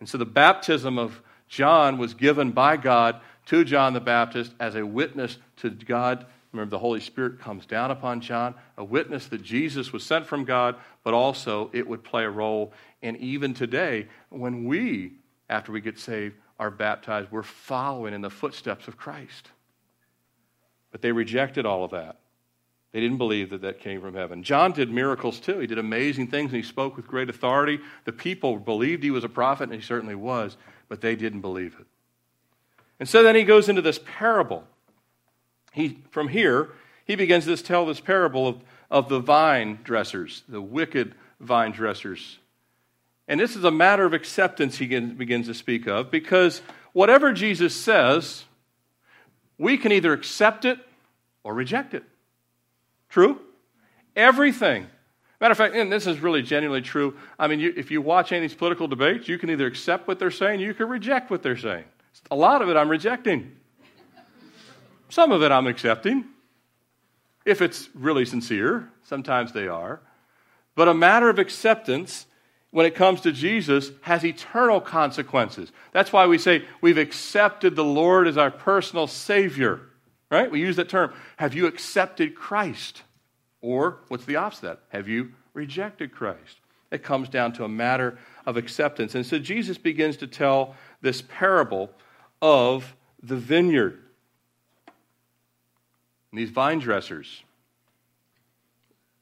And 0.00 0.08
so 0.08 0.16
the 0.16 0.24
baptism 0.24 0.98
of 0.98 1.20
John 1.48 1.98
was 1.98 2.14
given 2.14 2.52
by 2.52 2.78
God 2.78 3.20
to 3.46 3.64
John 3.64 3.92
the 3.92 4.00
Baptist 4.00 4.54
as 4.58 4.74
a 4.74 4.86
witness 4.86 5.36
to 5.56 5.68
God 5.68 6.24
Remember, 6.52 6.70
the 6.70 6.78
Holy 6.78 7.00
Spirit 7.00 7.40
comes 7.40 7.64
down 7.64 7.90
upon 7.90 8.20
John, 8.20 8.54
a 8.76 8.84
witness 8.84 9.26
that 9.28 9.42
Jesus 9.42 9.92
was 9.92 10.04
sent 10.04 10.26
from 10.26 10.44
God, 10.44 10.76
but 11.02 11.14
also 11.14 11.70
it 11.72 11.88
would 11.88 12.04
play 12.04 12.24
a 12.24 12.30
role. 12.30 12.72
And 13.02 13.16
even 13.16 13.54
today, 13.54 14.08
when 14.28 14.64
we, 14.64 15.12
after 15.48 15.72
we 15.72 15.80
get 15.80 15.98
saved, 15.98 16.34
are 16.58 16.70
baptized, 16.70 17.30
we're 17.30 17.42
following 17.42 18.12
in 18.12 18.20
the 18.20 18.30
footsteps 18.30 18.86
of 18.86 18.98
Christ. 18.98 19.50
But 20.90 21.00
they 21.00 21.10
rejected 21.10 21.64
all 21.64 21.84
of 21.84 21.92
that. 21.92 22.18
They 22.92 23.00
didn't 23.00 23.16
believe 23.16 23.48
that 23.50 23.62
that 23.62 23.80
came 23.80 24.02
from 24.02 24.14
heaven. 24.14 24.42
John 24.42 24.72
did 24.72 24.90
miracles 24.90 25.40
too. 25.40 25.58
He 25.58 25.66
did 25.66 25.78
amazing 25.78 26.26
things 26.26 26.52
and 26.52 26.62
he 26.62 26.62
spoke 26.62 26.94
with 26.96 27.06
great 27.06 27.30
authority. 27.30 27.80
The 28.04 28.12
people 28.12 28.58
believed 28.58 29.02
he 29.02 29.10
was 29.10 29.24
a 29.24 29.30
prophet, 29.30 29.64
and 29.64 29.72
he 29.72 29.80
certainly 29.80 30.14
was, 30.14 30.58
but 30.90 31.00
they 31.00 31.16
didn't 31.16 31.40
believe 31.40 31.74
it. 31.80 31.86
And 33.00 33.08
so 33.08 33.22
then 33.22 33.34
he 33.34 33.44
goes 33.44 33.70
into 33.70 33.80
this 33.80 33.98
parable 34.04 34.64
he, 35.72 35.98
from 36.10 36.28
here, 36.28 36.70
he 37.04 37.16
begins 37.16 37.46
to 37.46 37.56
tell 37.56 37.86
this 37.86 38.00
parable 38.00 38.46
of, 38.46 38.60
of 38.90 39.08
the 39.08 39.18
vine 39.18 39.78
dressers, 39.82 40.44
the 40.48 40.60
wicked 40.60 41.14
vine 41.40 41.72
dressers. 41.72 42.38
And 43.26 43.40
this 43.40 43.56
is 43.56 43.64
a 43.64 43.70
matter 43.70 44.04
of 44.04 44.12
acceptance 44.12 44.78
he 44.78 44.86
begins 44.86 45.46
to 45.46 45.54
speak 45.54 45.86
of 45.86 46.10
because 46.10 46.60
whatever 46.92 47.32
Jesus 47.32 47.74
says, 47.74 48.44
we 49.58 49.78
can 49.78 49.92
either 49.92 50.12
accept 50.12 50.64
it 50.64 50.78
or 51.42 51.54
reject 51.54 51.94
it. 51.94 52.04
True? 53.08 53.40
Everything. 54.14 54.86
Matter 55.40 55.52
of 55.52 55.58
fact, 55.58 55.74
and 55.74 55.90
this 55.90 56.06
is 56.06 56.20
really 56.20 56.42
genuinely 56.42 56.82
true. 56.82 57.16
I 57.38 57.48
mean, 57.48 57.58
you, 57.58 57.72
if 57.76 57.90
you 57.90 58.00
watch 58.00 58.30
any 58.30 58.44
of 58.44 58.50
these 58.50 58.56
political 58.56 58.86
debates, 58.86 59.28
you 59.28 59.38
can 59.38 59.50
either 59.50 59.66
accept 59.66 60.06
what 60.06 60.18
they're 60.18 60.30
saying, 60.30 60.60
you 60.60 60.74
can 60.74 60.88
reject 60.88 61.30
what 61.30 61.42
they're 61.42 61.56
saying. 61.56 61.84
A 62.30 62.36
lot 62.36 62.62
of 62.62 62.68
it 62.68 62.76
I'm 62.76 62.88
rejecting. 62.88 63.56
Some 65.12 65.30
of 65.30 65.42
it 65.42 65.52
I'm 65.52 65.66
accepting, 65.66 66.24
if 67.44 67.60
it's 67.60 67.90
really 67.94 68.24
sincere. 68.24 68.88
Sometimes 69.02 69.52
they 69.52 69.68
are. 69.68 70.00
But 70.74 70.88
a 70.88 70.94
matter 70.94 71.28
of 71.28 71.38
acceptance 71.38 72.24
when 72.70 72.86
it 72.86 72.94
comes 72.94 73.20
to 73.20 73.30
Jesus 73.30 73.90
has 74.00 74.24
eternal 74.24 74.80
consequences. 74.80 75.70
That's 75.92 76.14
why 76.14 76.26
we 76.26 76.38
say 76.38 76.64
we've 76.80 76.96
accepted 76.96 77.76
the 77.76 77.84
Lord 77.84 78.26
as 78.26 78.38
our 78.38 78.50
personal 78.50 79.06
Savior, 79.06 79.82
right? 80.30 80.50
We 80.50 80.60
use 80.60 80.76
that 80.76 80.88
term. 80.88 81.12
Have 81.36 81.52
you 81.52 81.66
accepted 81.66 82.34
Christ? 82.34 83.02
Or 83.60 83.98
what's 84.08 84.24
the 84.24 84.36
opposite? 84.36 84.78
Have 84.88 85.08
you 85.08 85.32
rejected 85.52 86.12
Christ? 86.12 86.56
It 86.90 87.02
comes 87.02 87.28
down 87.28 87.52
to 87.54 87.64
a 87.64 87.68
matter 87.68 88.16
of 88.46 88.56
acceptance. 88.56 89.14
And 89.14 89.26
so 89.26 89.38
Jesus 89.38 89.76
begins 89.76 90.16
to 90.16 90.26
tell 90.26 90.74
this 91.02 91.20
parable 91.20 91.90
of 92.40 92.96
the 93.22 93.36
vineyard. 93.36 94.01
And 96.32 96.40
these 96.40 96.50
vine 96.50 96.80
dressers. 96.80 97.44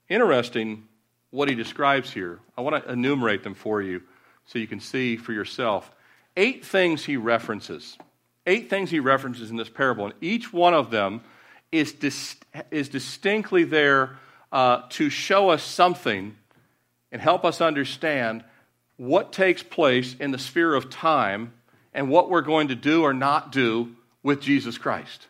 Interesting 0.09 0.89
what 1.31 1.49
he 1.49 1.55
describes 1.55 2.13
here. 2.13 2.39
I 2.57 2.63
want 2.63 2.83
to 2.83 2.91
enumerate 2.91 3.43
them 3.43 3.55
for 3.55 3.83
you 3.83 4.03
so 4.47 4.59
you 4.59 4.67
can 4.67 4.81
see 4.81 5.17
for 5.17 5.33
yourself. 5.33 5.91
Eight 6.37 6.65
things 6.65 7.05
he 7.05 7.17
references. 7.17 7.99
Eight 8.47 8.71
things 8.71 8.91
he 8.91 9.01
references 9.01 9.51
in 9.51 9.57
this 9.57 9.69
parable, 9.69 10.07
and 10.07 10.15
each 10.21 10.53
one 10.53 10.73
of 10.73 10.91
them 10.91 11.21
is, 11.71 11.93
dis- 11.93 12.37
is 12.71 12.89
distinctly 12.89 13.65
there 13.65 14.17
uh, 14.51 14.83
to 14.91 15.11
show 15.11 15.51
us 15.51 15.63
something 15.63 16.35
and 17.13 17.21
help 17.21 17.45
us 17.45 17.61
understand 17.61 18.43
what 18.97 19.33
takes 19.33 19.63
place 19.63 20.15
in 20.19 20.31
the 20.31 20.39
sphere 20.39 20.75
of 20.75 20.91
time 20.91 21.53
and 21.93 22.09
what 22.09 22.31
we're 22.31 22.41
going 22.41 22.69
to 22.69 22.75
do 22.75 23.03
or 23.03 23.13
not 23.13 23.53
do 23.53 23.95
with 24.23 24.41
Jesus 24.41 24.79
Christ. 24.79 25.27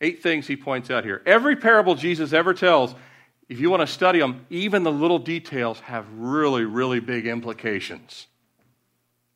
Eight 0.00 0.22
things 0.22 0.46
he 0.46 0.56
points 0.56 0.90
out 0.90 1.04
here. 1.04 1.22
Every 1.24 1.56
parable 1.56 1.94
Jesus 1.94 2.32
ever 2.32 2.52
tells, 2.52 2.94
if 3.48 3.60
you 3.60 3.70
want 3.70 3.80
to 3.80 3.86
study 3.86 4.18
them, 4.18 4.44
even 4.50 4.82
the 4.82 4.92
little 4.92 5.18
details 5.18 5.80
have 5.80 6.06
really, 6.16 6.64
really 6.64 7.00
big 7.00 7.26
implications. 7.26 8.26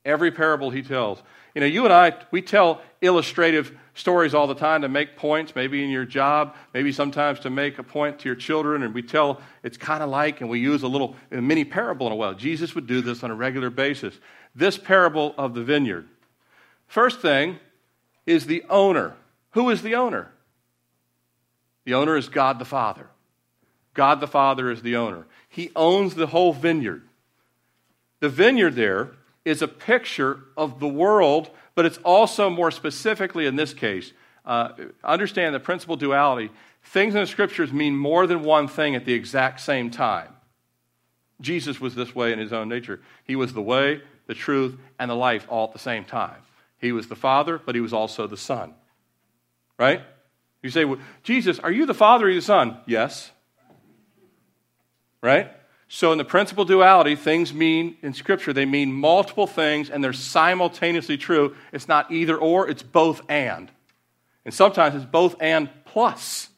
Every 0.05 0.31
parable 0.31 0.71
he 0.71 0.83
tells. 0.83 1.23
You 1.55 1.61
know, 1.61 1.67
you 1.67 1.85
and 1.85 1.93
I, 1.93 2.15
we 2.31 2.43
tell 2.43 2.81
illustrative 3.01 3.77
stories 3.95 4.35
all 4.35 4.47
the 4.47 4.55
time 4.55 4.83
to 4.83 4.89
make 4.89 5.17
points, 5.17 5.55
maybe 5.55 5.83
in 5.83 5.91
your 5.91 6.05
job, 6.05 6.55
maybe 6.73 6.93
sometimes 6.93 7.41
to 7.41 7.51
make 7.51 7.79
a 7.79 7.83
point 7.83 8.21
to 8.21 8.29
your 8.29 8.37
children, 8.37 8.83
and 8.83 8.95
we 8.95 9.03
tell 9.03 9.41
it's 9.63 9.77
kind 9.77 10.03
of 10.03 10.09
like, 10.09 10.41
and 10.41 10.49
we 10.49 10.61
use 10.61 10.83
a 10.83 10.89
little 10.89 11.17
a 11.31 11.41
mini 11.41 11.65
parable 11.65 12.07
in 12.07 12.13
a 12.13 12.17
while. 12.17 12.35
Jesus 12.35 12.75
would 12.75 12.87
do 12.87 13.01
this 13.01 13.23
on 13.23 13.31
a 13.31 13.35
regular 13.35 13.71
basis. 13.71 14.19
This 14.55 14.79
parable 14.79 15.35
of 15.37 15.55
the 15.55 15.63
vineyard. 15.63 16.09
First 16.87 17.21
thing 17.21 17.59
is 18.27 18.47
the 18.47 18.65
owner. 18.69 19.15
Who 19.53 19.71
is 19.71 19.83
the 19.83 19.95
owner? 19.97 20.33
The 21.85 21.95
owner 21.95 22.17
is 22.17 22.29
God 22.29 22.59
the 22.59 22.65
Father. 22.65 23.09
God 23.95 24.21
the 24.21 24.27
Father 24.27 24.71
is 24.71 24.83
the 24.83 24.97
owner. 24.97 25.27
He 25.49 25.71
owns 25.75 26.15
the 26.15 26.29
whole 26.29 26.53
vineyard. 26.53 27.03
The 28.21 28.29
vineyard 28.29 28.75
there 28.75 29.13
is 29.45 29.63
a 29.63 29.69
picture 29.69 30.41
of 30.57 30.81
the 30.81 30.89
world, 30.89 31.51
but 31.75 31.87
it's 31.87 31.99
also 31.99 32.51
more 32.51 32.71
specifically 32.71 33.47
in 33.47 33.57
this 33.57 33.73
case. 33.73 34.13
Uh, 34.45 34.73
understand 35.03 35.55
the 35.55 35.61
principle 35.61 35.97
duality. 35.97 36.51
Things 36.83 37.15
in 37.15 37.21
the 37.21 37.27
scriptures 37.27 37.73
mean 37.73 37.97
more 37.97 38.27
than 38.27 38.43
one 38.43 38.69
thing 38.69 38.95
at 38.95 39.05
the 39.05 39.13
exact 39.13 39.61
same 39.61 39.91
time. 39.91 40.29
Jesus 41.41 41.81
was 41.81 41.95
this 41.95 42.15
way 42.15 42.33
in 42.33 42.39
his 42.39 42.53
own 42.53 42.69
nature. 42.69 43.01
He 43.25 43.37
was 43.37 43.53
the 43.53 43.63
way, 43.63 44.03
the 44.27 44.35
truth, 44.35 44.79
and 44.99 45.11
the 45.11 45.15
life 45.15 45.47
all 45.49 45.67
at 45.67 45.73
the 45.73 45.79
same 45.79 46.05
time. 46.05 46.37
He 46.79 46.93
was 46.93 47.09
the 47.09 47.17
Father, 47.17 47.59
but 47.59 47.75
he 47.75 47.81
was 47.81 47.93
also 47.93 48.27
the 48.27 48.37
Son. 48.37 48.75
Right? 49.79 50.03
You 50.63 50.71
say, 50.71 50.85
well, 50.85 50.99
Jesus, 51.23 51.59
are 51.59 51.71
you 51.71 51.87
the 51.87 51.95
Father 51.95 52.29
or 52.29 52.35
the 52.35 52.43
Son? 52.43 52.77
Yes. 52.87 53.31
Right? 55.23 55.51
So, 55.89 56.13
in 56.13 56.19
the 56.19 56.25
principle 56.25 56.65
duality, 56.65 57.17
things 57.17 57.53
mean, 57.53 57.97
in 58.03 58.15
Scripture, 58.15 58.53
they 58.53 58.65
mean 58.65 58.93
multiple 58.93 59.47
things 59.47 59.91
and 59.91 60.05
they're 60.05 60.13
simultaneously 60.13 61.17
true. 61.17 61.57
It's 61.73 61.89
not 61.89 62.13
either 62.13 62.37
or, 62.37 62.69
it's 62.69 62.83
both 62.83 63.23
and. 63.29 63.71
And 64.45 64.55
sometimes 64.55 64.95
it's 64.95 65.05
both 65.05 65.35
and 65.41 65.69
plus. 65.85 66.49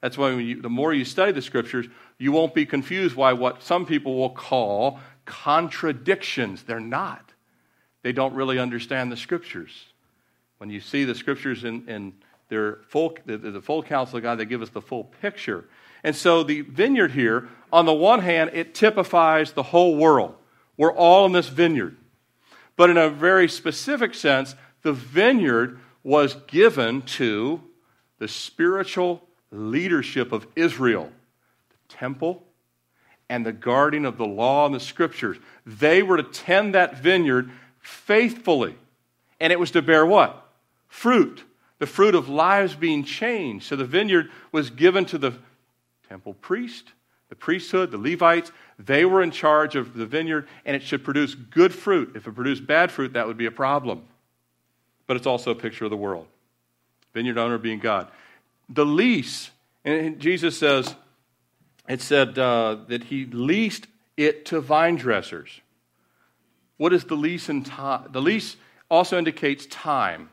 That's 0.00 0.18
why 0.18 0.32
you, 0.32 0.60
the 0.60 0.68
more 0.68 0.92
you 0.92 1.04
study 1.04 1.32
the 1.32 1.42
Scriptures, 1.42 1.86
you 2.18 2.32
won't 2.32 2.54
be 2.54 2.66
confused 2.66 3.16
by 3.16 3.32
what 3.32 3.62
some 3.62 3.86
people 3.86 4.16
will 4.16 4.30
call 4.30 4.98
contradictions. 5.24 6.62
They're 6.62 6.80
not. 6.80 7.32
They 8.02 8.12
don't 8.12 8.34
really 8.34 8.58
understand 8.58 9.12
the 9.12 9.16
Scriptures. 9.16 9.86
When 10.58 10.70
you 10.70 10.80
see 10.80 11.04
the 11.04 11.14
Scriptures 11.14 11.64
in, 11.64 11.88
in 11.88 12.12
their 12.48 12.78
full, 12.88 13.16
the, 13.26 13.36
the 13.36 13.60
full 13.60 13.82
counsel 13.82 14.18
of 14.18 14.22
God, 14.22 14.36
they 14.36 14.44
give 14.44 14.62
us 14.62 14.70
the 14.70 14.80
full 14.80 15.04
picture. 15.04 15.64
And 16.04 16.14
so 16.14 16.42
the 16.42 16.60
vineyard 16.60 17.12
here, 17.12 17.48
on 17.72 17.86
the 17.86 17.92
one 17.92 18.20
hand, 18.20 18.50
it 18.52 18.74
typifies 18.74 19.52
the 19.52 19.62
whole 19.62 19.96
world. 19.96 20.34
We're 20.76 20.92
all 20.92 21.26
in 21.26 21.32
this 21.32 21.48
vineyard. 21.48 21.96
But 22.76 22.90
in 22.90 22.96
a 22.96 23.08
very 23.08 23.48
specific 23.48 24.14
sense, 24.14 24.54
the 24.82 24.92
vineyard 24.92 25.80
was 26.02 26.34
given 26.46 27.02
to 27.02 27.62
the 28.18 28.28
spiritual 28.28 29.26
leadership 29.50 30.30
of 30.32 30.46
Israel, 30.54 31.10
the 31.70 31.94
temple, 31.94 32.44
and 33.28 33.44
the 33.44 33.52
guarding 33.52 34.04
of 34.04 34.16
the 34.16 34.26
law 34.26 34.66
and 34.66 34.74
the 34.74 34.80
scriptures. 34.80 35.36
They 35.64 36.02
were 36.02 36.18
to 36.18 36.22
tend 36.22 36.74
that 36.74 36.98
vineyard 36.98 37.50
faithfully. 37.80 38.76
And 39.40 39.52
it 39.52 39.58
was 39.58 39.72
to 39.72 39.82
bear 39.82 40.06
what? 40.06 40.46
Fruit. 40.88 41.42
The 41.78 41.86
fruit 41.86 42.14
of 42.14 42.28
lives 42.28 42.74
being 42.74 43.04
changed. 43.04 43.66
So 43.66 43.76
the 43.76 43.84
vineyard 43.84 44.30
was 44.52 44.70
given 44.70 45.04
to 45.06 45.18
the 45.18 45.34
temple 46.08 46.34
priest, 46.34 46.92
the 47.28 47.36
priesthood, 47.36 47.90
the 47.90 47.98
Levites, 47.98 48.52
they 48.78 49.04
were 49.04 49.22
in 49.22 49.30
charge 49.30 49.74
of 49.74 49.94
the 49.94 50.06
vineyard, 50.06 50.48
and 50.64 50.76
it 50.76 50.82
should 50.82 51.02
produce 51.02 51.34
good 51.34 51.74
fruit. 51.74 52.12
If 52.14 52.26
it 52.26 52.34
produced 52.34 52.66
bad 52.66 52.90
fruit, 52.90 53.14
that 53.14 53.26
would 53.26 53.36
be 53.36 53.46
a 53.46 53.50
problem. 53.50 54.04
But 55.06 55.16
it's 55.16 55.26
also 55.26 55.50
a 55.50 55.54
picture 55.54 55.84
of 55.84 55.90
the 55.90 55.96
world. 55.96 56.26
Vineyard 57.14 57.38
owner 57.38 57.58
being 57.58 57.78
God. 57.78 58.08
The 58.68 58.84
lease, 58.84 59.50
and 59.84 60.18
Jesus 60.18 60.58
says, 60.58 60.94
it 61.88 62.02
said 62.02 62.38
uh, 62.38 62.78
that 62.88 63.04
he 63.04 63.26
leased 63.26 63.86
it 64.16 64.46
to 64.46 64.60
vine 64.60 64.96
dressers. 64.96 65.60
What 66.76 66.92
is 66.92 67.04
the 67.04 67.14
lease 67.14 67.48
in 67.48 67.64
time? 67.64 68.08
The 68.10 68.20
lease 68.20 68.56
also 68.90 69.18
indicates 69.18 69.66
time. 69.66 70.30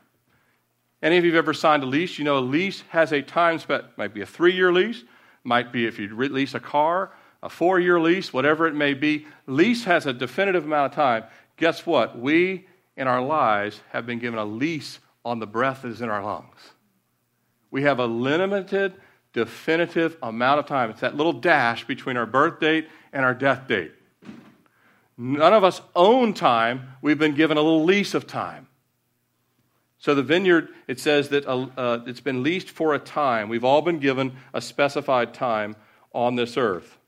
Any 1.04 1.18
of 1.18 1.24
you 1.26 1.32
have 1.32 1.44
ever 1.44 1.52
signed 1.52 1.82
a 1.82 1.86
lease? 1.86 2.18
You 2.18 2.24
know 2.24 2.38
a 2.38 2.40
lease 2.40 2.82
has 2.88 3.12
a 3.12 3.20
time 3.20 3.58
span. 3.58 3.84
Might 3.98 4.14
be 4.14 4.22
a 4.22 4.26
three 4.26 4.54
year 4.54 4.72
lease, 4.72 5.04
might 5.44 5.70
be 5.70 5.84
if 5.84 5.98
you 5.98 6.16
lease 6.16 6.54
a 6.54 6.60
car, 6.60 7.12
a 7.42 7.50
four 7.50 7.78
year 7.78 8.00
lease, 8.00 8.32
whatever 8.32 8.66
it 8.66 8.74
may 8.74 8.94
be. 8.94 9.26
Lease 9.46 9.84
has 9.84 10.06
a 10.06 10.14
definitive 10.14 10.64
amount 10.64 10.90
of 10.90 10.96
time. 10.96 11.24
Guess 11.58 11.84
what? 11.84 12.18
We 12.18 12.66
in 12.96 13.06
our 13.06 13.20
lives 13.20 13.82
have 13.90 14.06
been 14.06 14.18
given 14.18 14.38
a 14.38 14.46
lease 14.46 14.98
on 15.26 15.40
the 15.40 15.46
breath 15.46 15.82
that 15.82 15.88
is 15.88 16.00
in 16.00 16.08
our 16.08 16.24
lungs. 16.24 16.72
We 17.70 17.82
have 17.82 17.98
a 17.98 18.06
limited, 18.06 18.94
definitive 19.34 20.16
amount 20.22 20.60
of 20.60 20.66
time. 20.66 20.88
It's 20.88 21.02
that 21.02 21.16
little 21.16 21.34
dash 21.34 21.86
between 21.86 22.16
our 22.16 22.24
birth 22.24 22.60
date 22.60 22.88
and 23.12 23.26
our 23.26 23.34
death 23.34 23.68
date. 23.68 23.92
None 25.18 25.52
of 25.52 25.64
us 25.64 25.82
own 25.94 26.32
time. 26.32 26.94
We've 27.02 27.18
been 27.18 27.34
given 27.34 27.58
a 27.58 27.62
little 27.62 27.84
lease 27.84 28.14
of 28.14 28.26
time. 28.26 28.68
So 30.04 30.14
the 30.14 30.22
vineyard, 30.22 30.68
it 30.86 31.00
says 31.00 31.30
that 31.30 31.46
uh, 31.46 31.66
uh, 31.78 32.00
it's 32.06 32.20
been 32.20 32.42
leased 32.42 32.68
for 32.68 32.92
a 32.92 32.98
time. 32.98 33.48
We've 33.48 33.64
all 33.64 33.80
been 33.80 34.00
given 34.00 34.36
a 34.52 34.60
specified 34.60 35.32
time 35.32 35.76
on 36.12 36.36
this 36.36 36.58
earth. 36.58 36.98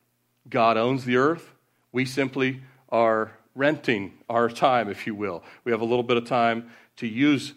God 0.49 0.79
owns 0.79 1.05
the 1.05 1.19
earth. 1.19 1.53
We 1.93 2.07
simply 2.07 2.63
are 2.89 3.33
renting 3.55 4.15
our 4.31 4.49
time, 4.49 4.89
if 4.89 5.07
you 5.07 5.15
will. 5.15 5.45
We 5.63 5.73
have 5.73 5.83
a 5.83 5.85
little 5.85 6.05
bit 6.05 6.17
of 6.17 6.25
time 6.25 6.71
to 6.97 7.07
use, 7.07 7.53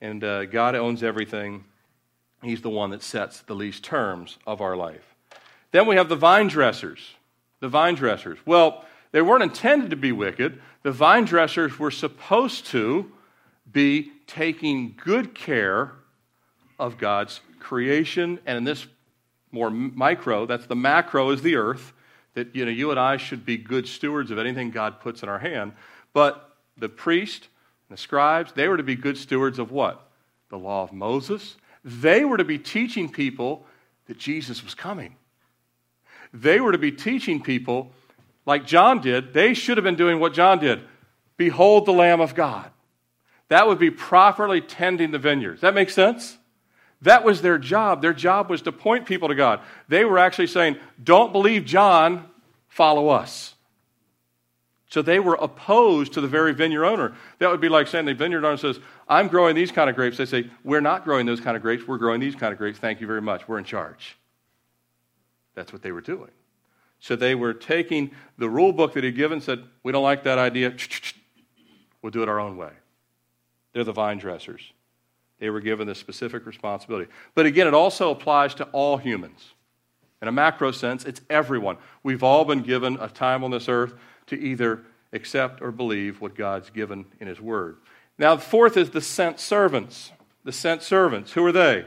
and 0.00 0.22
uh, 0.22 0.44
God 0.44 0.76
owns 0.76 1.02
everything. 1.02 1.64
He's 2.44 2.62
the 2.62 2.70
one 2.70 2.90
that 2.90 3.02
sets 3.02 3.40
the 3.40 3.56
lease 3.56 3.80
terms 3.80 4.38
of 4.46 4.60
our 4.60 4.76
life. 4.76 5.16
Then 5.72 5.88
we 5.88 5.96
have 5.96 6.08
the 6.08 6.14
vine 6.14 6.46
dressers. 6.46 7.00
The 7.58 7.68
vine 7.68 7.96
dressers. 7.96 8.38
Well, 8.46 8.84
they 9.10 9.20
weren't 9.20 9.42
intended 9.42 9.90
to 9.90 9.96
be 9.96 10.12
wicked. 10.12 10.62
The 10.84 10.92
vine 10.92 11.24
dressers 11.24 11.76
were 11.76 11.90
supposed 11.90 12.66
to 12.66 13.10
be 13.72 14.12
taking 14.26 14.94
good 15.02 15.34
care 15.34 15.92
of 16.78 16.98
God's 16.98 17.40
creation. 17.60 18.38
And 18.46 18.58
in 18.58 18.64
this 18.64 18.86
more 19.52 19.70
micro, 19.70 20.46
that's 20.46 20.66
the 20.66 20.76
macro 20.76 21.30
is 21.30 21.42
the 21.42 21.56
earth, 21.56 21.92
that 22.34 22.54
you 22.54 22.64
know 22.64 22.70
you 22.70 22.90
and 22.90 23.00
I 23.00 23.16
should 23.16 23.46
be 23.46 23.56
good 23.56 23.88
stewards 23.88 24.30
of 24.30 24.38
anything 24.38 24.70
God 24.70 25.00
puts 25.00 25.22
in 25.22 25.28
our 25.28 25.38
hand. 25.38 25.72
But 26.12 26.56
the 26.76 26.88
priest 26.88 27.48
and 27.88 27.96
the 27.96 28.00
scribes, 28.00 28.52
they 28.52 28.68
were 28.68 28.76
to 28.76 28.82
be 28.82 28.96
good 28.96 29.16
stewards 29.16 29.58
of 29.58 29.70
what? 29.70 30.08
The 30.50 30.58
law 30.58 30.82
of 30.82 30.92
Moses. 30.92 31.56
They 31.84 32.24
were 32.24 32.36
to 32.36 32.44
be 32.44 32.58
teaching 32.58 33.08
people 33.10 33.64
that 34.06 34.18
Jesus 34.18 34.62
was 34.62 34.74
coming. 34.74 35.16
They 36.32 36.60
were 36.60 36.72
to 36.72 36.78
be 36.78 36.92
teaching 36.92 37.42
people 37.42 37.92
like 38.44 38.66
John 38.66 39.00
did. 39.00 39.32
They 39.32 39.54
should 39.54 39.76
have 39.76 39.84
been 39.84 39.96
doing 39.96 40.20
what 40.20 40.34
John 40.34 40.58
did. 40.58 40.80
Behold 41.36 41.86
the 41.86 41.92
Lamb 41.92 42.20
of 42.20 42.34
God. 42.34 42.70
That 43.48 43.66
would 43.66 43.78
be 43.78 43.90
properly 43.90 44.60
tending 44.60 45.10
the 45.10 45.18
vineyards. 45.18 45.60
That 45.60 45.74
makes 45.74 45.94
sense? 45.94 46.38
That 47.02 47.24
was 47.24 47.42
their 47.42 47.58
job. 47.58 48.02
Their 48.02 48.12
job 48.12 48.50
was 48.50 48.62
to 48.62 48.72
point 48.72 49.06
people 49.06 49.28
to 49.28 49.34
God. 49.34 49.60
They 49.88 50.04
were 50.04 50.18
actually 50.18 50.48
saying, 50.48 50.76
Don't 51.02 51.32
believe 51.32 51.64
John, 51.64 52.26
follow 52.68 53.08
us. 53.08 53.54
So 54.88 55.02
they 55.02 55.18
were 55.18 55.34
opposed 55.34 56.14
to 56.14 56.20
the 56.20 56.28
very 56.28 56.54
vineyard 56.54 56.84
owner. 56.84 57.14
That 57.38 57.50
would 57.50 57.60
be 57.60 57.68
like 57.68 57.88
saying 57.88 58.06
the 58.06 58.14
vineyard 58.14 58.44
owner 58.44 58.56
says, 58.56 58.78
I'm 59.08 59.28
growing 59.28 59.54
these 59.54 59.72
kind 59.72 59.90
of 59.90 59.96
grapes. 59.96 60.16
They 60.16 60.26
say, 60.26 60.50
We're 60.64 60.80
not 60.80 61.04
growing 61.04 61.26
those 61.26 61.40
kind 61.40 61.56
of 61.56 61.62
grapes. 61.62 61.86
We're 61.86 61.98
growing 61.98 62.20
these 62.20 62.34
kind 62.34 62.52
of 62.52 62.58
grapes. 62.58 62.78
Thank 62.78 63.00
you 63.00 63.06
very 63.06 63.22
much. 63.22 63.46
We're 63.46 63.58
in 63.58 63.64
charge. 63.64 64.16
That's 65.54 65.72
what 65.72 65.82
they 65.82 65.92
were 65.92 66.00
doing. 66.00 66.30
So 66.98 67.14
they 67.14 67.34
were 67.34 67.52
taking 67.52 68.12
the 68.38 68.48
rule 68.48 68.72
book 68.72 68.94
that 68.94 69.04
he'd 69.04 69.16
given, 69.16 69.40
said, 69.40 69.64
We 69.82 69.92
don't 69.92 70.02
like 70.02 70.24
that 70.24 70.38
idea. 70.38 70.74
We'll 72.00 72.10
do 72.10 72.22
it 72.22 72.28
our 72.28 72.40
own 72.40 72.56
way. 72.56 72.70
They're 73.76 73.84
the 73.84 73.92
vine 73.92 74.16
dressers. 74.16 74.72
They 75.38 75.50
were 75.50 75.60
given 75.60 75.86
this 75.86 75.98
specific 75.98 76.46
responsibility. 76.46 77.10
But 77.34 77.44
again, 77.44 77.66
it 77.66 77.74
also 77.74 78.10
applies 78.10 78.54
to 78.54 78.64
all 78.72 78.96
humans. 78.96 79.52
In 80.22 80.28
a 80.28 80.32
macro 80.32 80.70
sense, 80.70 81.04
it's 81.04 81.20
everyone. 81.28 81.76
We've 82.02 82.22
all 82.22 82.46
been 82.46 82.62
given 82.62 82.96
a 82.98 83.10
time 83.10 83.44
on 83.44 83.50
this 83.50 83.68
earth 83.68 83.92
to 84.28 84.40
either 84.40 84.80
accept 85.12 85.60
or 85.60 85.72
believe 85.72 86.22
what 86.22 86.34
God's 86.34 86.70
given 86.70 87.04
in 87.20 87.26
His 87.26 87.38
Word. 87.38 87.76
Now, 88.16 88.36
the 88.36 88.40
fourth 88.40 88.78
is 88.78 88.88
the 88.88 89.02
sent 89.02 89.40
servants. 89.40 90.10
The 90.44 90.52
sent 90.52 90.82
servants. 90.82 91.32
Who 91.32 91.44
are 91.44 91.52
they? 91.52 91.84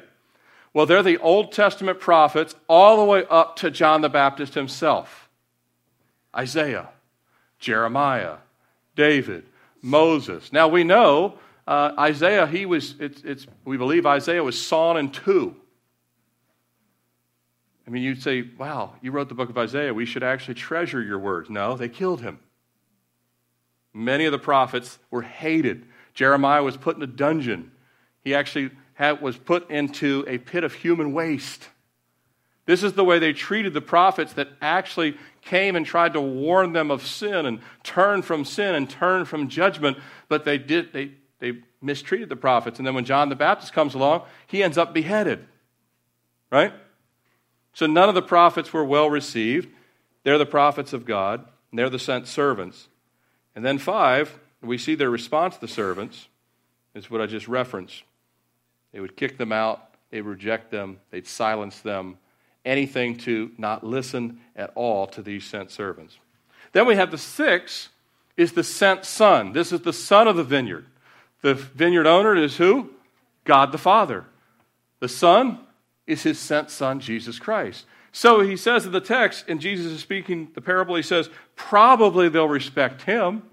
Well, 0.76 0.86
they're 0.86 1.02
the 1.02 1.18
Old 1.18 1.52
Testament 1.52 2.00
prophets 2.00 2.54
all 2.68 2.98
the 2.98 3.04
way 3.04 3.26
up 3.32 3.56
to 3.56 3.72
John 3.72 4.02
the 4.02 4.10
Baptist 4.10 4.54
himself. 4.54 5.28
Isaiah, 6.38 6.90
Jeremiah, 7.58 8.36
David, 8.96 9.46
Moses. 9.82 10.54
Now 10.54 10.68
we 10.68 10.84
know 10.84 11.40
uh, 11.70 11.94
Isaiah, 12.00 12.48
he 12.48 12.66
was, 12.66 12.96
it's, 13.00 13.22
it's, 13.24 13.46
we 13.64 13.78
believe 13.78 14.08
Isaiah 14.08 14.44
was 14.44 14.60
sawn 14.60 14.98
in 14.98 15.12
two. 15.12 15.56
I 17.86 17.92
mean, 17.92 18.02
you'd 18.02 18.24
say, 18.24 18.50
wow, 18.58 18.96
you 19.04 19.12
wrote 19.12 19.30
the 19.30 19.36
book 19.36 19.52
of 19.52 19.58
Isaiah. 19.58 19.94
We 19.94 20.08
should 20.08 20.24
actually 20.24 20.56
treasure 20.56 21.00
your 21.00 21.20
words. 21.20 21.48
No, 21.48 21.78
they 21.78 21.88
killed 21.88 22.22
him. 22.22 22.40
Many 23.94 24.26
of 24.26 24.32
the 24.32 24.40
prophets 24.40 24.98
were 25.12 25.22
hated. 25.22 25.86
Jeremiah 26.16 26.64
was 26.64 26.76
put 26.76 26.96
in 26.96 27.04
a 27.04 27.08
dungeon. 27.08 27.70
He 28.24 28.34
actually 28.34 28.72
had, 28.96 29.22
was 29.22 29.38
put 29.38 29.70
into 29.70 30.26
a 30.28 30.40
pit 30.40 30.64
of 30.64 30.74
human 30.74 31.14
waste. 31.14 31.70
This 32.66 32.82
is 32.82 32.94
the 32.94 33.06
way 33.06 33.20
they 33.20 33.34
treated 33.34 33.76
the 33.76 33.82
prophets 33.82 34.34
that 34.34 34.48
actually 34.60 35.18
came 35.42 35.76
and 35.76 35.86
tried 35.86 36.14
to 36.14 36.22
warn 36.22 36.74
them 36.74 36.90
of 36.90 37.06
sin 37.06 37.46
and 37.46 37.60
turn 37.84 38.24
from 38.24 38.44
sin 38.44 38.74
and 38.74 38.90
turn 38.90 39.26
from 39.26 39.50
judgment, 39.50 39.98
but 40.30 40.46
they 40.46 40.58
did 40.58 40.94
they, 40.94 41.12
they 41.40 41.60
mistreated 41.82 42.30
the 42.30 42.36
prophets. 42.36 42.80
And 42.80 42.88
then 42.88 42.96
when 42.96 43.06
John 43.06 43.30
the 43.30 43.36
Baptist 43.36 43.74
comes 43.74 43.96
along, 43.96 44.24
he 44.48 44.62
ends 44.62 44.78
up 44.78 44.94
beheaded. 44.94 45.48
Right? 46.52 46.74
So 47.74 47.86
none 47.86 48.10
of 48.10 48.16
the 48.16 48.22
prophets 48.22 48.74
were 48.74 48.84
well 48.84 49.10
received. 49.10 49.70
They're 50.24 50.38
the 50.38 50.46
prophets 50.46 50.94
of 50.94 51.06
God, 51.06 51.46
and 51.72 51.80
they're 51.80 51.90
the 51.90 52.00
sent 52.00 52.28
servants. 52.28 52.88
And 53.56 53.64
then, 53.66 53.78
five, 53.78 54.40
we 54.62 54.78
see 54.78 54.96
their 54.96 55.10
response 55.10 55.56
to 55.56 55.62
the 55.62 55.68
servants 55.68 56.28
is 56.94 57.10
what 57.10 57.22
I 57.22 57.26
just 57.26 57.48
referenced. 57.48 58.04
They 58.92 59.00
would 59.00 59.16
kick 59.16 59.38
them 59.38 59.52
out, 59.52 59.94
they'd 60.10 60.22
reject 60.22 60.72
them, 60.72 61.00
they'd 61.12 61.28
silence 61.28 61.80
them, 61.80 62.18
anything 62.66 63.18
to 63.18 63.52
not 63.58 63.84
listen 63.84 64.42
at 64.56 64.72
all 64.76 65.08
to 65.08 65.22
these 65.22 65.46
sent 65.46 65.72
servants. 65.72 66.18
Then 66.72 66.86
we 66.86 66.96
have 66.96 67.12
the 67.12 67.18
six 67.18 67.90
is 68.36 68.54
the 68.54 68.64
sent 68.64 69.06
son. 69.06 69.54
This 69.54 69.72
is 69.72 69.82
the 69.82 69.94
son 69.94 70.28
of 70.28 70.36
the 70.36 70.44
vineyard. 70.44 70.86
The 71.42 71.54
vineyard 71.54 72.08
owner 72.08 72.36
is 72.36 72.58
who? 72.58 72.90
God 73.46 73.72
the 73.72 73.78
Father. 73.78 74.26
The 75.00 75.08
son 75.08 75.60
is 76.06 76.24
his 76.24 76.38
sent 76.38 76.70
son, 76.70 77.00
Jesus 77.00 77.40
Christ. 77.40 77.86
So 78.12 78.42
he 78.42 78.58
says 78.58 78.86
in 78.86 78.92
the 78.92 79.00
text, 79.00 79.46
and 79.48 79.62
Jesus 79.62 79.92
is 79.92 80.02
speaking 80.02 80.50
the 80.54 80.62
parable, 80.62 80.96
he 80.96 81.02
says, 81.02 81.30
probably 81.56 82.28
they'll 82.28 82.50
respect 82.50 83.04
him. 83.04 83.44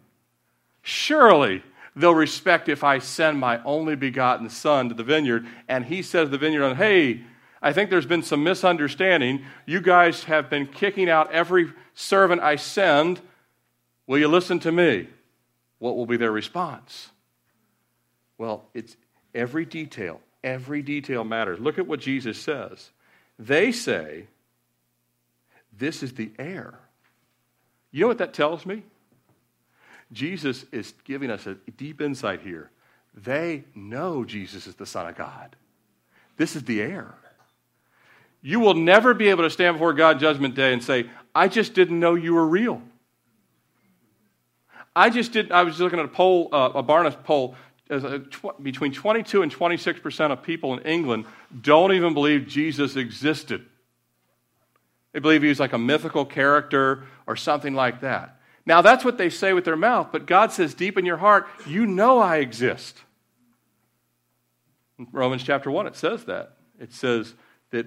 Surely 0.83 1.63
they'll 1.95 2.15
respect 2.15 2.69
if 2.69 2.83
I 2.83 2.99
send 2.99 3.39
my 3.39 3.63
only 3.65 3.97
begotten 3.97 4.49
son 4.49 4.89
to 4.89 4.95
the 4.95 5.05
vineyard. 5.05 5.47
And 5.69 5.85
he 5.85 6.03
says 6.03 6.27
to 6.27 6.31
the 6.31 6.39
vineyard, 6.39 6.65
owner, 6.65 6.75
hey, 6.75 7.23
I 7.61 7.73
think 7.73 7.91
there's 7.91 8.07
been 8.07 8.23
some 8.23 8.45
misunderstanding. 8.45 9.45
You 9.67 9.81
guys 9.81 10.25
have 10.25 10.49
been 10.51 10.67
kicking 10.67 11.09
out 11.09 11.33
every 11.33 11.73
servant 11.95 12.41
I 12.43 12.57
send. 12.57 13.21
Will 14.07 14.19
you 14.19 14.29
listen 14.29 14.59
to 14.61 14.73
me? 14.73 15.09
What 15.79 15.97
will 15.97 16.07
be 16.07 16.17
their 16.17 16.33
response? 16.33 17.11
Well, 18.39 18.65
it's 18.75 18.97
every 19.35 19.65
detail 19.65 20.21
Every 20.47 20.81
detail 20.81 21.25
matters. 21.25 21.59
Look 21.59 21.77
at 21.77 21.89
what 21.89 21.99
Jesus 21.99 22.39
says. 22.39 22.91
They 23.37 23.73
say, 23.73 24.29
This 25.77 26.05
is 26.05 26.13
the 26.13 26.31
heir. 26.39 26.79
You 27.91 28.03
know 28.03 28.07
what 28.07 28.19
that 28.19 28.33
tells 28.33 28.65
me? 28.65 28.85
Jesus 30.13 30.65
is 30.71 30.95
giving 31.03 31.33
us 31.33 31.49
a 31.49 31.57
deep 31.77 32.01
insight 32.01 32.43
here. 32.43 32.71
They 33.13 33.65
know 33.75 34.25
Jesus 34.25 34.69
is 34.69 34.77
the 34.77 34.87
Son 34.87 35.09
of 35.09 35.17
God. 35.17 35.57
This 36.37 36.55
is 36.55 36.63
the 36.63 36.81
heir. 36.81 37.13
You 38.41 38.61
will 38.61 38.75
never 38.75 39.15
be 39.15 39.31
able 39.31 39.43
to 39.43 39.51
stand 39.51 39.75
before 39.75 39.95
God 39.95 40.21
Judgment 40.21 40.55
Day 40.55 40.73
and 40.73 40.85
say, 40.85 41.11
I 41.35 41.49
just 41.49 41.75
didn't 41.75 41.99
know 41.99 42.15
you 42.15 42.35
were 42.35 42.47
real. 42.47 42.81
I 44.95 45.11
just 45.11 45.33
didn't. 45.33 45.51
I 45.51 45.65
was 45.65 45.81
looking 45.81 45.99
at 45.99 46.05
a 46.05 46.09
poll, 46.09 46.49
uh, 46.53 46.71
a 46.75 46.83
Barna 46.85 47.23
poll 47.25 47.57
tw- 47.89 48.63
between 48.63 48.93
22 48.93 49.43
and 49.43 49.51
26 49.51 50.01
percent 50.01 50.33
of 50.33 50.43
people 50.43 50.77
in 50.77 50.85
England 50.85 51.25
don't 51.61 51.93
even 51.93 52.15
believe 52.15 52.47
Jesus 52.47 52.97
existed. 52.97 53.65
They 55.13 55.21
believe 55.21 55.43
he 55.43 55.49
was 55.49 55.61
like 55.61 55.73
a 55.73 55.79
mythical 55.79 56.25
character 56.25 57.05
or 57.27 57.37
something 57.37 57.75
like 57.75 58.03
that. 58.03 58.37
Now, 58.67 58.83
that's 58.83 59.05
what 59.05 59.17
they 59.17 59.31
say 59.31 59.53
with 59.53 59.65
their 59.65 59.77
mouth, 59.77 60.09
but 60.11 60.27
God 60.27 60.53
says 60.53 60.75
deep 60.75 60.99
in 60.99 61.07
your 61.07 61.17
heart, 61.17 61.47
you 61.67 61.87
know 61.87 62.19
I 62.19 62.39
exist. 62.39 63.01
In 64.99 65.07
Romans 65.13 65.45
chapter 65.45 65.71
1, 65.71 65.87
it 65.87 65.97
says 65.97 66.25
that. 66.25 66.57
It 66.81 66.93
says 66.93 67.35
that 67.71 67.87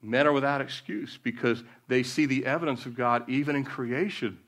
men 0.00 0.26
are 0.26 0.32
without 0.32 0.60
excuse 0.60 1.18
because 1.22 1.62
they 1.88 2.02
see 2.02 2.26
the 2.26 2.46
evidence 2.46 2.86
of 2.86 2.96
God 2.96 3.28
even 3.28 3.56
in 3.56 3.64
creation. 3.64 4.38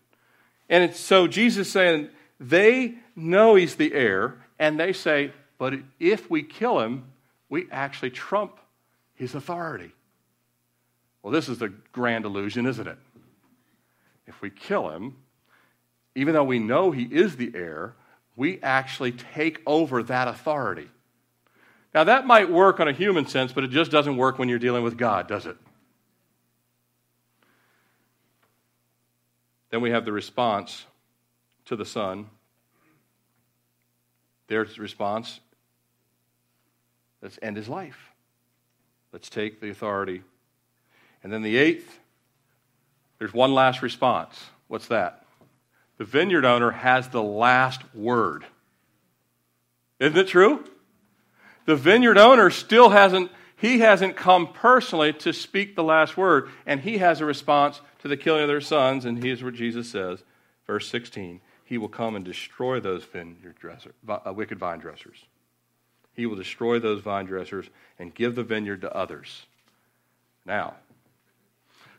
And 0.69 0.95
so 0.95 1.27
Jesus 1.27 1.71
saying 1.71 2.09
they 2.41 2.95
know 3.17 3.55
he's 3.55 3.77
the 3.77 3.93
heir, 3.93 4.39
and 4.59 4.79
they 4.79 4.93
say, 4.93 5.33
but 5.59 5.75
if 5.99 6.31
we 6.31 6.43
kill 6.43 6.81
him, 6.81 7.05
we 7.49 7.67
actually 7.71 8.11
trump 8.11 8.59
his 9.15 9.35
authority. 9.35 9.93
Well, 11.23 11.33
this 11.33 11.49
is 11.49 11.63
a 11.63 11.69
grand 11.69 12.25
illusion, 12.25 12.67
isn't 12.67 12.87
it? 12.87 12.99
If 14.27 14.41
we 14.43 14.51
kill 14.51 14.91
him, 14.91 15.17
even 16.15 16.35
though 16.35 16.45
we 16.45 16.59
know 16.59 16.91
he 16.91 17.05
is 17.05 17.37
the 17.37 17.53
heir, 17.55 17.95
we 18.37 18.61
actually 18.63 19.13
take 19.13 19.61
over 19.67 20.03
that 20.03 20.29
authority. 20.29 20.89
Now, 21.95 22.05
that 22.05 22.27
might 22.27 22.51
work 22.51 22.81
on 22.81 22.89
a 22.89 22.93
human 22.93 23.27
sense, 23.27 23.53
but 23.53 23.63
it 23.65 23.69
just 23.69 23.91
doesn't 23.91 24.17
work 24.17 24.39
when 24.39 24.49
you're 24.49 24.59
dealing 24.59 24.83
with 24.83 24.97
God, 24.97 25.29
does 25.29 25.47
it? 25.47 25.57
Then 29.71 29.81
we 29.81 29.91
have 29.91 30.05
the 30.05 30.13
response 30.13 30.87
to 31.67 31.77
the 31.77 31.85
Son. 31.85 32.29
Their 34.49 34.67
response 34.79 35.41
let's 37.23 37.39
end 37.41 37.57
his 37.57 37.69
life. 37.69 38.11
Let's 39.13 39.31
take 39.31 39.61
the 39.61 39.71
authority. 39.71 40.23
And 41.23 41.33
then 41.33 41.43
the 41.43 41.57
eighth, 41.57 41.99
there's 43.19 43.33
one 43.33 43.55
last 43.55 43.81
response. 43.81 44.39
What's 44.69 44.89
that? 44.89 45.25
The 45.97 46.05
vineyard 46.05 46.45
owner 46.45 46.71
has 46.71 47.09
the 47.09 47.23
last 47.23 47.83
word. 47.95 48.45
Isn't 50.01 50.19
it 50.19 50.29
true? 50.29 50.65
The 51.65 51.77
vineyard 51.77 52.19
owner 52.19 52.51
still 52.51 52.91
hasn't, 52.91 53.31
he 53.57 53.79
hasn't 53.79 54.17
come 54.17 54.53
personally 54.53 55.15
to 55.15 55.33
speak 55.33 55.77
the 55.77 55.85
last 55.85 56.17
word, 56.17 56.51
and 56.67 56.81
he 56.81 56.99
has 56.99 57.21
a 57.23 57.25
response 57.25 57.81
to 58.03 58.09
the 58.09 58.19
killing 58.19 58.43
of 58.43 58.49
their 58.49 58.61
sons, 58.61 59.07
and 59.07 59.23
here's 59.23 59.43
what 59.43 59.55
Jesus 59.55 59.91
says, 59.91 60.23
verse 60.67 60.89
16 60.89 61.41
he 61.65 61.79
will 61.79 61.89
come 61.89 62.15
and 62.15 62.25
destroy 62.25 62.81
those 62.81 63.05
vineyard 63.05 63.57
dresser, 63.59 63.93
uh, 64.09 64.33
wicked 64.33 64.59
vine 64.59 64.79
dressers. 64.79 65.17
He 66.13 66.27
will 66.27 66.37
destroy 66.37 66.79
those 66.79 67.01
vine 67.01 67.27
dressers 67.27 67.67
and 67.99 68.15
give 68.15 68.35
the 68.35 68.45
vineyard 68.45 68.83
to 68.83 68.95
others. 68.95 69.47
Now, 70.45 70.75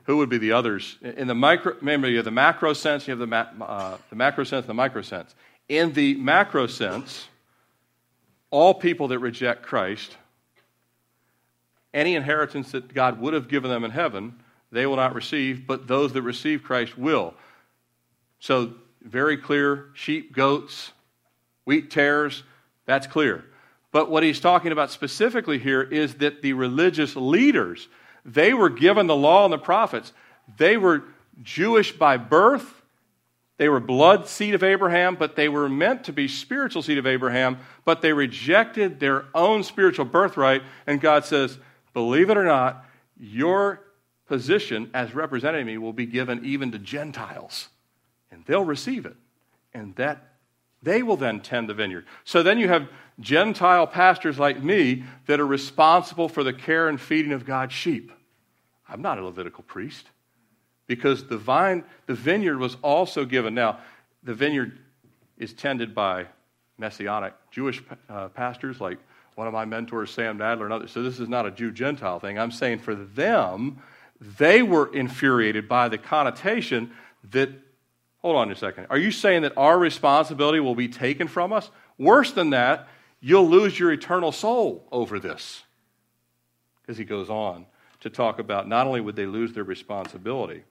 who 0.04 0.18
would 0.18 0.30
be 0.30 0.38
the 0.38 0.52
others? 0.52 0.98
In 1.02 1.28
the 1.28 1.36
micro, 1.36 1.76
remember, 1.78 2.08
you 2.08 2.18
have 2.18 2.26
the 2.26 2.32
macro 2.32 2.74
sense, 2.74 3.08
you 3.08 3.18
have 3.18 3.28
the, 3.28 3.64
uh, 3.64 3.98
the 4.10 4.16
macro 4.16 4.44
sense, 4.44 4.66
the 4.66 4.74
micro 4.74 5.02
sense. 5.02 5.34
In 5.68 5.94
the 5.94 6.14
macro 6.16 6.68
sense, 6.68 7.28
all 8.52 8.76
people 8.76 9.08
that 9.10 9.20
reject 9.20 9.64
Christ, 9.64 10.16
any 11.94 12.16
inheritance 12.16 12.72
that 12.72 12.94
God 12.94 13.20
would 13.20 13.34
have 13.34 13.48
given 13.48 13.72
them 13.72 13.84
in 13.84 13.92
heaven, 13.92 14.36
they 14.72 14.86
will 14.86 14.96
not 14.96 15.16
receive, 15.16 15.66
but 15.66 15.88
those 15.88 16.14
that 16.14 16.22
receive 16.22 16.62
Christ 16.62 16.98
will. 16.98 17.34
So 18.40 18.76
very 19.06 19.38
clear 19.38 19.92
sheep, 19.94 20.34
goats, 20.34 20.92
wheat 21.66 21.92
tares, 21.92 22.44
that's 22.86 23.08
clear. 23.08 23.46
But 23.92 24.10
what 24.10 24.24
he's 24.24 24.40
talking 24.40 24.72
about 24.72 24.92
specifically 24.92 25.58
here 25.58 25.82
is 25.82 26.16
that 26.16 26.42
the 26.42 26.54
religious 26.54 27.16
leaders, 27.16 27.88
they 28.26 28.54
were 28.54 28.70
given 28.70 29.08
the 29.08 29.16
law 29.16 29.46
and 29.46 29.54
the 29.54 29.58
prophets. 29.58 30.12
They 30.58 30.76
were 30.76 31.04
Jewish 31.42 31.92
by 31.92 32.18
birth. 32.18 32.82
They 33.58 33.70
were 33.70 33.80
blood 33.80 34.28
seed 34.28 34.54
of 34.54 34.64
Abraham, 34.64 35.16
but 35.16 35.38
they 35.38 35.48
were 35.48 35.70
meant 35.70 36.04
to 36.06 36.14
be 36.14 36.28
spiritual 36.28 36.82
seed 36.82 36.98
of 36.98 37.08
Abraham, 37.08 37.60
but 37.86 38.02
they 38.02 38.12
rejected 38.12 39.00
their 39.00 39.26
own 39.34 39.64
spiritual 39.64 40.06
birthright. 40.06 40.62
And 40.86 41.00
God 41.00 41.24
says, 41.24 41.58
believe 41.94 42.30
it 42.30 42.38
or 42.38 42.44
not, 42.44 42.84
your 43.18 43.82
position 44.28 44.90
as 44.94 45.16
representing 45.16 45.66
me 45.66 45.78
will 45.78 45.94
be 45.94 46.06
given 46.06 46.44
even 46.44 46.72
to 46.74 46.80
Gentiles 46.80 47.70
and 48.36 48.46
they'll 48.46 48.66
receive 48.66 49.06
it. 49.06 49.16
And 49.74 49.96
that 49.96 50.34
they 50.84 51.02
will 51.02 51.18
then 51.18 51.40
tend 51.40 51.70
the 51.70 51.74
vineyard. 51.74 52.06
So 52.26 52.44
then 52.44 52.60
you 52.60 52.68
have 52.68 52.90
Gentile 53.20 53.88
pastors 53.88 54.38
like 54.38 54.62
me 54.62 55.06
that 55.26 55.40
are 55.40 55.48
responsible 55.48 56.28
for 56.28 56.44
the 56.44 56.54
care 56.54 56.90
and 56.90 57.00
feeding 57.00 57.32
of 57.32 57.46
God's 57.46 57.74
sheep. 57.74 58.12
I'm 58.88 59.02
not 59.02 59.18
a 59.18 59.24
Levitical 59.26 59.64
priest 59.64 60.10
because 60.86 61.26
the 61.28 61.38
vine, 61.38 61.86
the 62.06 62.14
vineyard 62.14 62.60
was 62.60 62.78
also 62.84 63.26
given. 63.26 63.56
Now, 63.56 63.80
the 64.22 64.34
vineyard 64.34 64.78
is 65.38 65.54
tended 65.54 65.96
by 65.96 66.28
messianic 66.78 67.34
Jewish 67.52 67.82
uh, 68.10 68.28
pastors 68.30 68.82
like 68.82 69.00
one 69.36 69.48
of 69.48 69.54
my 69.54 69.66
mentors, 69.66 70.12
Sam 70.12 70.38
Nadler, 70.38 70.66
and 70.66 70.74
others. 70.74 70.92
So 70.92 71.02
this 71.02 71.20
is 71.20 71.30
not 71.30 71.46
a 71.46 71.52
Jew 71.52 71.72
Gentile 71.72 72.20
thing. 72.20 72.38
I'm 72.38 72.52
saying 72.52 72.80
for 72.80 72.96
them, 72.96 73.82
they 74.20 74.62
were 74.62 74.94
infuriated 74.94 75.68
by 75.68 75.90
the 75.90 75.98
connotation 75.98 76.92
that 77.32 77.50
Hold 78.26 78.38
on 78.38 78.52
a 78.52 78.56
second. 78.56 78.88
Are 78.90 78.98
you 78.98 79.12
saying 79.12 79.44
that 79.44 79.54
our 79.56 79.78
responsibility 79.78 80.60
will 80.60 80.74
be 80.74 80.88
taken 80.88 81.28
from 81.28 81.54
us? 81.54 81.70
Worse 82.00 82.32
than 82.32 82.50
that, 82.50 82.88
you'll 83.20 83.48
lose 83.48 83.78
your 83.78 83.92
eternal 83.92 84.32
soul 84.32 84.88
over 84.92 85.20
this. 85.20 85.62
Because 86.82 86.98
he 86.98 87.06
goes 87.06 87.30
on 87.30 87.68
to 88.00 88.10
talk 88.10 88.40
about 88.40 88.68
not 88.68 88.88
only 88.88 89.00
would 89.00 89.16
they 89.16 89.28
lose 89.28 89.54
their 89.54 89.64
responsibility, 89.64 90.64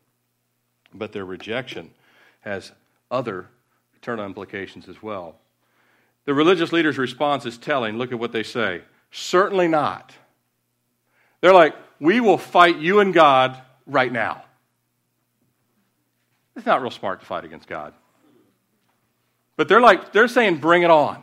but 0.92 1.12
their 1.12 1.24
rejection 1.24 1.92
has 2.40 2.72
other 3.08 3.46
eternal 3.94 4.26
implications 4.26 4.88
as 4.88 5.00
well. 5.00 5.36
The 6.24 6.34
religious 6.34 6.72
leader's 6.72 6.98
response 6.98 7.46
is 7.46 7.56
telling. 7.56 7.98
Look 7.98 8.10
at 8.10 8.18
what 8.18 8.32
they 8.32 8.42
say. 8.42 8.82
Certainly 9.12 9.68
not. 9.68 10.12
They're 11.40 11.54
like, 11.54 11.76
we 12.00 12.18
will 12.18 12.36
fight 12.36 12.78
you 12.78 12.98
and 12.98 13.14
God 13.14 13.56
right 13.86 14.10
now. 14.10 14.42
It's 16.56 16.66
not 16.66 16.82
real 16.82 16.90
smart 16.90 17.20
to 17.20 17.26
fight 17.26 17.44
against 17.44 17.68
God. 17.68 17.94
But 19.56 19.68
they're 19.68 19.80
like, 19.80 20.12
they're 20.12 20.28
saying, 20.28 20.58
bring 20.58 20.82
it 20.82 20.90
on. 20.90 21.22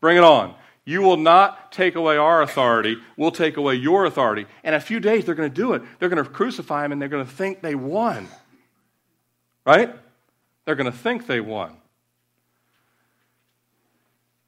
Bring 0.00 0.16
it 0.16 0.24
on. 0.24 0.54
You 0.84 1.02
will 1.02 1.16
not 1.16 1.70
take 1.70 1.94
away 1.94 2.16
our 2.16 2.42
authority. 2.42 2.96
We'll 3.16 3.30
take 3.30 3.56
away 3.56 3.76
your 3.76 4.04
authority. 4.04 4.46
And 4.64 4.74
in 4.74 4.80
a 4.80 4.84
few 4.84 4.98
days, 4.98 5.24
they're 5.24 5.36
going 5.36 5.50
to 5.50 5.54
do 5.54 5.74
it. 5.74 5.82
They're 5.98 6.08
going 6.08 6.22
to 6.22 6.28
crucify 6.28 6.84
him 6.84 6.92
and 6.92 7.00
they're 7.00 7.08
going 7.08 7.24
to 7.24 7.30
think 7.30 7.60
they 7.60 7.76
won. 7.76 8.28
Right? 9.64 9.94
They're 10.64 10.74
going 10.74 10.90
to 10.90 10.96
think 10.96 11.26
they 11.26 11.40
won. 11.40 11.76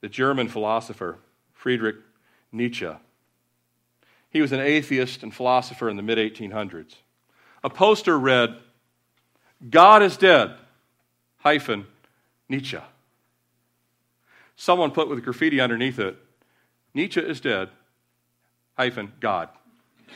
The 0.00 0.08
German 0.08 0.48
philosopher, 0.48 1.18
Friedrich 1.52 1.96
Nietzsche, 2.52 2.90
he 4.28 4.42
was 4.42 4.50
an 4.50 4.60
atheist 4.60 5.22
and 5.22 5.32
philosopher 5.32 5.88
in 5.88 5.96
the 5.96 6.02
mid 6.02 6.18
1800s. 6.18 6.96
A 7.62 7.70
poster 7.70 8.18
read, 8.18 8.58
God 9.70 10.02
is 10.02 10.16
dead, 10.16 10.54
hyphen, 11.38 11.86
Nietzsche. 12.48 12.78
Someone 14.56 14.90
put 14.90 15.08
with 15.08 15.24
graffiti 15.24 15.60
underneath 15.60 15.98
it, 15.98 16.16
Nietzsche 16.94 17.20
is 17.20 17.40
dead, 17.40 17.70
hyphen, 18.76 19.12
God. 19.20 19.48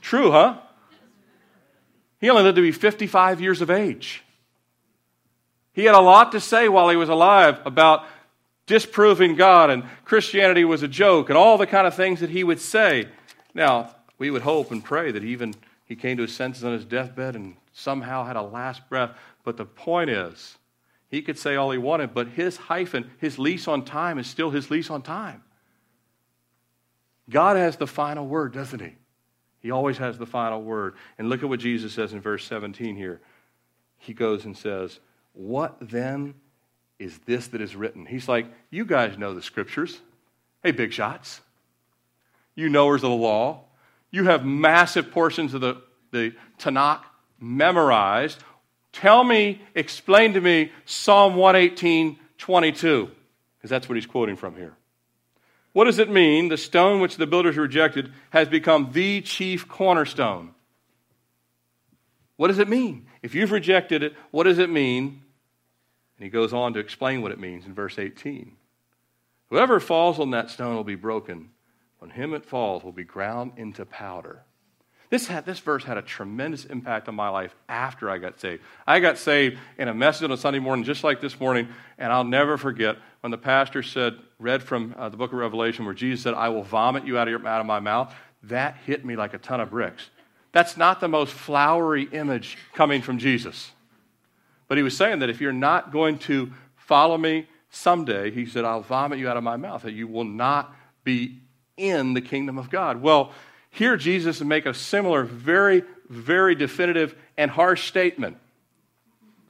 True, 0.00 0.30
huh? 0.30 0.58
He 2.20 2.30
only 2.30 2.42
lived 2.42 2.56
to 2.56 2.62
be 2.62 2.72
55 2.72 3.40
years 3.40 3.60
of 3.60 3.70
age. 3.70 4.22
He 5.72 5.84
had 5.84 5.94
a 5.94 6.00
lot 6.00 6.32
to 6.32 6.40
say 6.40 6.68
while 6.68 6.88
he 6.88 6.96
was 6.96 7.08
alive 7.08 7.60
about 7.64 8.04
disproving 8.66 9.34
God 9.34 9.70
and 9.70 9.84
Christianity 10.04 10.64
was 10.64 10.82
a 10.82 10.88
joke 10.88 11.28
and 11.28 11.36
all 11.36 11.58
the 11.58 11.66
kind 11.66 11.86
of 11.86 11.94
things 11.94 12.20
that 12.20 12.30
he 12.30 12.44
would 12.44 12.60
say. 12.60 13.08
Now, 13.54 13.94
we 14.18 14.30
would 14.30 14.42
hope 14.42 14.70
and 14.70 14.84
pray 14.84 15.10
that 15.12 15.24
even 15.24 15.54
he 15.92 15.96
came 15.96 16.16
to 16.16 16.22
his 16.22 16.34
senses 16.34 16.64
on 16.64 16.72
his 16.72 16.86
deathbed 16.86 17.36
and 17.36 17.54
somehow 17.74 18.24
had 18.24 18.36
a 18.36 18.40
last 18.40 18.88
breath. 18.88 19.10
But 19.44 19.58
the 19.58 19.66
point 19.66 20.08
is, 20.08 20.56
he 21.10 21.20
could 21.20 21.38
say 21.38 21.54
all 21.54 21.70
he 21.70 21.76
wanted, 21.76 22.14
but 22.14 22.28
his 22.28 22.56
hyphen, 22.56 23.10
his 23.18 23.38
lease 23.38 23.68
on 23.68 23.84
time, 23.84 24.18
is 24.18 24.26
still 24.26 24.48
his 24.48 24.70
lease 24.70 24.88
on 24.88 25.02
time. 25.02 25.42
God 27.28 27.58
has 27.58 27.76
the 27.76 27.86
final 27.86 28.26
word, 28.26 28.54
doesn't 28.54 28.80
he? 28.80 28.94
He 29.60 29.70
always 29.70 29.98
has 29.98 30.16
the 30.16 30.24
final 30.24 30.62
word. 30.62 30.94
And 31.18 31.28
look 31.28 31.42
at 31.42 31.50
what 31.50 31.60
Jesus 31.60 31.92
says 31.92 32.14
in 32.14 32.22
verse 32.22 32.46
17 32.46 32.96
here. 32.96 33.20
He 33.98 34.14
goes 34.14 34.46
and 34.46 34.56
says, 34.56 34.98
What 35.34 35.76
then 35.78 36.32
is 36.98 37.18
this 37.26 37.48
that 37.48 37.60
is 37.60 37.76
written? 37.76 38.06
He's 38.06 38.28
like, 38.28 38.46
You 38.70 38.86
guys 38.86 39.18
know 39.18 39.34
the 39.34 39.42
scriptures. 39.42 40.00
Hey, 40.62 40.70
big 40.70 40.94
shots. 40.94 41.42
You 42.54 42.70
knowers 42.70 43.04
of 43.04 43.10
the 43.10 43.16
law. 43.16 43.64
You 44.12 44.24
have 44.24 44.44
massive 44.44 45.10
portions 45.10 45.54
of 45.54 45.60
the, 45.62 45.82
the 46.12 46.34
Tanakh 46.58 47.00
memorized. 47.40 48.44
Tell 48.92 49.24
me, 49.24 49.60
explain 49.74 50.34
to 50.34 50.40
me 50.40 50.70
Psalm 50.84 51.34
118, 51.34 52.18
22, 52.38 53.10
because 53.56 53.70
that's 53.70 53.88
what 53.88 53.96
he's 53.96 54.06
quoting 54.06 54.36
from 54.36 54.54
here. 54.54 54.74
What 55.72 55.84
does 55.84 55.98
it 55.98 56.10
mean? 56.10 56.48
The 56.48 56.58
stone 56.58 57.00
which 57.00 57.16
the 57.16 57.26
builders 57.26 57.56
rejected 57.56 58.12
has 58.30 58.48
become 58.48 58.90
the 58.92 59.22
chief 59.22 59.66
cornerstone. 59.66 60.54
What 62.36 62.48
does 62.48 62.58
it 62.58 62.68
mean? 62.68 63.06
If 63.22 63.34
you've 63.34 63.52
rejected 63.52 64.02
it, 64.02 64.14
what 64.30 64.44
does 64.44 64.58
it 64.58 64.68
mean? 64.68 65.22
And 66.18 66.24
he 66.24 66.28
goes 66.28 66.52
on 66.52 66.74
to 66.74 66.80
explain 66.80 67.22
what 67.22 67.32
it 67.32 67.40
means 67.40 67.64
in 67.64 67.72
verse 67.72 67.98
18. 67.98 68.52
Whoever 69.48 69.80
falls 69.80 70.18
on 70.18 70.30
that 70.32 70.50
stone 70.50 70.76
will 70.76 70.84
be 70.84 70.94
broken, 70.94 71.50
on 72.02 72.10
him 72.10 72.34
it 72.34 72.44
falls 72.44 72.82
will 72.82 72.92
be 72.92 73.04
ground 73.04 73.52
into 73.56 73.86
powder. 73.86 74.42
This, 75.08 75.26
had, 75.26 75.44
this 75.44 75.58
verse 75.58 75.84
had 75.84 75.98
a 75.98 76.02
tremendous 76.02 76.64
impact 76.64 77.06
on 77.06 77.14
my 77.14 77.28
life 77.28 77.54
after 77.68 78.08
I 78.10 78.18
got 78.18 78.40
saved. 78.40 78.62
I 78.86 78.98
got 78.98 79.18
saved 79.18 79.58
in 79.78 79.88
a 79.88 79.94
message 79.94 80.24
on 80.24 80.32
a 80.32 80.36
Sunday 80.36 80.58
morning, 80.58 80.84
just 80.84 81.04
like 81.04 81.20
this 81.20 81.38
morning, 81.38 81.68
and 81.98 82.10
I'll 82.10 82.24
never 82.24 82.56
forget 82.56 82.96
when 83.20 83.30
the 83.30 83.38
pastor 83.38 83.82
said, 83.82 84.14
read 84.38 84.62
from 84.62 84.94
uh, 84.98 85.10
the 85.10 85.16
book 85.16 85.32
of 85.32 85.38
Revelation, 85.38 85.84
where 85.84 85.94
Jesus 85.94 86.22
said, 86.22 86.34
I 86.34 86.48
will 86.48 86.62
vomit 86.62 87.04
you 87.04 87.18
out 87.18 87.28
of, 87.28 87.30
your, 87.30 87.46
out 87.46 87.60
of 87.60 87.66
my 87.66 87.78
mouth. 87.78 88.12
That 88.44 88.78
hit 88.86 89.04
me 89.04 89.14
like 89.14 89.34
a 89.34 89.38
ton 89.38 89.60
of 89.60 89.70
bricks. 89.70 90.08
That's 90.50 90.76
not 90.76 91.00
the 91.00 91.08
most 91.08 91.32
flowery 91.32 92.04
image 92.04 92.58
coming 92.72 93.02
from 93.02 93.18
Jesus. 93.18 93.70
But 94.66 94.78
he 94.78 94.82
was 94.82 94.96
saying 94.96 95.18
that 95.18 95.30
if 95.30 95.40
you're 95.40 95.52
not 95.52 95.92
going 95.92 96.18
to 96.20 96.52
follow 96.74 97.18
me 97.18 97.46
someday, 97.68 98.30
he 98.30 98.46
said, 98.46 98.64
I'll 98.64 98.82
vomit 98.82 99.18
you 99.18 99.28
out 99.28 99.36
of 99.36 99.44
my 99.44 99.56
mouth, 99.56 99.82
that 99.82 99.92
you 99.92 100.08
will 100.08 100.24
not 100.24 100.74
be 101.04 101.42
in 101.76 102.14
the 102.14 102.20
kingdom 102.20 102.58
of 102.58 102.70
God. 102.70 103.02
Well, 103.02 103.32
here 103.70 103.96
Jesus 103.96 104.38
would 104.38 104.48
make 104.48 104.66
a 104.66 104.74
similar, 104.74 105.24
very, 105.24 105.82
very 106.08 106.54
definitive 106.54 107.14
and 107.36 107.50
harsh 107.50 107.88
statement. 107.88 108.36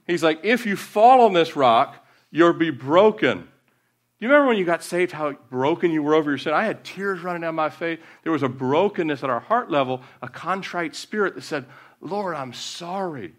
He's 0.07 0.23
like, 0.23 0.39
if 0.43 0.65
you 0.65 0.75
fall 0.75 1.21
on 1.21 1.33
this 1.33 1.55
rock, 1.55 2.05
you'll 2.31 2.53
be 2.53 2.69
broken. 2.69 3.47
You 4.19 4.29
remember 4.29 4.47
when 4.47 4.57
you 4.57 4.65
got 4.65 4.83
saved, 4.83 5.11
how 5.11 5.33
broken 5.49 5.91
you 5.91 6.01
were 6.01 6.15
over 6.15 6.31
your 6.31 6.37
sin? 6.37 6.53
I 6.53 6.63
had 6.63 6.85
tears 6.85 7.21
running 7.21 7.41
down 7.41 7.55
my 7.55 7.69
face. 7.69 7.99
There 8.23 8.31
was 8.31 8.43
a 8.43 8.49
brokenness 8.49 9.23
at 9.23 9.29
our 9.29 9.41
heart 9.41 9.69
level, 9.69 10.01
a 10.21 10.29
contrite 10.29 10.95
spirit 10.95 11.35
that 11.35 11.43
said, 11.43 11.65
Lord, 11.99 12.35
I'm 12.35 12.53
sorry. 12.53 13.33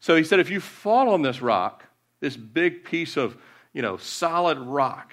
So 0.00 0.16
he 0.16 0.24
said, 0.24 0.40
if 0.40 0.50
you 0.50 0.60
fall 0.60 1.10
on 1.10 1.22
this 1.22 1.40
rock, 1.40 1.84
this 2.20 2.36
big 2.36 2.84
piece 2.84 3.16
of, 3.16 3.36
you 3.72 3.80
know, 3.80 3.96
solid 3.96 4.58
rock, 4.58 5.12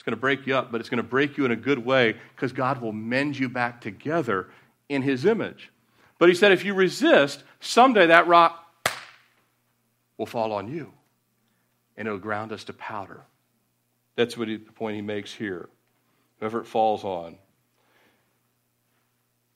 it's 0.00 0.04
going 0.06 0.16
to 0.16 0.20
break 0.20 0.46
you 0.46 0.56
up, 0.56 0.72
but 0.72 0.80
it's 0.80 0.88
going 0.88 0.96
to 0.96 1.02
break 1.02 1.36
you 1.36 1.44
in 1.44 1.50
a 1.50 1.56
good 1.56 1.84
way 1.84 2.16
because 2.34 2.54
God 2.54 2.80
will 2.80 2.90
mend 2.90 3.38
you 3.38 3.50
back 3.50 3.82
together 3.82 4.48
in 4.88 5.02
His 5.02 5.26
image. 5.26 5.70
But 6.18 6.30
he 6.30 6.34
said, 6.34 6.52
if 6.52 6.64
you 6.64 6.72
resist, 6.72 7.44
someday 7.60 8.06
that 8.06 8.26
rock 8.26 8.64
will 10.16 10.24
fall 10.24 10.52
on 10.52 10.72
you 10.72 10.90
and 11.98 12.08
it'll 12.08 12.18
ground 12.18 12.50
us 12.50 12.64
to 12.64 12.72
powder. 12.72 13.20
That's 14.16 14.38
what 14.38 14.48
he, 14.48 14.56
the 14.56 14.72
point 14.72 14.96
he 14.96 15.02
makes 15.02 15.34
here. 15.34 15.68
Whoever 16.38 16.62
it 16.62 16.66
falls 16.66 17.04
on. 17.04 17.36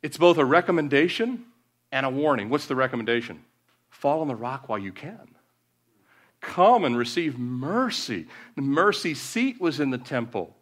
It's 0.03 0.19
both 0.19 0.37
a 0.37 0.45
recommendation 0.45 1.47
and 1.91 2.05
a 2.05 2.11
warning. 2.11 2.51
What's 2.51 2.67
the 2.67 2.77
recommendation? 2.77 3.43
Fall 3.89 4.21
on 4.21 4.29
the 4.29 4.37
rock 4.37 4.69
while 4.69 4.79
you 4.79 4.93
can. 4.93 5.34
Come 6.45 6.85
and 6.85 6.97
receive 6.97 7.39
mercy. 7.39 8.27
The 8.55 8.63
mercy 8.63 9.15
seat 9.15 9.61
was 9.61 9.81
in 9.81 9.91
the 9.91 9.99
temple. 9.99 10.55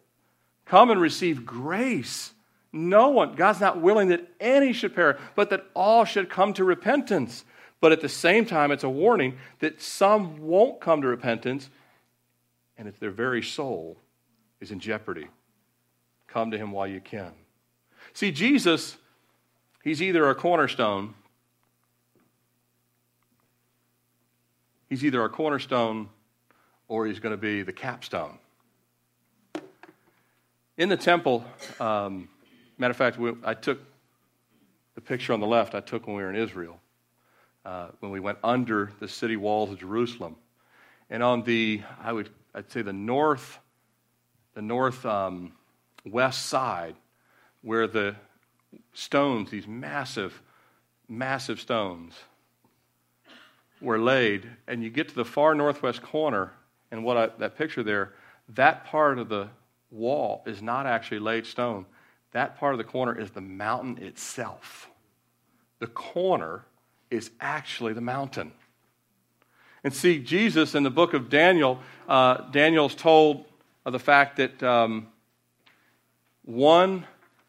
Come 0.65 0.89
and 0.89 0.99
receive 0.99 1.45
grace. 1.45 2.33
No 2.71 3.09
one, 3.09 3.35
God's 3.35 3.59
not 3.59 3.81
willing 3.81 4.07
that 4.07 4.27
any 4.39 4.73
should 4.73 4.95
perish, 4.95 5.19
but 5.35 5.49
that 5.49 5.65
all 5.75 6.05
should 6.05 6.29
come 6.29 6.53
to 6.53 6.63
repentance. 6.63 7.43
But 7.81 7.91
at 7.91 8.01
the 8.01 8.09
same 8.09 8.45
time, 8.45 8.71
it's 8.71 8.85
a 8.85 8.89
warning 8.89 9.37
that 9.59 9.81
some 9.81 10.39
won't 10.39 10.79
come 10.79 11.01
to 11.01 11.07
repentance, 11.07 11.69
and 12.77 12.87
if 12.87 12.97
their 12.99 13.11
very 13.11 13.43
soul 13.43 13.97
is 14.61 14.71
in 14.71 14.79
jeopardy. 14.79 15.27
Come 16.27 16.49
to 16.51 16.57
Him 16.57 16.71
while 16.71 16.87
you 16.87 17.01
can. 17.01 17.33
See, 18.13 18.31
Jesus, 18.31 18.97
He's 19.83 20.01
either 20.01 20.29
a 20.29 20.33
cornerstone 20.33 21.13
He's 24.93 25.03
either 25.03 25.21
our 25.21 25.29
cornerstone 25.29 26.07
or 26.87 27.07
he's 27.07 27.19
going 27.19 27.31
to 27.31 27.41
be 27.41 27.63
the 27.63 27.73
capstone. 27.73 28.37
In 30.77 30.87
the 30.87 30.97
temple, 30.97 31.43
um, 31.79 32.29
matter 32.77 32.91
of 32.91 32.97
fact, 32.97 33.17
we, 33.17 33.33
I 33.43 33.55
took 33.55 33.79
the 34.93 35.01
picture 35.01 35.33
on 35.33 35.39
the 35.39 35.47
left 35.47 35.73
I 35.73 35.79
took 35.79 36.05
when 36.05 36.15
we 36.15 36.21
were 36.21 36.29
in 36.29 36.35
Israel, 36.35 36.79
uh, 37.65 37.87
when 38.01 38.11
we 38.11 38.19
went 38.19 38.37
under 38.43 38.91
the 38.99 39.07
city 39.07 39.35
walls 39.35 39.71
of 39.71 39.79
Jerusalem. 39.79 40.35
And 41.09 41.23
on 41.23 41.41
the, 41.41 41.81
I 41.99 42.13
would, 42.13 42.29
I'd 42.53 42.71
say 42.71 42.83
the 42.83 42.93
north, 42.93 43.57
the 44.53 44.61
north 44.61 45.03
um, 45.07 45.53
west 46.05 46.45
side, 46.45 46.93
where 47.63 47.87
the 47.87 48.15
stones, 48.93 49.49
these 49.49 49.65
massive, 49.65 50.39
massive 51.09 51.59
stones, 51.59 52.13
were 53.83 53.99
laid, 53.99 54.49
and 54.67 54.83
you 54.83 54.89
get 54.89 55.09
to 55.09 55.15
the 55.15 55.25
far 55.25 55.53
northwest 55.53 56.01
corner, 56.01 56.53
and 56.91 57.03
what 57.03 57.17
I, 57.17 57.27
that 57.39 57.57
picture 57.57 57.83
there, 57.83 58.13
that 58.49 58.85
part 58.85 59.19
of 59.19 59.29
the 59.29 59.49
wall 59.91 60.43
is 60.45 60.61
not 60.61 60.85
actually 60.85 61.19
laid 61.19 61.45
stone. 61.45 61.85
That 62.31 62.57
part 62.57 62.73
of 62.73 62.77
the 62.77 62.83
corner 62.83 63.17
is 63.17 63.31
the 63.31 63.41
mountain 63.41 64.03
itself. 64.03 64.89
The 65.79 65.87
corner 65.87 66.65
is 67.11 67.29
actually 67.39 67.93
the 67.93 68.01
mountain. 68.01 68.53
And 69.83 69.93
see, 69.93 70.19
Jesus 70.19 70.75
in 70.75 70.83
the 70.83 70.89
book 70.89 71.13
of 71.13 71.29
Daniel, 71.29 71.79
uh, 72.07 72.49
Daniel's 72.51 72.95
told 72.95 73.45
of 73.85 73.91
the 73.91 73.99
fact 73.99 74.37
that 74.37 74.63
um, 74.63 75.07
one 76.43 77.05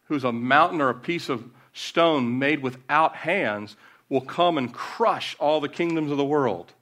who's 0.09 0.25
a 0.25 0.33
mountain 0.33 0.81
or 0.81 0.91
a 0.91 0.95
piece 0.95 1.29
of 1.29 1.45
stone 1.73 2.39
made 2.39 2.61
without 2.61 3.17
hands 3.17 3.77
will 4.09 4.21
come 4.21 4.59
and 4.59 4.73
crush 4.73 5.37
all 5.39 5.61
the 5.61 5.69
kingdoms 5.69 6.11
of 6.11 6.17
the 6.17 6.25
world. 6.25 6.73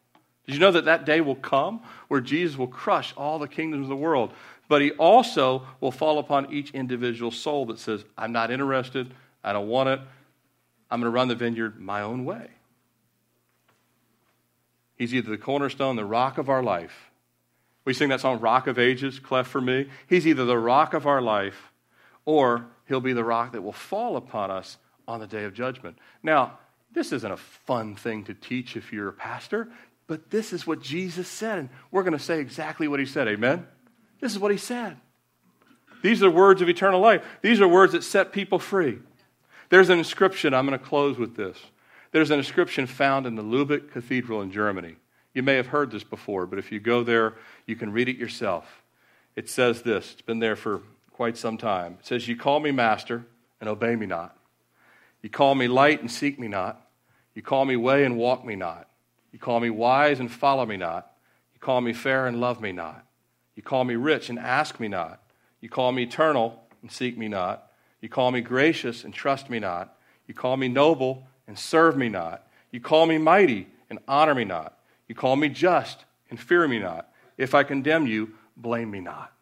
Did 0.47 0.55
you 0.55 0.61
know 0.61 0.73
that 0.73 0.87
that 0.87 1.05
day 1.05 1.21
will 1.21 1.37
come 1.37 1.81
where 2.09 2.21
Jesus 2.21 2.57
will 2.57 2.67
crush 2.67 3.15
all 3.17 3.39
the 3.39 3.49
kingdoms 3.49 3.85
of 3.85 3.89
the 3.91 3.97
world? 3.97 4.33
But 4.69 4.83
he 4.83 4.91
also 4.93 5.67
will 5.81 5.93
fall 5.93 6.19
upon 6.19 6.53
each 6.53 6.71
individual 6.73 7.31
soul 7.31 7.67
that 7.67 7.79
says, 7.79 8.05
I'm 8.17 8.33
not 8.33 8.51
interested, 8.51 9.13
I 9.45 9.53
don't 9.53 9.69
want 9.69 9.89
it, 9.89 10.01
I'm 10.91 11.01
going 11.01 11.11
to 11.11 11.15
run 11.15 11.29
the 11.29 11.35
vineyard 11.35 11.81
my 11.81 12.03
own 12.03 12.25
way. 12.25 12.49
He's 14.97 15.15
either 15.15 15.31
the 15.31 15.39
cornerstone, 15.39 15.97
the 15.97 16.05
rock 16.05 16.39
of 16.39 16.49
our 16.49 16.63
life. 16.63 17.11
We 17.85 17.95
sing 17.95 18.11
that 18.11 18.21
song, 18.21 18.41
Rock 18.41 18.67
of 18.67 18.79
Ages, 18.79 19.19
cleft 19.19 19.51
for 19.51 19.61
me. 19.61 19.89
He's 20.07 20.27
either 20.27 20.45
the 20.45 20.59
rock 20.59 20.95
of 20.95 21.07
our 21.07 21.21
life 21.21 21.73
or 22.25 22.67
he'll 22.87 23.01
be 23.01 23.13
the 23.13 23.25
rock 23.25 23.53
that 23.53 23.63
will 23.63 23.73
fall 23.73 24.17
upon 24.17 24.51
us 24.51 24.79
on 25.09 25.19
the 25.21 25.27
day 25.27 25.45
of 25.45 25.55
judgment. 25.55 25.99
Now, 26.23 26.59
this 26.93 27.13
isn't 27.13 27.33
a 27.33 27.37
fun 27.37 27.95
thing 27.95 28.25
to 28.25 28.35
teach 28.35 28.77
if 28.77 28.93
you're 28.93 29.09
a 29.09 29.13
pastor, 29.13 29.69
but 30.07 30.31
this 30.31 30.53
is 30.53 30.67
what 30.67 30.83
Jesus 30.83 31.29
said, 31.29 31.59
and 31.59 31.69
we're 31.91 32.03
going 32.03 32.13
to 32.13 32.19
say 32.19 32.41
exactly 32.41 32.89
what 32.89 33.01
he 33.01 33.07
said. 33.07 33.29
Amen? 33.29 33.67
This 34.21 34.33
is 34.33 34.39
what 34.39 34.51
he 34.51 34.59
said. 34.59 34.97
These 36.03 36.23
are 36.23 36.31
words 36.31 36.61
of 36.61 36.69
eternal 36.69 37.01
life. 37.01 37.25
These 37.41 37.61
are 37.61 37.69
words 37.69 37.93
that 37.93 38.05
set 38.05 38.33
people 38.33 38.59
free. 38.59 38.99
There's 39.71 39.89
an 39.89 39.99
inscription, 39.99 40.53
I'm 40.53 40.67
going 40.67 40.79
to 40.79 40.85
close 40.85 41.17
with 41.17 41.37
this. 41.37 41.57
There's 42.11 42.31
an 42.31 42.39
inscription 42.39 42.87
found 42.87 43.27
in 43.27 43.37
the 43.37 43.43
Lubeck 43.43 43.91
Cathedral 43.91 44.43
in 44.43 44.53
Germany. 44.53 44.97
You 45.33 45.43
may 45.43 45.55
have 45.55 45.69
heard 45.69 45.91
this 45.91 46.05
before, 46.05 46.47
but 46.47 46.59
if 46.59 46.71
you 46.71 46.79
go 46.79 47.03
there, 47.03 47.35
you 47.67 47.75
can 47.75 47.91
read 47.91 48.09
it 48.09 48.19
yourself. 48.19 48.83
It 49.35 49.49
says 49.49 49.81
this, 49.81 50.13
it's 50.13 50.23
been 50.23 50.41
there 50.41 50.57
for 50.57 50.83
quite 51.13 51.39
some 51.39 51.57
time. 51.57 51.97
It 52.01 52.07
says, 52.07 52.29
You 52.29 52.37
call 52.37 52.61
me 52.61 52.71
master 52.71 53.25
and 53.61 53.69
obey 53.69 53.97
me 53.97 54.05
not. 54.05 54.37
You 55.23 55.31
call 55.31 55.55
me 55.55 55.69
light 55.69 56.01
and 56.01 56.11
seek 56.11 56.39
me 56.39 56.49
not. 56.49 56.82
You 57.35 57.43
call 57.43 57.65
me 57.65 57.77
way 57.77 58.05
and 58.05 58.17
walk 58.17 58.45
me 58.45 58.57
not. 58.57 58.89
You 59.33 59.39
call 59.39 59.61
me 59.61 59.71
wise 59.71 60.21
and 60.21 60.31
follow 60.31 60.67
me 60.67 60.77
not. 60.77 61.11
You 61.55 61.61
call 61.61 61.81
me 61.81 61.93
fair 61.93 62.27
and 62.27 62.41
love 62.41 62.61
me 62.61 62.73
not. 62.73 63.07
You 63.55 63.63
call 63.63 63.85
me 63.85 63.95
rich 63.97 64.29
and 64.29 64.39
ask 64.39 64.79
me 64.79 64.89
not. 64.89 65.23
You 65.61 65.69
call 65.69 65.93
me 65.93 66.03
eternal 66.03 66.63
and 66.83 66.91
seek 66.91 67.17
me 67.17 67.29
not. 67.29 67.71
You 68.01 68.09
call 68.09 68.31
me 68.31 68.41
gracious 68.41 69.05
and 69.05 69.15
trust 69.15 69.49
me 69.49 69.59
not. 69.59 69.97
You 70.27 70.35
call 70.35 70.57
me 70.57 70.69
noble 70.69 71.27
and 71.47 71.59
serve 71.59 71.97
me 71.97 72.09
not. 72.09 72.47
You 72.71 72.81
call 72.81 73.07
me 73.07 73.19
mighty 73.19 73.69
and 73.89 73.99
honor 74.09 74.35
me 74.35 74.45
not. 74.45 74.79
You 75.09 75.15
call 75.15 75.37
me 75.37 75.49
just 75.49 76.05
and 76.31 76.39
fear 76.39 76.67
me 76.67 76.79
not. 76.79 77.09
If 77.39 77.55
I 77.55 77.63
condemn 77.63 78.07
you, 78.07 78.33
blame 78.57 78.91
me 78.91 79.01
not. 79.01 79.33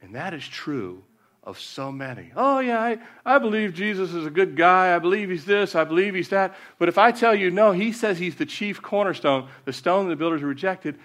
And 0.00 0.14
that 0.14 0.34
is 0.34 0.46
true 0.46 1.02
of 1.44 1.60
so 1.60 1.92
many. 1.92 2.32
Oh, 2.34 2.58
yeah, 2.58 2.80
I, 2.80 2.98
I 3.24 3.38
believe 3.38 3.74
Jesus 3.74 4.14
is 4.14 4.24
a 4.24 4.30
good 4.30 4.56
guy. 4.56 4.96
I 4.96 4.98
believe 4.98 5.28
he's 5.28 5.44
this. 5.44 5.74
I 5.74 5.84
believe 5.84 6.14
he's 6.14 6.30
that. 6.30 6.56
But 6.78 6.88
if 6.88 6.96
I 6.96 7.12
tell 7.12 7.34
you, 7.34 7.50
no, 7.50 7.72
he 7.72 7.92
says 7.92 8.18
he's 8.18 8.36
the 8.36 8.46
chief 8.46 8.80
cornerstone, 8.80 9.48
the 9.66 9.72
stone 9.72 10.08
the 10.08 10.16
builders 10.16 10.42
rejected, 10.42 10.98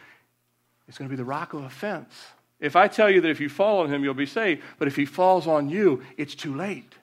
it's 0.88 0.98
going 0.98 1.10
to 1.10 1.14
be 1.14 1.18
the 1.18 1.26
rock 1.26 1.54
of 1.54 1.64
offense. 1.64 2.14
If 2.60 2.76
I 2.76 2.88
tell 2.88 3.10
you 3.10 3.22
that 3.22 3.30
if 3.30 3.40
you 3.40 3.50
fall 3.50 3.82
on 3.82 3.94
him, 3.94 4.04
you'll 4.04 4.14
be 4.14 4.26
saved, 4.26 4.64
but 4.80 4.88
if 4.88 4.96
he 4.96 5.06
falls 5.06 5.46
on 5.46 5.70
you, 5.70 6.04
it's 6.18 6.36
too 6.36 6.56
late. 6.56 6.94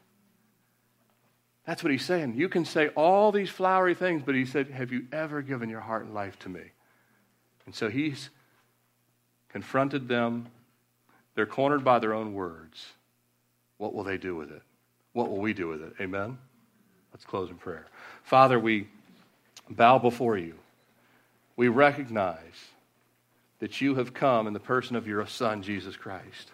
That's 1.66 1.82
what 1.82 1.91
he's 1.91 2.05
saying. 2.05 2.34
You 2.37 2.49
can 2.49 2.64
say 2.64 2.89
all 2.89 3.32
these 3.32 3.51
flowery 3.51 3.95
things, 3.95 4.22
but 4.24 4.34
he 4.34 4.45
said, 4.45 4.70
Have 4.70 4.93
you 4.93 5.07
ever 5.12 5.43
given 5.43 5.68
your 5.68 5.80
heart 5.80 6.05
and 6.05 6.14
life 6.14 6.39
to 6.41 6.49
me? 6.49 6.62
And 7.64 7.74
so 7.74 7.89
he's 7.89 8.30
confronted 9.49 10.09
them. 10.09 10.47
They're 11.34 11.47
cornered 11.47 11.84
by 11.84 11.99
their 11.99 12.14
own 12.14 12.34
words. 12.34 12.87
What 13.78 13.94
will 13.94 14.04
they 14.04 14.16
do 14.16 14.34
with 14.34 14.50
it? 14.50 14.62
What 15.12 15.30
will 15.30 15.38
we 15.38 15.52
do 15.52 15.68
with 15.68 15.82
it? 15.82 15.94
Amen? 16.00 16.38
Let's 17.12 17.24
close 17.24 17.50
in 17.50 17.56
prayer. 17.56 17.86
Father, 18.22 18.58
we 18.58 18.88
bow 19.70 19.98
before 19.98 20.36
you. 20.36 20.54
We 21.56 21.68
recognize 21.68 22.68
that 23.58 23.80
you 23.80 23.94
have 23.94 24.12
come 24.12 24.46
in 24.46 24.52
the 24.52 24.60
person 24.60 24.96
of 24.96 25.06
your 25.06 25.26
Son, 25.26 25.62
Jesus 25.62 25.96
Christ. 25.96 26.50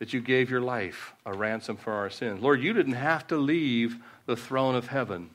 That 0.00 0.12
you 0.12 0.20
gave 0.20 0.50
your 0.50 0.60
life 0.60 1.14
a 1.24 1.32
ransom 1.32 1.76
for 1.76 1.92
our 1.92 2.10
sins. 2.10 2.42
Lord, 2.42 2.60
you 2.60 2.72
didn't 2.72 2.94
have 2.94 3.26
to 3.28 3.36
leave 3.36 3.96
the 4.26 4.36
throne 4.36 4.74
of 4.74 4.88
heaven. 4.88 5.30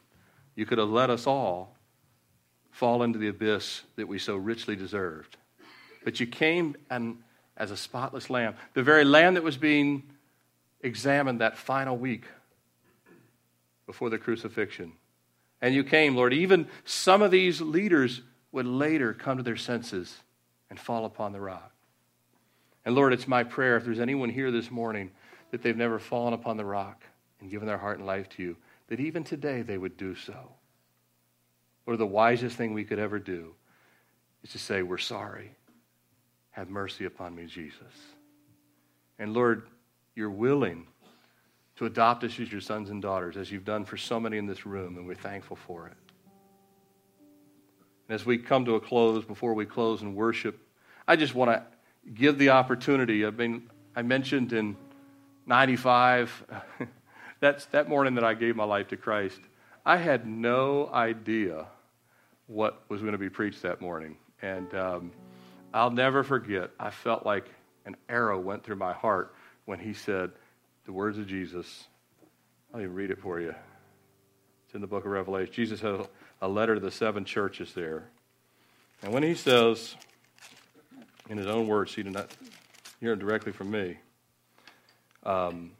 You 0.55 0.65
could 0.65 0.77
have 0.77 0.89
let 0.89 1.09
us 1.09 1.25
all 1.25 1.75
fall 2.71 3.03
into 3.03 3.17
the 3.17 3.29
abyss 3.29 3.81
that 3.95 4.07
we 4.07 4.19
so 4.19 4.35
richly 4.35 4.75
deserved. 4.75 5.37
But 6.03 6.19
you 6.19 6.27
came 6.27 6.75
and 6.89 7.17
as 7.55 7.71
a 7.71 7.77
spotless 7.77 8.29
lamb, 8.29 8.55
the 8.73 8.83
very 8.83 9.03
lamb 9.03 9.33
that 9.33 9.43
was 9.43 9.57
being 9.57 10.03
examined 10.81 11.41
that 11.41 11.57
final 11.57 11.97
week 11.97 12.25
before 13.85 14.09
the 14.09 14.17
crucifixion. 14.17 14.93
And 15.61 15.75
you 15.75 15.83
came, 15.83 16.15
Lord. 16.15 16.33
Even 16.33 16.67
some 16.85 17.21
of 17.21 17.31
these 17.31 17.59
leaders 17.59 18.21
would 18.51 18.65
later 18.65 19.13
come 19.13 19.37
to 19.37 19.43
their 19.43 19.57
senses 19.57 20.15
and 20.69 20.79
fall 20.79 21.05
upon 21.05 21.33
the 21.33 21.41
rock. 21.41 21.71
And 22.85 22.95
Lord, 22.95 23.13
it's 23.13 23.27
my 23.27 23.43
prayer 23.43 23.77
if 23.77 23.83
there's 23.83 23.99
anyone 23.99 24.29
here 24.29 24.51
this 24.51 24.71
morning 24.71 25.11
that 25.51 25.61
they've 25.61 25.75
never 25.75 25.99
fallen 25.99 26.33
upon 26.33 26.57
the 26.57 26.65
rock 26.65 27.03
and 27.41 27.49
given 27.49 27.67
their 27.67 27.77
heart 27.77 27.97
and 27.97 28.07
life 28.07 28.29
to 28.29 28.43
you, 28.43 28.57
that 28.87 28.99
even 28.99 29.23
today 29.23 29.61
they 29.61 29.77
would 29.77 29.97
do 29.97 30.15
so. 30.15 30.51
Or 31.85 31.97
the 31.97 32.05
wisest 32.05 32.55
thing 32.55 32.73
we 32.73 32.85
could 32.85 32.99
ever 32.99 33.19
do 33.19 33.53
is 34.43 34.51
to 34.51 34.59
say, 34.59 34.81
We're 34.81 34.97
sorry. 34.97 35.51
Have 36.51 36.69
mercy 36.69 37.05
upon 37.05 37.35
me, 37.35 37.45
Jesus. 37.45 37.81
And 39.17 39.33
Lord, 39.33 39.67
you're 40.15 40.29
willing 40.29 40.87
to 41.77 41.85
adopt 41.85 42.23
us 42.25 42.39
as 42.39 42.51
your 42.51 42.61
sons 42.61 42.89
and 42.89 43.01
daughters, 43.01 43.37
as 43.37 43.51
you've 43.51 43.63
done 43.63 43.85
for 43.85 43.95
so 43.95 44.19
many 44.19 44.37
in 44.37 44.45
this 44.45 44.65
room, 44.65 44.97
and 44.97 45.07
we're 45.07 45.15
thankful 45.15 45.55
for 45.55 45.87
it. 45.87 45.93
And 48.07 48.15
as 48.15 48.25
we 48.25 48.37
come 48.37 48.65
to 48.65 48.75
a 48.75 48.81
close, 48.81 49.23
before 49.23 49.53
we 49.53 49.65
close 49.65 50.01
and 50.01 50.15
worship, 50.15 50.59
I 51.07 51.15
just 51.15 51.33
want 51.33 51.51
to 51.51 51.63
give 52.11 52.37
the 52.37 52.49
opportunity. 52.49 53.25
I 53.25 53.29
mean, 53.29 53.69
I 53.95 54.01
mentioned 54.01 54.51
in 54.51 54.75
95, 55.45 56.43
that's 57.39 57.65
that 57.67 57.87
morning 57.87 58.15
that 58.15 58.23
I 58.23 58.33
gave 58.33 58.55
my 58.55 58.65
life 58.65 58.89
to 58.89 58.97
Christ, 58.97 59.39
I 59.85 59.97
had 59.97 60.27
no 60.27 60.89
idea 60.91 61.65
what 62.47 62.81
was 62.89 62.99
going 63.01 63.13
to 63.13 63.17
be 63.17 63.29
preached 63.29 63.61
that 63.61 63.79
morning. 63.79 64.17
And 64.41 64.73
um, 64.73 65.11
I'll 65.73 65.91
never 65.91 66.23
forget, 66.23 66.71
I 66.79 66.89
felt 66.89 67.25
like 67.25 67.45
an 67.85 67.95
arrow 68.09 68.39
went 68.39 68.63
through 68.63 68.75
my 68.75 68.91
heart 68.91 69.33
when 69.69 69.77
he 69.77 69.93
said 69.93 70.31
the 70.85 70.91
words 70.91 71.19
of 71.19 71.27
Jesus. 71.27 71.85
I'll 72.73 72.81
even 72.81 72.95
read 72.95 73.11
it 73.11 73.19
for 73.19 73.39
you. 73.39 73.53
It's 74.65 74.73
in 74.73 74.81
the 74.81 74.87
book 74.87 75.05
of 75.05 75.11
Revelation. 75.11 75.53
Jesus 75.53 75.79
has 75.81 76.07
a 76.41 76.47
letter 76.47 76.73
to 76.73 76.81
the 76.81 76.89
seven 76.89 77.23
churches 77.23 77.71
there. 77.75 78.09
And 79.03 79.13
when 79.13 79.21
he 79.21 79.35
says, 79.35 79.95
in 81.29 81.37
his 81.37 81.45
own 81.45 81.67
words, 81.67 81.93
he 81.93 82.01
did 82.01 82.13
not 82.13 82.35
hear 82.99 83.13
it 83.13 83.19
directly 83.19 83.51
from 83.51 83.69
me. 83.69 83.99
Um, 85.23 85.73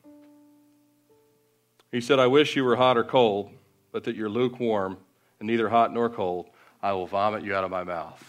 he 1.91 1.99
said, 1.99 2.19
I 2.19 2.27
wish 2.27 2.55
you 2.55 2.63
were 2.63 2.75
hot 2.75 2.95
or 2.95 3.03
cold, 3.03 3.49
but 3.91 4.03
that 4.03 4.15
you're 4.15 4.29
lukewarm 4.29 4.99
and 5.39 5.47
neither 5.47 5.67
hot 5.67 5.91
nor 5.91 6.11
cold. 6.11 6.45
I 6.79 6.91
will 6.91 7.07
vomit 7.07 7.43
you 7.43 7.55
out 7.55 7.63
of 7.63 7.71
my 7.71 7.83
mouth. 7.83 8.23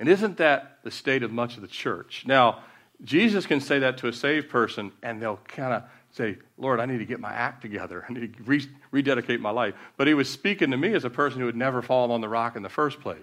And 0.00 0.08
isn't 0.08 0.38
that 0.38 0.78
the 0.84 0.90
state 0.90 1.22
of 1.22 1.30
much 1.30 1.56
of 1.56 1.60
the 1.60 1.68
church? 1.68 2.24
Now, 2.26 2.60
Jesus 3.02 3.46
can 3.46 3.60
say 3.60 3.80
that 3.80 3.98
to 3.98 4.08
a 4.08 4.12
saved 4.12 4.48
person, 4.48 4.92
and 5.02 5.20
they'll 5.20 5.40
kind 5.48 5.72
of 5.72 5.82
say, 6.14 6.38
Lord, 6.56 6.78
I 6.78 6.86
need 6.86 6.98
to 6.98 7.04
get 7.04 7.18
my 7.18 7.32
act 7.32 7.60
together. 7.60 8.04
I 8.08 8.12
need 8.12 8.36
to 8.36 8.42
re- 8.44 8.68
rededicate 8.92 9.40
my 9.40 9.50
life. 9.50 9.74
But 9.96 10.06
he 10.06 10.14
was 10.14 10.30
speaking 10.30 10.70
to 10.70 10.76
me 10.76 10.94
as 10.94 11.04
a 11.04 11.10
person 11.10 11.40
who 11.40 11.46
had 11.46 11.56
never 11.56 11.82
fallen 11.82 12.12
on 12.12 12.20
the 12.20 12.28
rock 12.28 12.54
in 12.54 12.62
the 12.62 12.68
first 12.68 13.00
place. 13.00 13.18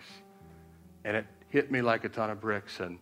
And 1.06 1.16
it 1.16 1.26
hit 1.50 1.72
me 1.72 1.82
like 1.82 2.04
a 2.04 2.10
ton 2.10 2.30
of 2.30 2.42
bricks. 2.42 2.82
And, 2.82 3.00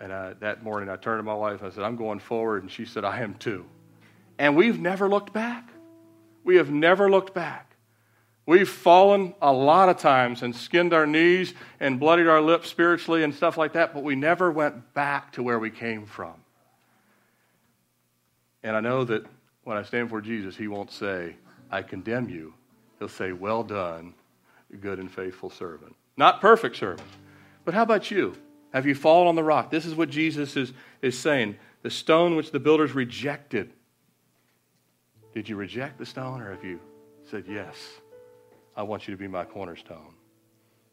and 0.00 0.10
uh, 0.10 0.34
that 0.40 0.64
morning 0.64 0.88
I 0.88 0.96
turned 0.96 1.20
to 1.20 1.22
my 1.22 1.34
wife 1.34 1.60
and 1.62 1.70
I 1.70 1.74
said, 1.74 1.84
I'm 1.84 1.96
going 1.96 2.18
forward. 2.18 2.62
And 2.62 2.70
she 2.70 2.84
said, 2.84 3.04
I 3.04 3.20
am 3.20 3.34
too. 3.34 3.64
And 4.38 4.56
we've 4.56 4.80
never 4.80 5.08
looked 5.08 5.32
back. 5.32 5.70
We 6.42 6.56
have 6.56 6.70
never 6.70 7.08
looked 7.08 7.32
back. 7.32 7.69
We've 8.50 8.68
fallen 8.68 9.32
a 9.40 9.52
lot 9.52 9.90
of 9.90 9.98
times 9.98 10.42
and 10.42 10.56
skinned 10.56 10.92
our 10.92 11.06
knees 11.06 11.54
and 11.78 12.00
bloodied 12.00 12.26
our 12.26 12.40
lips 12.40 12.68
spiritually 12.68 13.22
and 13.22 13.32
stuff 13.32 13.56
like 13.56 13.74
that, 13.74 13.94
but 13.94 14.02
we 14.02 14.16
never 14.16 14.50
went 14.50 14.92
back 14.92 15.34
to 15.34 15.42
where 15.44 15.60
we 15.60 15.70
came 15.70 16.04
from. 16.04 16.34
And 18.64 18.74
I 18.74 18.80
know 18.80 19.04
that 19.04 19.24
when 19.62 19.76
I 19.76 19.84
stand 19.84 20.08
for 20.10 20.20
Jesus, 20.20 20.56
he 20.56 20.66
won't 20.66 20.90
say, 20.90 21.36
I 21.70 21.82
condemn 21.82 22.28
you. 22.28 22.52
He'll 22.98 23.06
say, 23.06 23.30
Well 23.30 23.62
done, 23.62 24.14
good 24.80 24.98
and 24.98 25.08
faithful 25.08 25.50
servant. 25.50 25.94
Not 26.16 26.40
perfect 26.40 26.74
servant. 26.74 27.06
But 27.64 27.74
how 27.74 27.82
about 27.84 28.10
you? 28.10 28.36
Have 28.72 28.84
you 28.84 28.96
fallen 28.96 29.28
on 29.28 29.36
the 29.36 29.44
rock? 29.44 29.70
This 29.70 29.86
is 29.86 29.94
what 29.94 30.10
Jesus 30.10 30.56
is, 30.56 30.72
is 31.02 31.16
saying. 31.16 31.54
The 31.82 31.90
stone 31.90 32.34
which 32.34 32.50
the 32.50 32.58
builders 32.58 32.96
rejected. 32.96 33.72
Did 35.34 35.48
you 35.48 35.54
reject 35.54 35.98
the 35.98 36.06
stone 36.06 36.40
or 36.40 36.50
have 36.50 36.64
you 36.64 36.80
said, 37.30 37.44
Yes, 37.48 37.76
I 38.76 38.82
want 38.82 39.08
you 39.08 39.14
to 39.14 39.18
be 39.18 39.28
my 39.28 39.44
cornerstone. 39.44 40.14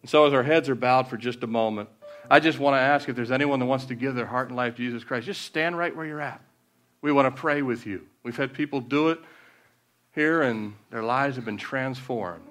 And 0.02 0.10
so, 0.10 0.26
as 0.26 0.34
our 0.34 0.44
heads 0.44 0.70
are 0.70 0.76
bowed 0.76 1.08
for 1.08 1.18
just 1.18 1.44
a 1.44 1.48
moment, 1.48 1.90
I 2.30 2.40
just 2.40 2.60
want 2.60 2.76
to 2.76 2.80
ask 2.80 3.08
if 3.10 3.16
there's 3.16 3.32
anyone 3.32 3.60
that 3.60 3.66
wants 3.66 3.86
to 3.86 3.96
give 3.96 4.16
their 4.16 4.26
heart 4.26 4.50
and 4.50 4.58
life 4.58 4.76
to 4.76 4.78
Jesus 4.78 5.04
Christ, 5.04 5.26
just 5.26 5.42
stand 5.44 5.78
right 5.78 5.96
where 5.96 6.06
you're 6.06 6.22
at. 6.22 6.42
We 7.02 7.12
want 7.12 7.34
to 7.34 7.40
pray 7.40 7.62
with 7.62 7.86
you. 7.86 8.06
We've 8.24 8.36
had 8.36 8.54
people 8.54 8.82
do 8.82 9.10
it 9.10 9.20
here, 10.14 10.42
and 10.42 10.74
their 10.90 11.04
lives 11.04 11.36
have 11.36 11.46
been 11.46 11.58
transformed. 11.58 12.44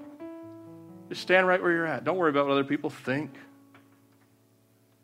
Just 1.09 1.21
stand 1.21 1.47
right 1.47 1.61
where 1.61 1.73
you're 1.73 1.87
at. 1.87 2.05
Don't 2.05 2.17
worry 2.17 2.31
about 2.31 2.47
what 2.47 2.53
other 2.53 2.65
people 2.65 2.91
think. 2.91 3.31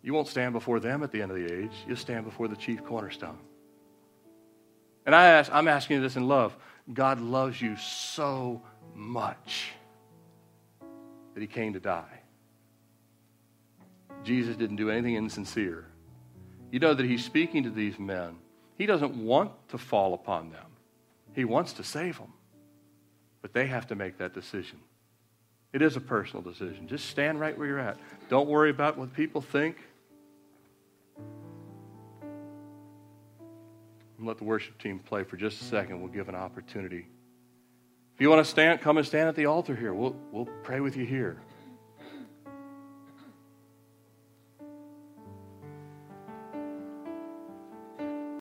You 0.02 0.14
won't 0.14 0.28
stand 0.28 0.52
before 0.52 0.80
them 0.80 1.02
at 1.02 1.12
the 1.12 1.22
end 1.22 1.30
of 1.30 1.36
the 1.36 1.52
age. 1.52 1.72
You'll 1.86 1.96
stand 1.96 2.24
before 2.24 2.48
the 2.48 2.56
chief 2.56 2.84
cornerstone. 2.84 3.38
And 5.06 5.14
I 5.14 5.26
ask, 5.26 5.52
I'm 5.52 5.68
asking 5.68 5.96
you 5.96 6.02
this 6.02 6.16
in 6.16 6.26
love. 6.26 6.56
God 6.92 7.20
loves 7.20 7.60
you 7.60 7.76
so 7.76 8.62
much 8.94 9.72
that 11.34 11.40
he 11.40 11.46
came 11.46 11.72
to 11.72 11.80
die. 11.80 12.20
Jesus 14.24 14.56
didn't 14.56 14.76
do 14.76 14.90
anything 14.90 15.14
insincere. 15.14 15.86
You 16.70 16.78
know 16.78 16.94
that 16.94 17.04
he's 17.04 17.24
speaking 17.24 17.64
to 17.64 17.70
these 17.70 17.98
men. 17.98 18.36
He 18.78 18.86
doesn't 18.86 19.14
want 19.16 19.52
to 19.68 19.78
fall 19.78 20.14
upon 20.14 20.50
them, 20.50 20.66
he 21.34 21.44
wants 21.44 21.74
to 21.74 21.84
save 21.84 22.18
them. 22.18 22.32
But 23.40 23.52
they 23.52 23.66
have 23.66 23.88
to 23.88 23.96
make 23.96 24.18
that 24.18 24.34
decision. 24.34 24.78
It 25.72 25.82
is 25.82 25.96
a 25.96 26.00
personal 26.00 26.42
decision. 26.42 26.86
Just 26.86 27.06
stand 27.06 27.40
right 27.40 27.56
where 27.58 27.66
you're 27.66 27.78
at. 27.78 27.98
Don't 28.28 28.48
worry 28.48 28.70
about 28.70 28.98
what 28.98 29.12
people 29.14 29.40
think. 29.40 29.76
let 34.26 34.38
the 34.38 34.44
worship 34.44 34.78
team 34.78 34.98
play 34.98 35.24
for 35.24 35.36
just 35.36 35.60
a 35.60 35.64
second. 35.64 36.00
We'll 36.00 36.12
give 36.12 36.28
an 36.28 36.34
opportunity. 36.34 37.06
You 38.22 38.30
want 38.30 38.38
to 38.38 38.48
stand, 38.48 38.80
come 38.80 38.98
and 38.98 39.04
stand 39.04 39.28
at 39.28 39.34
the 39.34 39.46
altar 39.46 39.74
here. 39.74 39.92
We'll, 39.92 40.14
we'll 40.30 40.46
pray 40.62 40.78
with 40.78 40.96
you 40.96 41.04
here. 41.04 41.42